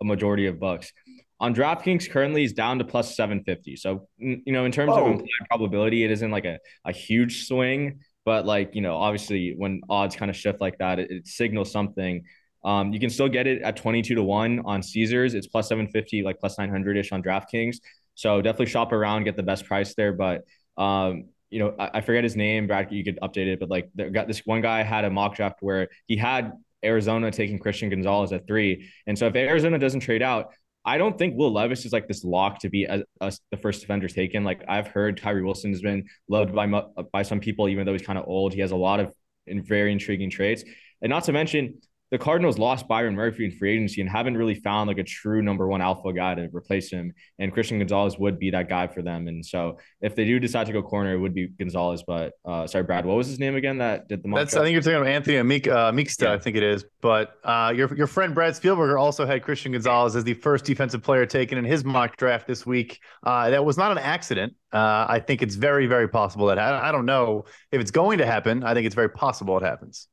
a 0.00 0.04
majority 0.04 0.46
of 0.46 0.58
bucks. 0.58 0.92
On 1.40 1.54
DraftKings, 1.54 2.10
currently 2.10 2.42
he's 2.42 2.52
down 2.52 2.78
to 2.78 2.84
plus 2.84 3.16
750. 3.16 3.76
So, 3.76 4.08
you 4.18 4.52
know, 4.52 4.66
in 4.66 4.72
terms 4.72 4.92
oh. 4.94 5.14
of 5.14 5.22
probability, 5.48 6.04
it 6.04 6.10
isn't 6.10 6.30
like 6.30 6.44
a, 6.44 6.58
a 6.84 6.92
huge 6.92 7.46
swing, 7.46 8.00
but 8.26 8.44
like, 8.44 8.74
you 8.74 8.82
know, 8.82 8.96
obviously 8.96 9.54
when 9.56 9.80
odds 9.88 10.16
kind 10.16 10.30
of 10.30 10.36
shift 10.36 10.60
like 10.60 10.76
that, 10.78 10.98
it, 10.98 11.10
it 11.10 11.26
signals 11.26 11.72
something. 11.72 12.24
Um, 12.62 12.92
you 12.92 13.00
can 13.00 13.08
still 13.08 13.28
get 13.28 13.46
it 13.46 13.62
at 13.62 13.76
22 13.76 14.14
to 14.16 14.22
1 14.22 14.62
on 14.66 14.82
Caesars. 14.82 15.32
It's 15.32 15.46
plus 15.46 15.68
750, 15.68 16.22
like 16.22 16.38
plus 16.38 16.58
900 16.58 16.98
ish 16.98 17.10
on 17.10 17.22
DraftKings. 17.22 17.78
So 18.14 18.42
definitely 18.42 18.66
shop 18.66 18.92
around, 18.92 19.24
get 19.24 19.36
the 19.36 19.42
best 19.42 19.64
price 19.64 19.94
there. 19.94 20.12
But, 20.12 20.42
um, 20.76 21.30
you 21.48 21.58
know, 21.58 21.74
I, 21.78 21.90
I, 21.94 22.00
forget 22.02 22.22
his 22.22 22.36
name, 22.36 22.66
Brad. 22.66 22.92
You 22.92 23.02
could 23.02 23.18
update 23.20 23.46
it, 23.46 23.60
but 23.60 23.70
like, 23.70 23.88
got 24.12 24.28
this 24.28 24.40
one 24.44 24.60
guy 24.60 24.82
had 24.82 25.06
a 25.06 25.10
mock 25.10 25.36
draft 25.36 25.56
where 25.60 25.88
he 26.06 26.16
had 26.16 26.52
Arizona 26.84 27.30
taking 27.30 27.58
Christian 27.58 27.90
Gonzalez 27.90 28.32
at 28.32 28.46
three. 28.46 28.90
And 29.06 29.18
so 29.18 29.26
if 29.26 29.36
Arizona 29.36 29.78
doesn't 29.78 30.00
trade 30.00 30.22
out, 30.22 30.52
I 30.84 30.96
don't 30.98 31.18
think 31.18 31.36
Will 31.36 31.52
Levis 31.52 31.84
is 31.84 31.92
like 31.92 32.08
this 32.08 32.24
lock 32.24 32.60
to 32.60 32.70
be 32.70 32.84
a, 32.84 33.04
a, 33.20 33.32
the 33.50 33.56
first 33.56 33.82
defender 33.82 34.08
taken. 34.08 34.44
Like 34.44 34.62
I've 34.66 34.86
heard 34.86 35.18
Tyree 35.18 35.42
Wilson 35.42 35.72
has 35.72 35.82
been 35.82 36.06
loved 36.28 36.54
by 36.54 36.66
by 37.12 37.22
some 37.22 37.40
people, 37.40 37.68
even 37.68 37.84
though 37.84 37.92
he's 37.92 38.02
kind 38.02 38.18
of 38.18 38.26
old. 38.26 38.54
He 38.54 38.60
has 38.60 38.70
a 38.70 38.76
lot 38.76 39.00
of 39.00 39.12
very 39.46 39.92
intriguing 39.92 40.30
traits, 40.30 40.64
and 41.02 41.10
not 41.10 41.24
to 41.24 41.32
mention 41.32 41.80
the 42.10 42.18
Cardinals 42.18 42.58
lost 42.58 42.88
Byron 42.88 43.14
Murphy 43.14 43.44
in 43.44 43.52
free 43.52 43.72
agency 43.72 44.00
and 44.00 44.10
haven't 44.10 44.36
really 44.36 44.56
found 44.56 44.88
like 44.88 44.98
a 44.98 45.04
true 45.04 45.42
number 45.42 45.68
one 45.68 45.80
alpha 45.80 46.12
guy 46.12 46.34
to 46.34 46.48
replace 46.52 46.90
him. 46.90 47.12
And 47.38 47.52
Christian 47.52 47.78
Gonzalez 47.78 48.18
would 48.18 48.38
be 48.38 48.50
that 48.50 48.68
guy 48.68 48.88
for 48.88 49.00
them. 49.02 49.28
And 49.28 49.46
so 49.46 49.78
if 50.00 50.16
they 50.16 50.24
do 50.24 50.40
decide 50.40 50.66
to 50.66 50.72
go 50.72 50.82
corner, 50.82 51.14
it 51.14 51.18
would 51.18 51.34
be 51.34 51.46
Gonzalez. 51.46 52.02
But 52.04 52.32
uh, 52.44 52.66
sorry, 52.66 52.84
Brad, 52.84 53.06
what 53.06 53.16
was 53.16 53.28
his 53.28 53.38
name 53.38 53.54
again? 53.54 53.78
That 53.78 54.08
did 54.08 54.24
the 54.24 54.28
mock 54.28 54.40
That's 54.40 54.56
I 54.56 54.62
think 54.62 54.72
you're 54.72 54.82
talking 54.82 54.96
about 54.96 55.08
Anthony 55.08 55.36
Amik, 55.36 55.68
uh, 55.68 55.92
yeah. 56.20 56.32
I 56.32 56.38
think 56.38 56.56
it 56.56 56.64
is. 56.64 56.84
But 57.00 57.34
uh, 57.44 57.72
your 57.74 57.94
your 57.94 58.06
friend 58.08 58.34
Brad 58.34 58.54
Spielberger 58.54 59.00
also 59.00 59.24
had 59.24 59.42
Christian 59.42 59.72
Gonzalez 59.72 60.16
as 60.16 60.24
the 60.24 60.34
first 60.34 60.64
defensive 60.64 61.02
player 61.02 61.26
taken 61.26 61.58
in 61.58 61.64
his 61.64 61.84
mock 61.84 62.16
draft 62.16 62.46
this 62.46 62.66
week. 62.66 62.98
Uh, 63.22 63.50
that 63.50 63.64
was 63.64 63.78
not 63.78 63.92
an 63.92 63.98
accident. 63.98 64.54
Uh, 64.72 65.06
I 65.08 65.22
think 65.24 65.42
it's 65.42 65.54
very 65.54 65.86
very 65.86 66.08
possible 66.08 66.46
that 66.46 66.58
I, 66.58 66.88
I 66.88 66.92
don't 66.92 67.06
know 67.06 67.44
if 67.70 67.80
it's 67.80 67.90
going 67.90 68.18
to 68.18 68.26
happen. 68.26 68.64
I 68.64 68.74
think 68.74 68.86
it's 68.86 68.94
very 68.94 69.10
possible 69.10 69.56
it 69.56 69.62
happens. 69.62 70.08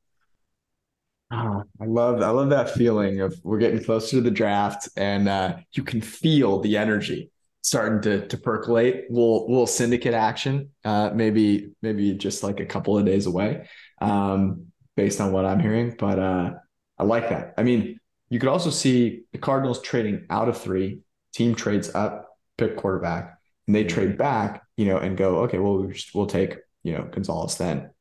Oh, 1.30 1.64
I 1.82 1.86
love 1.86 2.22
I 2.22 2.30
love 2.30 2.50
that 2.52 2.70
feeling 2.70 3.20
of 3.20 3.36
we're 3.44 3.58
getting 3.58 3.84
closer 3.84 4.18
to 4.18 4.22
the 4.22 4.32
draft 4.32 4.88
and 4.96 5.28
uh, 5.28 5.58
you 5.74 5.84
can 5.84 6.00
feel 6.02 6.60
the 6.62 6.78
energy 6.78 7.32
starting 7.62 8.02
to 8.04 8.28
to 8.28 8.38
percolate. 8.38 9.12
Little 9.12 9.48
little 9.50 9.68
syndicate 9.68 10.14
action, 10.14 10.70
uh, 10.86 11.12
maybe 11.14 11.72
maybe 11.82 12.14
just 12.14 12.44
like 12.44 12.60
a 12.62 12.66
couple 12.66 12.98
of 12.98 13.06
days 13.06 13.26
away, 13.26 13.68
um, 14.02 14.68
based 14.96 15.20
on 15.20 15.34
what 15.34 15.46
I'm 15.46 15.60
hearing. 15.60 15.96
But 16.00 16.18
uh, 16.20 16.52
I 16.98 17.04
like 17.04 17.30
that. 17.30 17.54
I 17.58 17.64
mean, 17.64 18.00
you 18.30 18.40
could 18.40 18.50
also 18.50 18.70
see 18.70 19.24
the 19.34 19.38
Cardinals 19.38 19.82
trading 19.82 20.26
out 20.30 20.48
of 20.50 20.58
three. 20.62 21.02
Team 21.34 21.56
trades 21.56 21.94
up, 21.94 22.30
pick 22.58 22.78
quarterback. 22.78 23.38
and 23.68 23.76
they 23.76 23.84
trade 23.84 24.18
back, 24.18 24.64
you 24.78 24.86
know, 24.86 24.98
and 24.98 25.18
go, 25.18 25.40
okay, 25.40 25.60
well, 25.60 25.78
we 25.78 25.94
just, 25.94 26.16
we'll 26.16 26.26
take, 26.26 26.58
you 26.84 26.94
know, 26.94 27.04
Gonzalez 27.04 27.58
then 27.58 27.92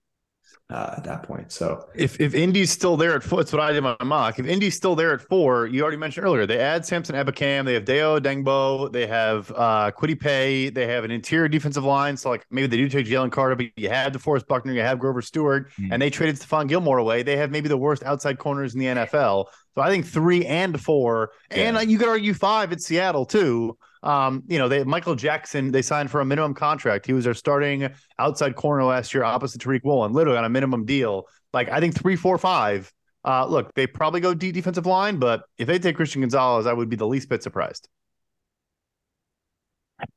uh, 0.68 0.94
at 0.96 1.04
that 1.04 1.22
point. 1.22 1.52
So 1.52 1.88
if 1.94 2.20
if 2.20 2.34
Indy's 2.34 2.70
still 2.70 2.96
there 2.96 3.14
at 3.14 3.22
four, 3.22 3.38
that's 3.38 3.52
what 3.52 3.62
I 3.62 3.72
did 3.72 3.82
my 3.82 3.96
mock. 4.02 4.38
If 4.38 4.46
Indy's 4.46 4.74
still 4.74 4.96
there 4.96 5.12
at 5.12 5.20
four, 5.20 5.66
you 5.66 5.82
already 5.82 5.96
mentioned 5.96 6.26
earlier, 6.26 6.44
they 6.44 6.58
add 6.58 6.84
Samson 6.84 7.14
Ebukam, 7.14 7.64
they 7.64 7.74
have 7.74 7.84
Dayo 7.84 8.20
Odeyingbo, 8.20 8.92
they 8.92 9.06
have 9.06 9.52
uh 9.52 9.92
Kwity 9.96 10.18
Paye, 10.18 10.70
they 10.70 10.86
have 10.86 11.04
an 11.04 11.10
interior 11.10 11.48
defensive 11.48 11.84
line. 11.84 12.16
So 12.16 12.30
like 12.30 12.44
maybe 12.50 12.66
they 12.66 12.76
do 12.76 12.88
take 12.88 13.06
Jalen 13.06 13.30
Carter, 13.30 13.54
but 13.54 13.66
you 13.76 13.88
have 13.88 14.12
DeForest 14.12 14.48
Buckner, 14.48 14.72
you 14.72 14.80
have 14.80 14.98
Grover 14.98 15.22
Stewart, 15.22 15.70
mm-hmm. 15.72 15.92
and 15.92 16.02
they 16.02 16.10
traded 16.10 16.36
Stephon 16.36 16.68
Gilmore 16.68 16.98
away. 16.98 17.22
They 17.22 17.36
have 17.36 17.50
maybe 17.52 17.68
the 17.68 17.78
worst 17.78 18.02
outside 18.02 18.38
corners 18.38 18.74
in 18.74 18.80
the 18.80 18.86
NFL. 18.86 19.46
So 19.76 19.82
I 19.82 19.90
think 19.90 20.06
three 20.06 20.44
and 20.46 20.80
four, 20.80 21.30
yeah. 21.50 21.78
and 21.78 21.90
you 21.90 21.98
could 21.98 22.08
argue 22.08 22.34
five 22.34 22.72
at 22.72 22.80
Seattle 22.80 23.26
too. 23.26 23.76
Um, 24.02 24.42
you 24.46 24.58
know, 24.58 24.68
they 24.68 24.84
Michael 24.84 25.14
Jackson, 25.14 25.72
they 25.72 25.82
signed 25.82 26.10
for 26.10 26.20
a 26.20 26.24
minimum 26.24 26.54
contract. 26.54 27.06
He 27.06 27.12
was 27.12 27.24
their 27.24 27.34
starting 27.34 27.88
outside 28.18 28.56
corner 28.56 28.84
last 28.84 29.14
year, 29.14 29.24
opposite 29.24 29.60
Tariq 29.60 29.82
Woolen, 29.84 30.12
literally 30.12 30.38
on 30.38 30.44
a 30.44 30.48
minimum 30.48 30.84
deal. 30.84 31.24
Like 31.52 31.68
I 31.70 31.80
think 31.80 31.94
three, 31.94 32.16
four, 32.16 32.38
five. 32.38 32.92
Uh, 33.24 33.44
look, 33.46 33.74
they 33.74 33.86
probably 33.86 34.20
go 34.20 34.34
D 34.34 34.52
defensive 34.52 34.86
line, 34.86 35.18
but 35.18 35.42
if 35.58 35.66
they 35.66 35.78
take 35.78 35.96
Christian 35.96 36.20
Gonzalez, 36.20 36.66
I 36.66 36.72
would 36.72 36.88
be 36.88 36.96
the 36.96 37.06
least 37.06 37.28
bit 37.28 37.42
surprised. 37.42 37.88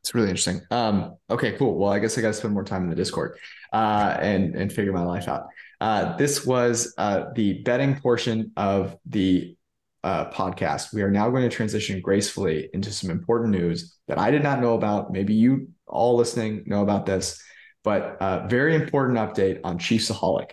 It's 0.02 0.14
really 0.14 0.30
interesting. 0.30 0.62
Um, 0.72 1.16
okay, 1.30 1.54
cool. 1.54 1.78
Well, 1.78 1.92
I 1.92 2.00
guess 2.00 2.18
I 2.18 2.22
got 2.22 2.28
to 2.30 2.34
spend 2.34 2.54
more 2.54 2.66
time 2.66 2.84
in 2.84 2.90
the 2.90 2.96
Discord 2.96 3.38
uh, 3.72 4.18
and 4.20 4.56
and 4.56 4.72
figure 4.72 4.92
my 4.92 5.04
life 5.04 5.28
out. 5.28 5.48
Uh, 5.80 6.18
this 6.18 6.46
was 6.46 6.94
uh, 6.98 7.26
the 7.36 7.62
betting 7.64 8.00
portion 8.00 8.52
of 8.58 8.98
the 9.06 9.56
uh, 10.04 10.30
podcast, 10.32 10.94
we 10.94 11.02
are 11.02 11.12
now 11.12 11.30
going 11.30 11.44
to 11.44 11.56
transition 11.56 12.02
gracefully 12.02 12.70
into 12.74 12.92
some 12.92 13.10
important 13.10 13.52
news 13.52 13.98
that 14.08 14.18
I 14.18 14.32
did 14.32 14.44
not 14.44 14.62
know 14.62 14.76
about. 14.76 15.12
Maybe 15.12 15.34
you 15.34 15.70
all 15.88 16.16
listening 16.16 16.64
know 16.66 16.82
about 16.82 17.06
this, 17.06 17.42
but 17.84 18.18
uh, 18.22 18.48
very 18.48 18.76
important 18.76 19.18
update 19.18 19.60
on 19.64 19.78
Chiefsaholic. 19.78 20.52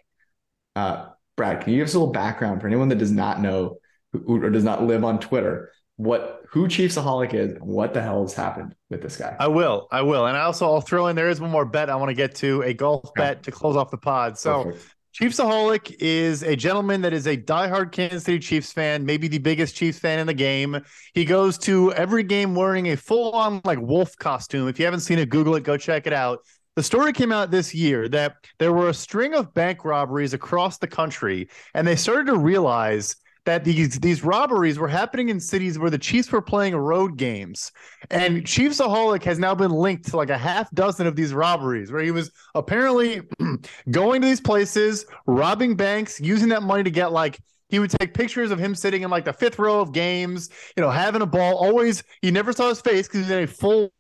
Uh, 0.75 1.09
Brad, 1.37 1.61
can 1.61 1.73
you 1.73 1.79
give 1.81 1.89
us 1.89 1.95
a 1.95 1.99
little 1.99 2.13
background 2.13 2.61
for 2.61 2.67
anyone 2.67 2.89
that 2.89 2.99
does 2.99 3.13
not 3.13 3.41
know 3.41 3.79
who, 4.13 4.43
or 4.43 4.51
does 4.51 4.65
not 4.65 4.83
live 4.83 5.05
on 5.05 5.19
Twitter? 5.19 5.73
What 5.97 6.43
who 6.51 6.69
Chiefsaholic 6.69 7.35
is 7.35 7.53
and 7.53 7.63
what 7.63 7.95
the 7.95 8.03
hell 8.03 8.23
has 8.23 8.35
happened 8.35 8.75
with 8.91 9.03
this 9.03 9.17
guy? 9.17 9.37
I 9.39 9.49
will, 9.49 9.89
I 9.91 10.03
will, 10.03 10.27
and 10.27 10.37
I 10.37 10.43
also 10.43 10.67
I'll 10.67 10.81
throw 10.81 11.07
in 11.07 11.17
there 11.17 11.29
is 11.29 11.41
one 11.41 11.51
more 11.51 11.65
bet 11.65 11.89
I 11.89 11.97
want 11.97 12.11
to 12.11 12.15
get 12.15 12.35
to 12.37 12.63
a 12.63 12.75
golf 12.75 13.15
bet 13.15 13.45
to 13.45 13.51
close 13.51 13.77
off 13.77 13.91
the 13.91 13.97
pod. 13.97 14.39
So 14.39 14.65
Perfect. 14.65 14.96
Chiefsaholic 15.19 15.97
is 15.99 16.43
a 16.43 16.55
gentleman 16.55 17.01
that 17.01 17.15
is 17.15 17.27
a 17.27 17.39
diehard 17.39 17.91
Kansas 17.91 18.25
City 18.25 18.39
Chiefs 18.39 18.71
fan, 18.71 19.07
maybe 19.07 19.29
the 19.29 19.39
biggest 19.39 19.75
Chiefs 19.75 19.99
fan 19.99 20.19
in 20.19 20.27
the 20.27 20.35
game. 20.35 20.79
He 21.15 21.25
goes 21.25 21.57
to 21.61 21.91
every 21.95 22.23
game 22.23 22.55
wearing 22.55 22.89
a 22.89 22.99
full-on 22.99 23.63
like 23.65 23.81
wolf 23.81 24.15
costume. 24.19 24.69
If 24.69 24.79
you 24.79 24.85
haven't 24.85 25.01
seen 25.01 25.19
it, 25.19 25.31
Google 25.31 25.55
it, 25.55 25.63
go 25.63 25.79
check 25.79 26.07
it 26.07 26.13
out. 26.13 26.41
The 26.75 26.83
story 26.83 27.15
came 27.15 27.33
out 27.33 27.51
this 27.51 27.75
year 27.75 28.11
that 28.11 28.35
there 28.59 28.75
were 28.75 28.91
a 28.91 28.95
string 28.95 29.33
of 29.33 29.55
bank 29.55 29.87
robberies 29.87 30.35
across 30.35 30.77
the 30.77 30.87
country, 30.87 31.49
and 31.73 31.87
they 31.87 31.97
started 31.97 32.27
to 32.27 32.37
realize 32.37 33.17
that 33.47 33.65
these 33.65 33.99
these 34.01 34.23
robberies 34.23 34.79
were 34.79 34.89
happening 34.89 35.31
in 35.31 35.41
cities 35.41 35.79
where 35.79 35.91
the 35.91 35.99
Chiefs 35.99 36.31
were 36.31 36.43
playing 36.43 36.77
road 36.77 37.17
games. 37.17 37.73
And 38.11 38.45
Chiefsaholic 38.45 39.23
has 39.23 39.39
now 39.39 39.55
been 39.55 39.71
linked 39.71 40.09
to 40.09 40.17
like 40.17 40.31
a 40.31 40.37
half 40.37 40.71
dozen 40.73 41.07
of 41.07 41.17
these 41.17 41.33
robberies 41.33 41.91
where 41.91 42.03
he 42.03 42.11
was 42.11 42.31
apparently 42.55 43.23
going 43.91 44.21
to 44.21 44.29
these 44.29 44.41
places, 44.41 45.07
robbing 45.27 45.77
banks, 45.77 46.21
using 46.21 46.51
that 46.51 46.63
money 46.63 46.83
to 46.83 46.91
get 46.91 47.13
like 47.13 47.39
he 47.69 47.79
would 47.79 47.91
take 47.91 48.15
pictures 48.15 48.51
of 48.51 48.59
him 48.59 48.75
sitting 48.75 49.03
in 49.03 49.11
like 49.11 49.25
the 49.25 49.33
fifth 49.33 49.59
row 49.59 49.81
of 49.81 49.93
games, 49.93 50.51
you 50.77 50.83
know, 50.83 50.91
having 50.91 51.23
a 51.23 51.27
ball. 51.27 51.57
Always, 51.57 52.03
he 52.23 52.31
never 52.31 52.53
saw 52.53 52.69
his 52.69 52.81
face 52.81 53.07
because 53.07 53.21
he's 53.21 53.31
in 53.31 53.45
a 53.45 53.47
full 53.47 53.93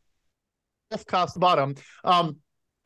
cost 1.06 1.38
bottom. 1.38 1.74
Um, 2.04 2.36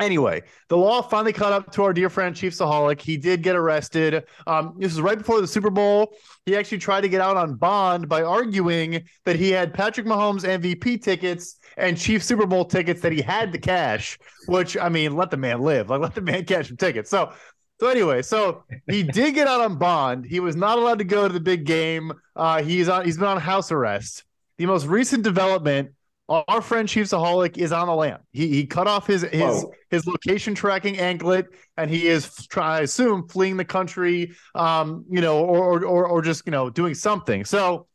Anyway, 0.01 0.43
the 0.69 0.77
law 0.77 1.03
finally 1.03 1.33
caught 1.33 1.53
up 1.53 1.71
to 1.73 1.83
our 1.83 1.93
dear 1.93 2.09
friend 2.09 2.35
Chiefsaholic. 2.35 3.01
He 3.01 3.19
did 3.19 3.43
get 3.43 3.55
arrested. 3.55 4.25
Um, 4.47 4.75
this 4.79 4.93
is 4.93 5.01
right 5.01 5.19
before 5.19 5.43
the 5.43 5.47
Super 5.47 5.69
Bowl. 5.69 6.15
He 6.47 6.57
actually 6.57 6.79
tried 6.79 7.03
to 7.03 7.09
get 7.11 7.21
out 7.21 7.37
on 7.37 7.57
bond 7.57 8.09
by 8.09 8.23
arguing 8.23 9.05
that 9.27 9.37
he 9.37 9.51
had 9.51 9.75
Patrick 9.75 10.07
Mahomes 10.07 10.43
MVP 10.43 11.03
tickets 11.03 11.59
and 11.77 11.99
Chief 11.99 12.25
Super 12.25 12.47
Bowl 12.47 12.65
tickets 12.65 13.03
that 13.03 13.13
he 13.13 13.21
had 13.21 13.53
to 13.53 13.59
cash. 13.59 14.19
Which 14.47 14.77
I 14.77 14.89
mean, 14.89 15.17
let 15.17 15.31
the 15.31 15.37
man 15.37 15.61
live. 15.61 15.91
Like 15.91 16.01
let 16.01 16.15
the 16.15 16.23
man 16.23 16.47
cash 16.47 16.69
some 16.69 16.79
tickets. 16.79 17.11
So, 17.11 17.33
so 17.79 17.89
anyway, 17.89 18.23
so 18.23 18.65
he 18.91 19.03
did 19.03 19.35
get 19.35 19.49
out 19.49 19.61
on 19.61 19.77
bond. 19.77 20.25
He 20.25 20.41
was 20.41 20.57
not 20.57 20.79
allowed 20.79 20.99
to 21.01 21.05
go 21.05 21.29
to 21.29 21.33
the 21.33 21.41
big 21.41 21.67
game. 21.67 22.13
Uh, 22.35 22.63
he's 22.63 22.89
on. 22.89 23.05
He's 23.05 23.19
been 23.19 23.29
on 23.29 23.39
house 23.39 23.71
arrest. 23.71 24.25
The 24.57 24.65
most 24.65 24.87
recent 24.87 25.25
development 25.25 25.91
our 26.31 26.63
friend 26.63 26.89
Chiefsaholic 26.89 27.59
is 27.59 27.73
on 27.73 27.89
the 27.89 27.95
lam. 27.95 28.21
He 28.33 28.49
he 28.49 28.67
cut 28.67 28.87
off 28.87 29.07
his 29.07 29.23
his 29.23 29.41
Whoa. 29.41 29.73
his 29.91 30.07
location 30.07 30.55
tracking 30.55 30.99
anklet, 30.99 31.47
and 31.77 31.91
he 31.91 32.07
is 32.07 32.47
try 32.47 32.79
I 32.79 32.81
assume 32.83 33.27
fleeing 33.29 33.57
the 33.57 33.65
country, 33.65 34.33
um, 34.55 35.05
you 35.11 35.21
know, 35.21 35.45
or 35.45 35.85
or 35.85 36.07
or 36.07 36.23
just 36.23 36.47
you 36.47 36.53
know 36.53 36.71
doing 36.71 36.95
something. 36.95 37.45
So, 37.45 37.89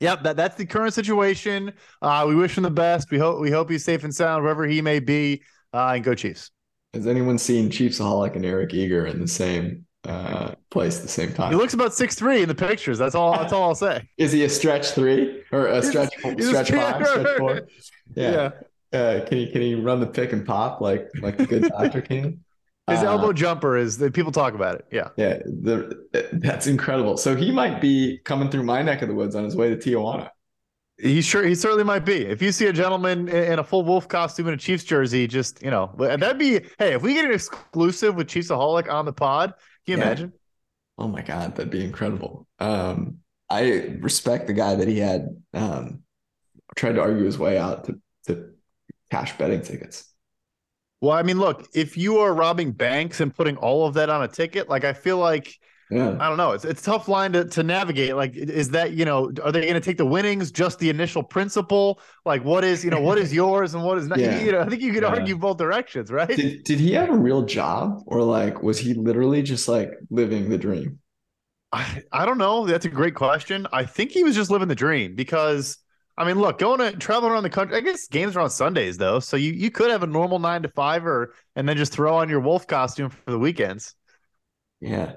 yep, 0.00 0.24
that 0.24 0.36
that's 0.36 0.56
the 0.56 0.66
current 0.66 0.92
situation. 0.92 1.72
Uh, 2.02 2.24
we 2.26 2.34
wish 2.34 2.56
him 2.56 2.64
the 2.64 2.70
best. 2.70 3.10
We 3.12 3.18
hope 3.18 3.40
we 3.40 3.50
hope 3.50 3.70
he's 3.70 3.84
safe 3.84 4.02
and 4.02 4.14
sound 4.14 4.42
wherever 4.42 4.66
he 4.66 4.82
may 4.82 4.98
be. 4.98 5.42
Uh, 5.72 5.92
and 5.94 6.02
go 6.02 6.14
Chiefs. 6.14 6.50
Has 6.94 7.06
anyone 7.06 7.38
seen 7.38 7.68
Chiefsaholic 7.70 8.34
and 8.34 8.44
Eric 8.44 8.74
Eager 8.74 9.06
in 9.06 9.20
the 9.20 9.28
same 9.28 9.84
uh, 10.04 10.54
place 10.70 10.96
at 10.96 11.02
the 11.02 11.08
same 11.08 11.32
time. 11.32 11.50
He 11.50 11.56
looks 11.56 11.74
about 11.74 11.92
six 11.92 12.14
three 12.14 12.42
in 12.42 12.48
the 12.48 12.54
pictures. 12.54 12.98
That's 12.98 13.14
all. 13.14 13.32
That's 13.32 13.52
all 13.52 13.64
I'll 13.64 13.74
say. 13.74 14.08
Is 14.16 14.32
he 14.32 14.44
a 14.44 14.48
stretch 14.48 14.92
three 14.92 15.37
or 15.52 15.66
a 15.66 15.82
stretch 15.82 16.14
he's, 16.22 16.48
stretch 16.48 16.68
he's 16.68 16.78
five, 16.78 17.06
stretch 17.06 17.38
four? 17.38 17.68
Yeah. 18.14 18.50
yeah. 18.92 18.98
Uh, 18.98 19.26
can 19.26 19.38
he 19.38 19.50
can 19.50 19.60
he 19.60 19.74
run 19.74 20.00
the 20.00 20.06
pick 20.06 20.32
and 20.32 20.46
pop 20.46 20.80
like 20.80 21.08
like 21.20 21.36
the 21.36 21.46
good 21.46 21.64
doctor 21.64 22.00
can? 22.00 22.42
His 22.88 23.02
uh, 23.02 23.06
elbow 23.06 23.34
jumper 23.34 23.76
is 23.76 23.98
that 23.98 24.14
people 24.14 24.32
talk 24.32 24.54
about 24.54 24.76
it. 24.76 24.86
Yeah. 24.90 25.08
Yeah. 25.18 25.40
The, 25.44 26.30
that's 26.32 26.66
incredible. 26.66 27.18
So 27.18 27.36
he 27.36 27.52
might 27.52 27.82
be 27.82 28.18
coming 28.24 28.48
through 28.48 28.62
my 28.62 28.80
neck 28.80 29.02
of 29.02 29.08
the 29.08 29.14
woods 29.14 29.34
on 29.34 29.44
his 29.44 29.54
way 29.54 29.68
to 29.68 29.76
Tijuana. 29.76 30.30
He 30.96 31.20
sure 31.20 31.44
he 31.44 31.54
certainly 31.54 31.84
might 31.84 32.04
be. 32.04 32.24
If 32.24 32.42
you 32.42 32.50
see 32.50 32.66
a 32.66 32.72
gentleman 32.72 33.28
in 33.28 33.60
a 33.60 33.64
full 33.64 33.84
wolf 33.84 34.08
costume 34.08 34.48
and 34.48 34.54
a 34.54 34.58
Chiefs 34.58 34.82
jersey, 34.82 35.28
just 35.28 35.62
you 35.62 35.70
know 35.70 35.94
that'd 35.96 36.38
be. 36.38 36.60
Hey, 36.78 36.94
if 36.94 37.02
we 37.02 37.14
get 37.14 37.24
an 37.24 37.32
exclusive 37.32 38.16
with 38.16 38.26
Chiefsaholic 38.26 38.90
on 38.90 39.04
the 39.04 39.12
pod, 39.12 39.54
can 39.86 39.92
you 39.92 39.98
yeah. 39.98 40.06
imagine? 40.06 40.32
Oh 40.96 41.06
my 41.06 41.22
god, 41.22 41.54
that'd 41.54 41.70
be 41.70 41.84
incredible. 41.84 42.48
Um, 42.58 43.18
I 43.50 43.96
respect 44.00 44.46
the 44.46 44.52
guy 44.52 44.74
that 44.74 44.88
he 44.88 44.98
had 44.98 45.28
um, 45.54 46.02
tried 46.76 46.92
to 46.92 47.00
argue 47.00 47.24
his 47.24 47.38
way 47.38 47.58
out 47.58 47.84
to 47.84 48.00
to 48.26 48.50
cash 49.10 49.36
betting 49.38 49.62
tickets. 49.62 50.04
Well, 51.00 51.16
I 51.16 51.22
mean, 51.22 51.38
look, 51.38 51.66
if 51.74 51.96
you 51.96 52.18
are 52.18 52.34
robbing 52.34 52.72
banks 52.72 53.20
and 53.20 53.34
putting 53.34 53.56
all 53.56 53.86
of 53.86 53.94
that 53.94 54.10
on 54.10 54.22
a 54.22 54.28
ticket, 54.28 54.68
like 54.68 54.84
I 54.84 54.92
feel 54.92 55.18
like 55.18 55.58
yeah. 55.90 56.16
I 56.20 56.28
don't 56.28 56.36
know. 56.36 56.52
It's 56.52 56.66
it's 56.66 56.82
tough 56.82 57.08
line 57.08 57.32
to, 57.32 57.46
to 57.46 57.62
navigate. 57.62 58.14
Like, 58.14 58.36
is 58.36 58.68
that 58.70 58.92
you 58.92 59.06
know, 59.06 59.32
are 59.42 59.50
they 59.50 59.62
going 59.62 59.74
to 59.74 59.80
take 59.80 59.96
the 59.96 60.04
winnings, 60.04 60.52
just 60.52 60.78
the 60.78 60.90
initial 60.90 61.22
principal? 61.22 62.00
Like, 62.26 62.44
what 62.44 62.62
is 62.62 62.84
you 62.84 62.90
know, 62.90 63.00
what 63.00 63.16
is 63.16 63.32
yours 63.42 63.74
and 63.74 63.82
what 63.82 63.96
is 63.96 64.06
not? 64.06 64.18
Yeah. 64.18 64.38
You 64.38 64.52
know, 64.52 64.60
I 64.60 64.68
think 64.68 64.82
you 64.82 64.92
could 64.92 65.02
yeah. 65.02 65.08
argue 65.08 65.38
both 65.38 65.56
directions, 65.56 66.10
right? 66.10 66.28
Did, 66.28 66.64
did 66.64 66.78
he 66.78 66.92
have 66.92 67.08
a 67.08 67.16
real 67.16 67.42
job, 67.42 68.02
or 68.06 68.22
like 68.22 68.62
was 68.62 68.78
he 68.78 68.92
literally 68.92 69.42
just 69.42 69.66
like 69.66 69.92
living 70.10 70.50
the 70.50 70.58
dream? 70.58 70.98
I 71.72 72.02
I 72.12 72.24
don't 72.26 72.38
know. 72.38 72.66
That's 72.66 72.86
a 72.86 72.90
great 72.90 73.14
question. 73.14 73.66
I 73.72 73.84
think 73.84 74.10
he 74.12 74.24
was 74.24 74.34
just 74.34 74.50
living 74.50 74.68
the 74.68 74.74
dream 74.74 75.14
because. 75.14 75.78
I 76.20 76.24
mean, 76.24 76.40
look, 76.40 76.58
going 76.58 76.80
to 76.80 76.98
traveling 76.98 77.30
around 77.30 77.44
the 77.44 77.48
country. 77.48 77.76
I 77.76 77.80
guess 77.80 78.08
games 78.08 78.34
are 78.34 78.40
on 78.40 78.50
Sundays 78.50 78.98
though, 78.98 79.20
so 79.20 79.36
you 79.36 79.52
you 79.52 79.70
could 79.70 79.88
have 79.88 80.02
a 80.02 80.06
normal 80.08 80.40
nine 80.40 80.62
to 80.62 80.68
five, 80.68 81.06
or 81.06 81.32
and 81.54 81.68
then 81.68 81.76
just 81.76 81.92
throw 81.92 82.16
on 82.16 82.28
your 82.28 82.40
wolf 82.40 82.66
costume 82.66 83.08
for 83.08 83.30
the 83.30 83.38
weekends. 83.38 83.94
Yeah, 84.80 85.12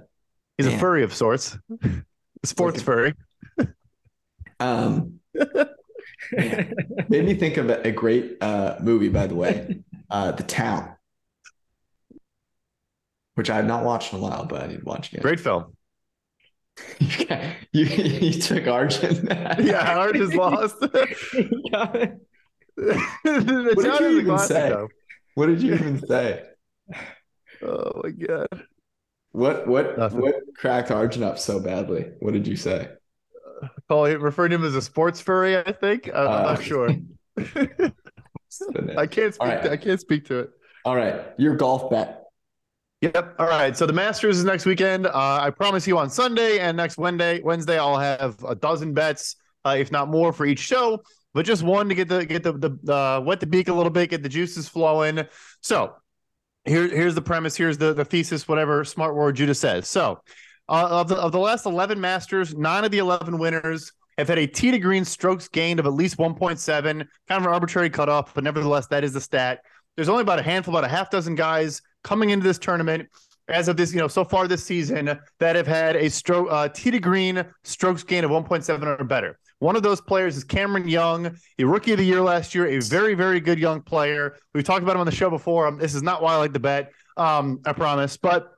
He's 0.61 0.67
Damn. 0.67 0.77
a 0.77 0.79
furry 0.79 1.03
of 1.03 1.11
sorts, 1.11 1.57
sports 2.43 2.77
like 2.77 2.85
furry. 2.85 3.13
um, 4.59 5.19
made 6.31 7.25
me 7.25 7.33
think 7.33 7.57
of 7.57 7.71
a, 7.71 7.81
a 7.87 7.91
great 7.91 8.37
uh, 8.41 8.75
movie, 8.79 9.09
by 9.09 9.25
the 9.25 9.33
way, 9.33 9.83
uh, 10.11 10.33
The 10.33 10.43
Town, 10.43 10.95
which 13.33 13.49
I 13.49 13.55
have 13.55 13.65
not 13.65 13.83
watched 13.83 14.13
in 14.13 14.19
a 14.19 14.21
while, 14.21 14.45
but 14.45 14.61
I 14.61 14.67
need 14.67 14.81
to 14.81 14.85
watch 14.85 15.09
again. 15.09 15.23
Great 15.23 15.39
film. 15.39 15.75
You, 16.99 17.85
you, 17.85 18.41
took 18.41 18.67
Arjun. 18.67 19.27
yeah, 19.59 19.97
Arjun's 19.97 20.35
lost. 20.35 20.79
the 20.79 22.19
what 22.75 23.83
did 23.83 23.99
you 23.99 24.19
even 24.19 24.39
say? 24.39 24.75
What 25.35 25.47
did 25.47 25.61
you 25.61 25.73
even 25.73 26.05
say? 26.05 26.43
Oh 27.61 28.01
my 28.03 28.11
god. 28.11 28.47
What 29.31 29.67
what 29.67 29.97
Nothing. 29.97 30.21
what 30.21 30.35
cracked 30.57 30.91
Arjun 30.91 31.23
up 31.23 31.39
so 31.39 31.59
badly? 31.59 32.11
What 32.19 32.33
did 32.33 32.47
you 32.47 32.55
say? 32.55 32.89
Uh, 33.89 34.03
it 34.03 34.19
referred 34.19 34.49
to 34.49 34.55
him 34.55 34.65
as 34.65 34.75
a 34.75 34.81
sports 34.81 35.21
furry. 35.21 35.57
I 35.57 35.71
think 35.71 36.09
I'm, 36.13 36.27
uh, 36.27 36.41
not 36.41 36.63
sure. 36.63 36.89
I 38.97 39.07
can't 39.07 39.33
speak. 39.33 39.47
Right. 39.47 39.63
To, 39.63 39.71
I 39.71 39.77
can't 39.77 39.99
speak 39.99 40.25
to 40.25 40.39
it. 40.39 40.51
All 40.83 40.95
right, 40.95 41.21
your 41.37 41.55
golf 41.55 41.89
bet. 41.91 42.20
Yep. 43.01 43.35
All 43.39 43.47
right. 43.47 43.75
So 43.75 43.87
the 43.87 43.93
Masters 43.93 44.37
is 44.37 44.43
next 44.45 44.65
weekend. 44.65 45.07
Uh, 45.07 45.39
I 45.41 45.49
promise 45.49 45.87
you 45.87 45.97
on 45.97 46.09
Sunday 46.09 46.59
and 46.59 46.77
next 46.77 46.97
Wednesday. 46.97 47.41
Wednesday 47.41 47.79
I'll 47.79 47.97
have 47.97 48.43
a 48.43 48.53
dozen 48.53 48.93
bets, 48.93 49.37
uh, 49.65 49.75
if 49.77 49.91
not 49.91 50.07
more, 50.07 50.31
for 50.31 50.45
each 50.45 50.59
show. 50.59 51.01
but 51.33 51.45
just 51.45 51.63
one 51.63 51.89
to 51.89 51.95
get 51.95 52.07
the 52.09 52.25
get 52.25 52.43
the 52.43 52.53
the 52.53 52.93
uh, 52.93 53.19
wet 53.21 53.39
the 53.39 53.47
beak 53.47 53.69
a 53.69 53.73
little 53.73 53.89
bit, 53.89 54.11
get 54.11 54.21
the 54.21 54.29
juices 54.29 54.67
flowing. 54.69 55.25
So 55.61 55.95
here 56.65 56.87
here's 56.87 57.15
the 57.15 57.23
premise. 57.23 57.55
Here's 57.55 57.77
the 57.79 57.93
the 57.93 58.05
thesis. 58.05 58.47
Whatever 58.47 58.85
smart 58.85 59.15
word 59.15 59.35
Judah 59.35 59.55
says. 59.55 59.87
So 59.87 60.21
uh, 60.69 60.87
of 60.91 61.07
the 61.07 61.15
of 61.15 61.31
the 61.31 61.39
last 61.39 61.65
eleven 61.65 61.99
Masters, 61.99 62.53
nine 62.53 62.85
of 62.85 62.91
the 62.91 62.99
eleven 62.99 63.39
winners 63.39 63.93
have 64.19 64.27
had 64.27 64.37
a 64.37 64.45
tee 64.45 64.69
to 64.69 64.77
green 64.77 65.05
strokes 65.05 65.47
gained 65.47 65.79
of 65.79 65.85
at 65.87 65.93
least 65.93 66.17
1.7, 66.17 66.83
kind 66.83 67.07
of 67.29 67.43
an 67.43 67.47
arbitrary 67.47 67.89
cutoff, 67.89 68.33
but 68.35 68.43
nevertheless, 68.43 68.85
that 68.87 69.05
is 69.05 69.13
the 69.13 69.21
stat. 69.21 69.61
There's 69.95 70.09
only 70.09 70.21
about 70.21 70.37
a 70.37 70.43
handful, 70.43 70.75
about 70.75 70.83
a 70.83 70.93
half 70.93 71.09
dozen 71.09 71.33
guys 71.33 71.81
coming 72.03 72.29
into 72.29 72.43
this 72.43 72.57
tournament 72.57 73.09
as 73.47 73.67
of 73.67 73.77
this, 73.77 73.93
you 73.93 73.99
know, 73.99 74.07
so 74.07 74.23
far 74.23 74.47
this 74.47 74.63
season 74.63 75.19
that 75.39 75.55
have 75.55 75.67
had 75.67 75.95
a 75.95 76.09
stroke 76.09 76.47
uh, 76.49 76.69
tee 76.69 76.91
to 76.91 76.99
green 76.99 77.43
strokes 77.63 78.03
gain 78.03 78.23
of 78.23 78.31
1.7 78.31 78.99
or 78.99 79.03
better. 79.03 79.37
One 79.59 79.75
of 79.75 79.83
those 79.83 80.01
players 80.01 80.37
is 80.37 80.43
Cameron 80.43 80.87
Young, 80.87 81.37
a 81.59 81.63
rookie 81.63 81.91
of 81.91 81.99
the 81.99 82.03
year 82.03 82.21
last 82.21 82.55
year, 82.55 82.67
a 82.67 82.79
very, 82.79 83.13
very 83.13 83.39
good 83.39 83.59
young 83.59 83.81
player. 83.81 84.37
We've 84.53 84.63
talked 84.63 84.81
about 84.81 84.95
him 84.95 85.01
on 85.01 85.05
the 85.05 85.11
show 85.11 85.29
before. 85.29 85.67
Um, 85.67 85.77
this 85.77 85.93
is 85.93 86.01
not 86.01 86.23
why 86.23 86.33
I 86.33 86.37
like 86.37 86.53
the 86.53 86.59
bet, 86.59 86.91
um, 87.17 87.59
I 87.65 87.73
promise. 87.73 88.17
But 88.17 88.51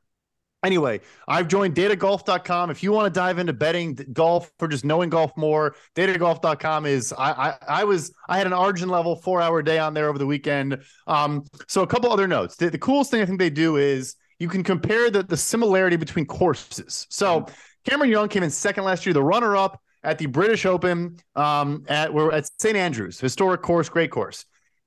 Anyway, 0.63 1.01
I've 1.27 1.47
joined 1.47 1.75
datagolf.com. 1.75 2.69
If 2.71 2.83
you 2.83 2.91
want 2.91 3.13
to 3.13 3.19
dive 3.19 3.37
into 3.37 3.51
betting 3.51 3.95
golf 4.13 4.51
or 4.59 4.67
just 4.69 4.85
knowing 4.85 5.09
golf 5.09 5.35
more, 5.35 5.75
datagolf.com 5.95 6.85
is 6.85 7.13
I 7.17 7.31
I, 7.31 7.55
I 7.67 7.83
was 7.83 8.13
I 8.29 8.37
had 8.37 8.47
an 8.47 8.53
Arjun 8.53 8.89
level 8.89 9.15
four 9.15 9.41
hour 9.41 9.61
day 9.61 9.77
on 9.77 9.93
there 9.93 10.07
over 10.07 10.17
the 10.17 10.25
weekend. 10.25 10.79
Um, 11.05 11.43
so 11.67 11.81
a 11.81 11.87
couple 11.87 12.11
other 12.11 12.27
notes. 12.27 12.55
The, 12.55 12.69
the 12.69 12.77
coolest 12.77 13.11
thing 13.11 13.21
I 13.21 13.25
think 13.25 13.39
they 13.39 13.49
do 13.49 13.75
is 13.77 14.15
you 14.39 14.47
can 14.47 14.63
compare 14.63 15.09
the, 15.09 15.23
the 15.23 15.37
similarity 15.37 15.95
between 15.95 16.25
courses. 16.25 17.07
So 17.09 17.45
Cameron 17.85 18.09
Young 18.09 18.29
came 18.29 18.43
in 18.43 18.49
second 18.49 18.85
last 18.85 19.05
year, 19.05 19.13
the 19.13 19.23
runner 19.23 19.57
up 19.57 19.81
at 20.03 20.17
the 20.17 20.25
British 20.25 20.65
Open 20.65 21.17
um, 21.35 21.83
at 21.87 22.13
we're 22.13 22.31
at 22.31 22.47
St 22.59 22.75
Andrews, 22.75 23.19
historic 23.19 23.61
course, 23.61 23.89
great 23.89 24.11
course. 24.11 24.45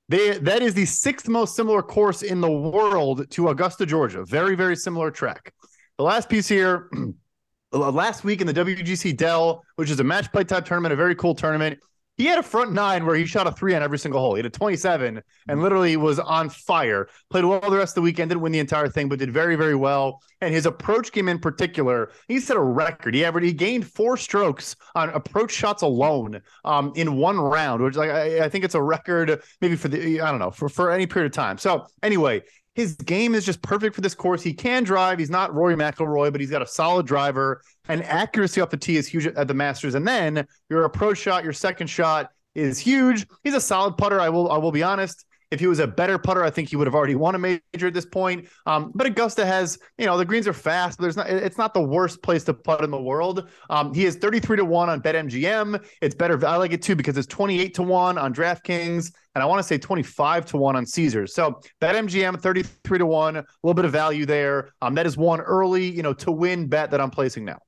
They 0.09 0.39
that 0.39 0.63
is 0.63 0.75
the 0.75 0.87
sixth 0.87 1.29
most 1.29 1.57
similar 1.57 1.83
course 1.83 2.23
in 2.23 2.41
the 2.41 2.51
world 2.51 3.29
to 3.31 3.49
Augusta, 3.49 3.87
Georgia. 3.87 4.25
Very 4.25 4.55
very 4.55 4.77
similar 4.77 5.11
track. 5.11 5.53
The 5.99 6.05
last 6.05 6.29
piece 6.29 6.49
here. 6.49 6.91
last 7.73 8.25
week 8.25 8.41
in 8.41 8.47
the 8.47 8.55
WGC 8.55 9.17
Dell, 9.17 9.63
which 9.75 9.91
is 9.91 10.01
a 10.01 10.05
match 10.05 10.31
play 10.33 10.45
type 10.45 10.65
tournament, 10.65 10.93
a 10.93 10.97
very 10.97 11.15
cool 11.15 11.35
tournament 11.35 11.79
he 12.17 12.25
had 12.25 12.39
a 12.39 12.43
front 12.43 12.73
nine 12.73 13.05
where 13.05 13.15
he 13.15 13.27
shot 13.27 13.47
a 13.47 13.53
three 13.53 13.75
on 13.75 13.83
every 13.83 13.99
single 13.99 14.21
hole. 14.21 14.35
He 14.35 14.39
had 14.39 14.47
a 14.47 14.51
27 14.51 15.23
and 15.49 15.63
literally 15.63 15.97
was 15.97 16.19
on 16.19 16.49
fire. 16.49 17.09
Played 17.31 17.45
well 17.45 17.61
the 17.61 17.77
rest 17.77 17.93
of 17.93 17.97
the 17.97 18.03
weekend, 18.03 18.31
didn't 18.31 18.41
win 18.41 18.53
the 18.53 18.59
entire 18.59 18.89
thing, 18.89 19.09
but 19.09 19.19
did 19.19 19.31
very, 19.31 19.55
very 19.55 19.75
well. 19.75 20.23
And 20.41 20.53
his 20.53 20.65
approach 20.65 21.13
game 21.13 21.29
in 21.29 21.39
particular, 21.39 22.11
he 22.27 22.41
set 22.41 22.57
a 22.57 22.61
record. 22.61 23.15
He 23.15 23.25
averaged, 23.25 23.47
he 23.47 23.53
gained 23.53 23.87
four 23.87 24.17
strokes 24.17 24.77
on 24.95 25.11
approach 25.11 25.53
shots 25.53 25.83
alone 25.83 26.41
um, 26.65 26.93
in 26.97 27.17
one 27.17 27.39
round, 27.39 27.83
which 27.83 27.97
like 27.97 28.11
I, 28.11 28.45
I 28.45 28.49
think 28.49 28.65
it's 28.65 28.75
a 28.75 28.83
record 28.83 29.43
maybe 29.61 29.77
for 29.77 29.89
the 29.89 30.21
I 30.21 30.31
don't 30.31 30.41
know 30.41 30.51
for 30.51 30.69
for 30.71 30.91
any 30.91 31.07
period 31.07 31.33
of 31.33 31.37
time. 31.37 31.59
So 31.59 31.87
anyway, 32.03 32.43
his 32.77 32.95
game 32.95 33.35
is 33.35 33.47
just 33.47 33.63
perfect 33.63 33.95
for 33.95 34.03
this 34.03 34.15
course. 34.15 34.43
He 34.43 34.53
can 34.53 34.85
drive. 34.85 35.19
He's 35.19 35.31
not 35.31 35.55
Rory 35.55 35.75
McIlroy, 35.75 36.31
but 36.31 36.43
he's 36.43 36.51
got 36.51 36.61
a 36.61 36.67
solid 36.67 37.07
driver. 37.07 37.63
And 37.89 38.05
accuracy 38.05 38.61
off 38.61 38.69
the 38.69 38.77
tee 38.77 38.99
is 38.99 39.09
huge 39.09 39.27
at 39.27 39.49
the 39.49 39.55
Masters. 39.55 39.95
And 39.95 40.07
then 40.07 40.47
your 40.69 40.85
approach 40.85 41.17
shot, 41.17 41.43
your 41.43 41.55
second 41.55 41.87
shot 41.87 42.31
is 42.55 42.79
huge. 42.79 43.27
He's 43.43 43.55
a 43.55 43.61
solid 43.61 43.97
putter. 43.97 44.21
I 44.21 44.29
will. 44.29 44.51
I 44.51 44.59
will 44.59 44.73
be 44.73 44.83
honest. 44.83 45.26
If 45.51 45.61
he 45.61 45.67
was 45.69 45.79
a 45.79 45.87
better 45.87 46.19
putter, 46.19 46.43
I 46.43 46.51
think 46.51 46.69
he 46.69 46.77
would 46.77 46.87
have 46.87 46.95
already 46.95 47.15
won 47.15 47.35
a 47.35 47.39
major 47.39 47.87
at 47.87 47.95
this 47.95 48.05
point. 48.05 48.49
Um, 48.67 48.91
but 48.95 49.07
Augusta 49.07 49.47
has, 49.47 49.79
you 49.97 50.07
know, 50.07 50.19
the 50.19 50.25
greens 50.25 50.49
are 50.49 50.53
fast, 50.53 50.99
there's 50.99 51.17
not. 51.17 51.29
It's 51.29 51.59
not 51.59 51.73
the 51.73 51.83
worst 51.83 52.23
place 52.23 52.43
to 52.45 52.55
putt 52.55 52.83
in 52.83 52.91
the 52.91 53.01
world. 53.01 53.49
Um, 53.71 53.95
he 53.95 54.07
is 54.07 54.17
33 54.17 54.57
to 54.57 54.65
one 54.65 54.89
on 54.89 55.01
BetMGM. 55.01 55.85
It's 56.03 56.15
better. 56.15 56.45
I 56.47 56.57
like 56.57 56.73
it 56.73 56.83
too 56.83 56.97
because 56.97 57.17
it's 57.17 57.29
28 57.29 57.75
to 57.75 57.83
one 57.83 58.19
on 58.19 58.35
DraftKings, 58.35 59.13
and 59.35 59.43
I 59.43 59.47
want 59.47 59.61
to 59.61 59.63
say 59.63 59.79
25 59.79 60.47
to 60.47 60.57
one 60.57 60.75
on 60.75 60.85
Caesars. 60.85 61.33
So 61.35 61.61
BetMGM 61.81 62.41
33 62.41 62.99
to 62.99 63.07
one, 63.07 63.37
a 63.37 63.45
little 63.63 63.75
bit 63.75 63.85
of 63.85 63.93
value 63.93 64.27
there. 64.27 64.71
Um, 64.83 64.95
that 64.97 65.07
is 65.07 65.17
one 65.17 65.41
early, 65.41 65.89
you 65.89 66.03
know, 66.03 66.13
to 66.15 66.33
win 66.33 66.67
bet 66.67 66.91
that 66.91 67.01
I'm 67.01 67.11
placing 67.11 67.45
now. 67.45 67.59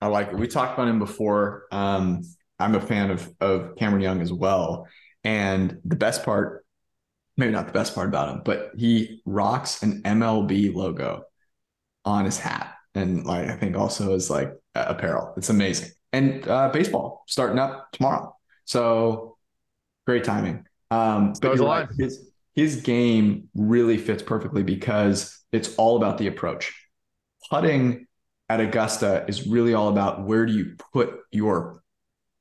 I 0.00 0.06
like 0.06 0.28
it. 0.28 0.36
We 0.36 0.46
talked 0.46 0.74
about 0.74 0.86
him 0.86 1.00
before. 1.00 1.64
Um, 1.72 2.22
I'm 2.60 2.74
a 2.74 2.80
fan 2.80 3.10
of 3.10 3.28
of 3.40 3.76
Cameron 3.76 4.02
Young 4.02 4.20
as 4.20 4.32
well. 4.32 4.86
And 5.24 5.78
the 5.84 5.96
best 5.96 6.24
part 6.24 6.64
maybe 7.38 7.52
not 7.52 7.66
the 7.66 7.72
best 7.72 7.94
part 7.94 8.08
about 8.08 8.28
him, 8.28 8.42
but 8.44 8.72
he 8.76 9.22
rocks 9.24 9.82
an 9.82 10.02
MLB 10.02 10.74
logo 10.74 11.22
on 12.04 12.24
his 12.24 12.38
hat. 12.38 12.74
And 12.94 13.24
like 13.24 13.48
I 13.48 13.56
think 13.56 13.76
also 13.76 14.14
is 14.14 14.28
like 14.28 14.52
apparel. 14.74 15.32
It's 15.36 15.48
amazing. 15.48 15.90
And 16.12 16.46
uh, 16.48 16.70
baseball 16.70 17.24
starting 17.28 17.58
up 17.58 17.92
tomorrow. 17.92 18.34
So 18.64 19.36
great 20.06 20.24
timing. 20.24 20.66
Um, 20.90 21.32
but 21.40 21.58
his 21.96 22.30
his 22.54 22.76
game 22.76 23.48
really 23.54 23.98
fits 23.98 24.22
perfectly 24.22 24.64
because 24.64 25.38
it's 25.52 25.76
all 25.76 25.96
about 25.96 26.18
the 26.18 26.26
approach. 26.26 26.74
Putting 27.50 28.06
at 28.48 28.60
Augusta 28.60 29.24
is 29.28 29.46
really 29.46 29.74
all 29.74 29.88
about 29.88 30.24
where 30.24 30.44
do 30.44 30.52
you 30.52 30.76
put 30.92 31.20
your 31.30 31.82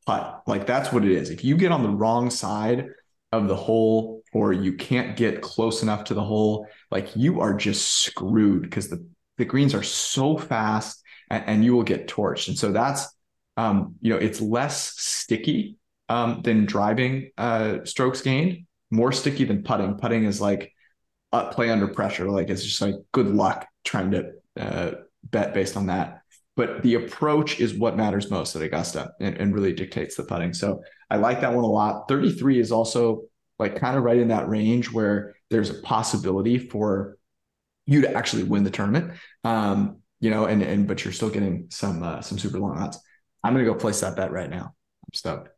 putt. 0.08 0.42
Like 0.48 0.66
that's 0.66 0.92
what 0.92 1.06
it 1.06 1.12
is. 1.12 1.30
If 1.30 1.44
you 1.44 1.56
get 1.56 1.72
on 1.72 1.84
the 1.84 1.90
wrong 1.90 2.32
side 2.32 2.88
of 3.32 3.48
the 3.48 3.56
hole 3.56 4.17
or 4.38 4.54
you 4.54 4.74
can't 4.74 5.18
get 5.18 5.42
close 5.42 5.82
enough 5.82 6.04
to 6.06 6.14
the 6.14 6.24
hole, 6.24 6.68
like 6.92 7.16
you 7.16 7.42
are 7.42 7.54
just 7.56 8.04
screwed 8.04 8.62
because 8.62 8.88
the, 8.88 9.04
the 9.38 9.46
greens 9.46 9.74
are 9.74 9.84
so 9.84 10.38
fast 10.38 11.02
and, 11.32 11.44
and, 11.48 11.66
you 11.66 11.76
will 11.76 11.84
get 11.84 12.08
torched. 12.08 12.48
And 12.48 12.58
so 12.58 12.72
that's, 12.72 13.08
um, 13.58 13.96
you 14.00 14.14
know, 14.14 14.20
it's 14.20 14.40
less 14.40 14.94
sticky 15.00 15.78
um, 16.08 16.42
than 16.44 16.66
driving 16.66 17.32
uh, 17.38 17.80
strokes 17.84 18.22
gained, 18.22 18.66
more 18.92 19.12
sticky 19.12 19.46
than 19.46 19.64
putting. 19.64 19.96
Putting 19.96 20.26
is 20.26 20.40
like 20.40 20.72
uh, 21.34 21.50
play 21.50 21.72
under 21.72 21.88
pressure. 21.88 22.30
Like 22.30 22.50
it's 22.50 22.64
just 22.64 22.82
like 22.82 22.96
good 23.12 23.28
luck 23.28 23.68
trying 23.84 24.12
to 24.12 24.32
uh, 24.56 24.92
bet 25.24 25.54
based 25.54 25.76
on 25.76 25.88
that. 25.88 26.22
But 26.56 26.82
the 26.82 26.96
approach 26.96 27.60
is 27.60 27.76
what 27.76 27.98
matters 27.98 28.32
most 28.32 28.56
at 28.56 28.62
Augusta 28.62 29.12
and, 29.20 29.36
and 29.38 29.54
really 29.54 29.74
dictates 29.74 30.16
the 30.16 30.24
putting. 30.24 30.54
So 30.54 30.82
I 31.10 31.18
like 31.18 31.42
that 31.42 31.54
one 31.54 31.64
a 31.64 31.68
lot. 31.68 32.08
33 32.08 32.60
is 32.60 32.72
also 32.72 33.24
like 33.60 33.80
kind 33.80 33.98
of 33.98 34.04
right 34.04 34.18
in 34.18 34.30
that 34.30 34.50
range 34.50 34.92
where 34.92 35.36
there's 35.50 35.70
a 35.70 35.76
possibility 35.76 36.58
for 36.58 37.18
you 37.86 38.02
to 38.02 38.14
actually 38.14 38.44
win 38.44 38.64
the 38.64 38.70
tournament. 38.70 39.14
Um, 39.44 39.98
you 40.20 40.30
know, 40.30 40.46
and 40.46 40.62
and 40.62 40.88
but 40.88 41.04
you're 41.04 41.14
still 41.14 41.30
getting 41.30 41.68
some 41.70 42.04
uh, 42.04 42.22
some 42.22 42.38
super 42.38 42.60
long 42.60 42.78
odds. 42.78 43.00
I'm 43.44 43.54
gonna 43.54 43.66
go 43.66 43.76
place 43.76 44.02
that 44.02 44.16
bet 44.16 44.32
right 44.32 44.50
now. 44.50 44.74
I'm 45.06 45.14
stoked. 45.14 45.50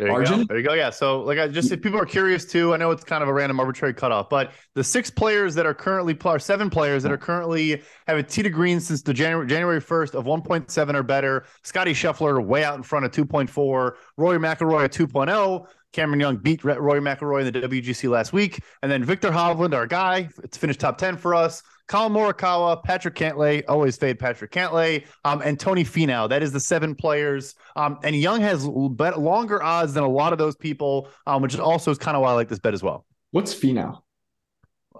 There 0.00 0.08
you 0.08 0.14
Arjun? 0.14 0.38
go. 0.38 0.44
There 0.48 0.58
you 0.58 0.66
go. 0.66 0.72
Yeah. 0.72 0.88
So, 0.88 1.20
like, 1.20 1.38
I 1.38 1.46
just 1.46 1.70
if 1.70 1.82
people 1.82 2.00
are 2.00 2.06
curious 2.06 2.46
too, 2.46 2.72
I 2.72 2.78
know 2.78 2.90
it's 2.90 3.04
kind 3.04 3.22
of 3.22 3.28
a 3.28 3.32
random 3.34 3.60
arbitrary 3.60 3.92
cutoff, 3.92 4.30
but 4.30 4.52
the 4.74 4.82
six 4.82 5.10
players 5.10 5.54
that 5.56 5.66
are 5.66 5.74
currently, 5.74 6.16
or 6.24 6.38
seven 6.38 6.70
players 6.70 7.02
that 7.02 7.12
are 7.12 7.18
currently 7.18 7.82
have 8.06 8.16
a 8.16 8.22
tee 8.22 8.42
to 8.42 8.48
green 8.48 8.80
since 8.80 9.02
the 9.02 9.12
January 9.12 9.46
January 9.46 9.78
first 9.78 10.14
of 10.14 10.24
1.7 10.24 10.94
or 10.94 11.02
better. 11.02 11.44
Scotty 11.64 11.92
Scheffler 11.92 12.42
way 12.42 12.64
out 12.64 12.76
in 12.76 12.82
front 12.82 13.04
of 13.04 13.12
2.4. 13.12 13.92
Rory 14.16 14.38
McIlroy 14.38 14.84
at 14.84 14.92
2.0. 14.92 15.66
Cameron 15.92 16.20
Young 16.20 16.36
beat 16.36 16.62
Roy 16.64 17.00
McIlroy 17.00 17.46
in 17.46 17.52
the 17.52 17.60
WGC 17.60 18.08
last 18.08 18.32
week, 18.32 18.60
and 18.82 18.90
then 18.90 19.02
Viktor 19.02 19.30
Hovland, 19.30 19.74
our 19.74 19.86
guy, 19.86 20.28
it's 20.42 20.56
finished 20.56 20.80
top 20.80 20.98
10 20.98 21.16
for 21.16 21.34
us. 21.34 21.62
Collin 21.88 22.12
Morikawa, 22.12 22.84
Patrick 22.84 23.16
Cantlay, 23.16 23.64
always 23.68 23.96
fade 23.96 24.20
Patrick 24.20 24.52
Cantlay, 24.52 25.04
um, 25.24 25.42
and 25.44 25.58
Tony 25.58 25.82
Finau. 25.82 26.28
That 26.28 26.40
is 26.40 26.52
the 26.52 26.60
seven 26.60 26.94
players. 26.94 27.56
Um, 27.74 27.98
and 28.04 28.14
Young 28.14 28.40
has 28.42 28.68
bet 28.92 29.18
longer 29.18 29.60
odds 29.60 29.94
than 29.94 30.04
a 30.04 30.08
lot 30.08 30.32
of 30.32 30.38
those 30.38 30.54
people, 30.54 31.08
um, 31.26 31.42
which 31.42 31.58
also 31.58 31.90
is 31.90 31.98
kind 31.98 32.16
of 32.16 32.22
why 32.22 32.30
I 32.30 32.34
like 32.34 32.48
this 32.48 32.60
bet 32.60 32.74
as 32.74 32.82
well. 32.82 33.04
What's 33.32 33.52
Finau? 33.52 34.02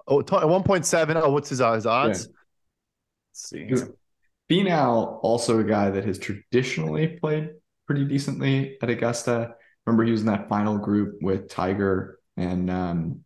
Oh, 0.05 0.19
at 0.19 0.25
1.7. 0.25 1.21
Oh, 1.23 1.31
what's 1.31 1.47
his, 1.47 1.61
uh, 1.61 1.73
his 1.73 1.85
odds? 1.85 2.27
Yeah. 3.53 3.69
Let's 3.69 3.87
see. 3.87 3.93
Finau, 4.49 5.19
also 5.23 5.59
a 5.59 5.63
guy 5.63 5.89
that 5.91 6.03
has 6.03 6.19
traditionally 6.19 7.07
played 7.07 7.51
pretty 7.87 8.03
decently 8.03 8.77
at 8.81 8.89
Augusta. 8.89 9.55
Remember, 9.85 10.03
he 10.03 10.11
was 10.11 10.21
in 10.21 10.27
that 10.27 10.49
final 10.49 10.77
group 10.77 11.17
with 11.21 11.49
Tiger 11.49 12.19
and 12.37 12.69
um, 12.69 13.23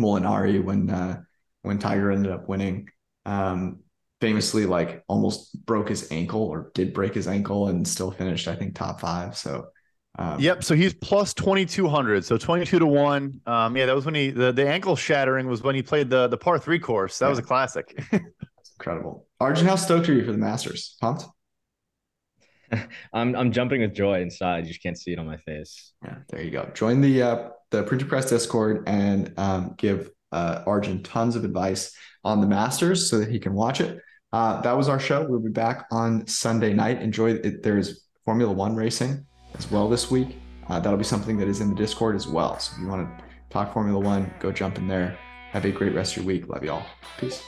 Molinari 0.00 0.62
when 0.62 0.90
uh, 0.90 1.20
when 1.62 1.78
Tiger 1.78 2.10
ended 2.10 2.32
up 2.32 2.48
winning. 2.48 2.88
Um, 3.26 3.80
famously, 4.20 4.66
like 4.66 5.04
almost 5.08 5.64
broke 5.64 5.88
his 5.88 6.10
ankle 6.10 6.42
or 6.42 6.70
did 6.74 6.92
break 6.92 7.14
his 7.14 7.28
ankle 7.28 7.68
and 7.68 7.86
still 7.86 8.10
finished, 8.10 8.48
I 8.48 8.56
think, 8.56 8.74
top 8.74 9.00
five. 9.00 9.36
So, 9.36 9.66
um, 10.18 10.40
yep. 10.40 10.64
So 10.64 10.74
he's 10.74 10.94
plus 10.94 11.34
twenty 11.34 11.66
two 11.66 11.88
hundred. 11.88 12.24
So 12.24 12.36
twenty 12.38 12.64
two 12.64 12.78
to 12.78 12.86
one. 12.86 13.40
Um, 13.46 13.76
yeah, 13.76 13.86
that 13.86 13.94
was 13.94 14.04
when 14.04 14.14
he 14.14 14.30
the, 14.30 14.52
the 14.52 14.66
ankle 14.66 14.96
shattering 14.96 15.46
was 15.46 15.62
when 15.62 15.74
he 15.74 15.82
played 15.82 16.10
the 16.10 16.28
the 16.28 16.38
par 16.38 16.58
three 16.58 16.78
course. 16.78 17.18
That 17.18 17.26
yeah. 17.26 17.30
was 17.30 17.38
a 17.38 17.42
classic. 17.42 18.02
That's 18.10 18.24
incredible. 18.78 19.26
Arjun, 19.40 19.66
how 19.66 19.76
stoked 19.76 20.08
are 20.08 20.14
you 20.14 20.24
for 20.24 20.32
the 20.32 20.38
Masters? 20.38 20.96
Pumped? 21.00 21.24
I'm 23.12 23.34
I'm 23.34 23.52
jumping 23.52 23.80
with 23.80 23.94
joy 23.94 24.20
inside. 24.20 24.64
You 24.64 24.68
just 24.72 24.82
can't 24.82 24.98
see 24.98 25.12
it 25.12 25.18
on 25.18 25.26
my 25.26 25.36
face. 25.38 25.92
Yeah, 26.04 26.16
there 26.28 26.42
you 26.42 26.50
go. 26.50 26.68
Join 26.74 27.00
the 27.00 27.22
uh, 27.22 27.48
the 27.70 27.82
Printing 27.82 28.08
Press 28.08 28.28
Discord 28.30 28.84
and 28.86 29.32
um, 29.36 29.74
give 29.78 30.10
uh, 30.32 30.62
Arjun 30.66 31.02
tons 31.02 31.36
of 31.36 31.44
advice 31.44 31.94
on 32.24 32.40
the 32.40 32.46
Masters 32.46 33.08
so 33.10 33.18
that 33.18 33.30
he 33.30 33.38
can 33.38 33.54
watch 33.54 33.80
it. 33.80 34.00
Uh, 34.32 34.60
that 34.60 34.76
was 34.76 34.88
our 34.88 35.00
show. 35.00 35.24
We'll 35.26 35.40
be 35.40 35.50
back 35.50 35.86
on 35.90 36.26
Sunday 36.26 36.74
night. 36.74 37.00
Enjoy 37.00 37.30
it. 37.32 37.62
There's 37.62 38.06
Formula 38.24 38.52
One 38.52 38.76
racing 38.76 39.24
as 39.54 39.70
well 39.70 39.88
this 39.88 40.10
week. 40.10 40.36
uh, 40.68 40.78
that'll 40.78 40.98
be 40.98 41.04
something 41.04 41.38
that 41.38 41.48
is 41.48 41.60
in 41.62 41.70
the 41.70 41.74
Discord 41.76 42.14
as 42.14 42.26
well. 42.28 42.58
So 42.58 42.74
if 42.74 42.82
you 42.82 42.88
want 42.88 43.08
to 43.18 43.24
talk 43.48 43.72
Formula 43.72 43.98
One, 43.98 44.30
go 44.38 44.52
jump 44.52 44.76
in 44.76 44.86
there. 44.86 45.18
Have 45.52 45.64
a 45.64 45.70
great 45.70 45.94
rest 45.94 46.12
of 46.12 46.24
your 46.24 46.26
week. 46.26 46.46
Love 46.48 46.62
y'all. 46.62 46.84
Peace. 47.18 47.42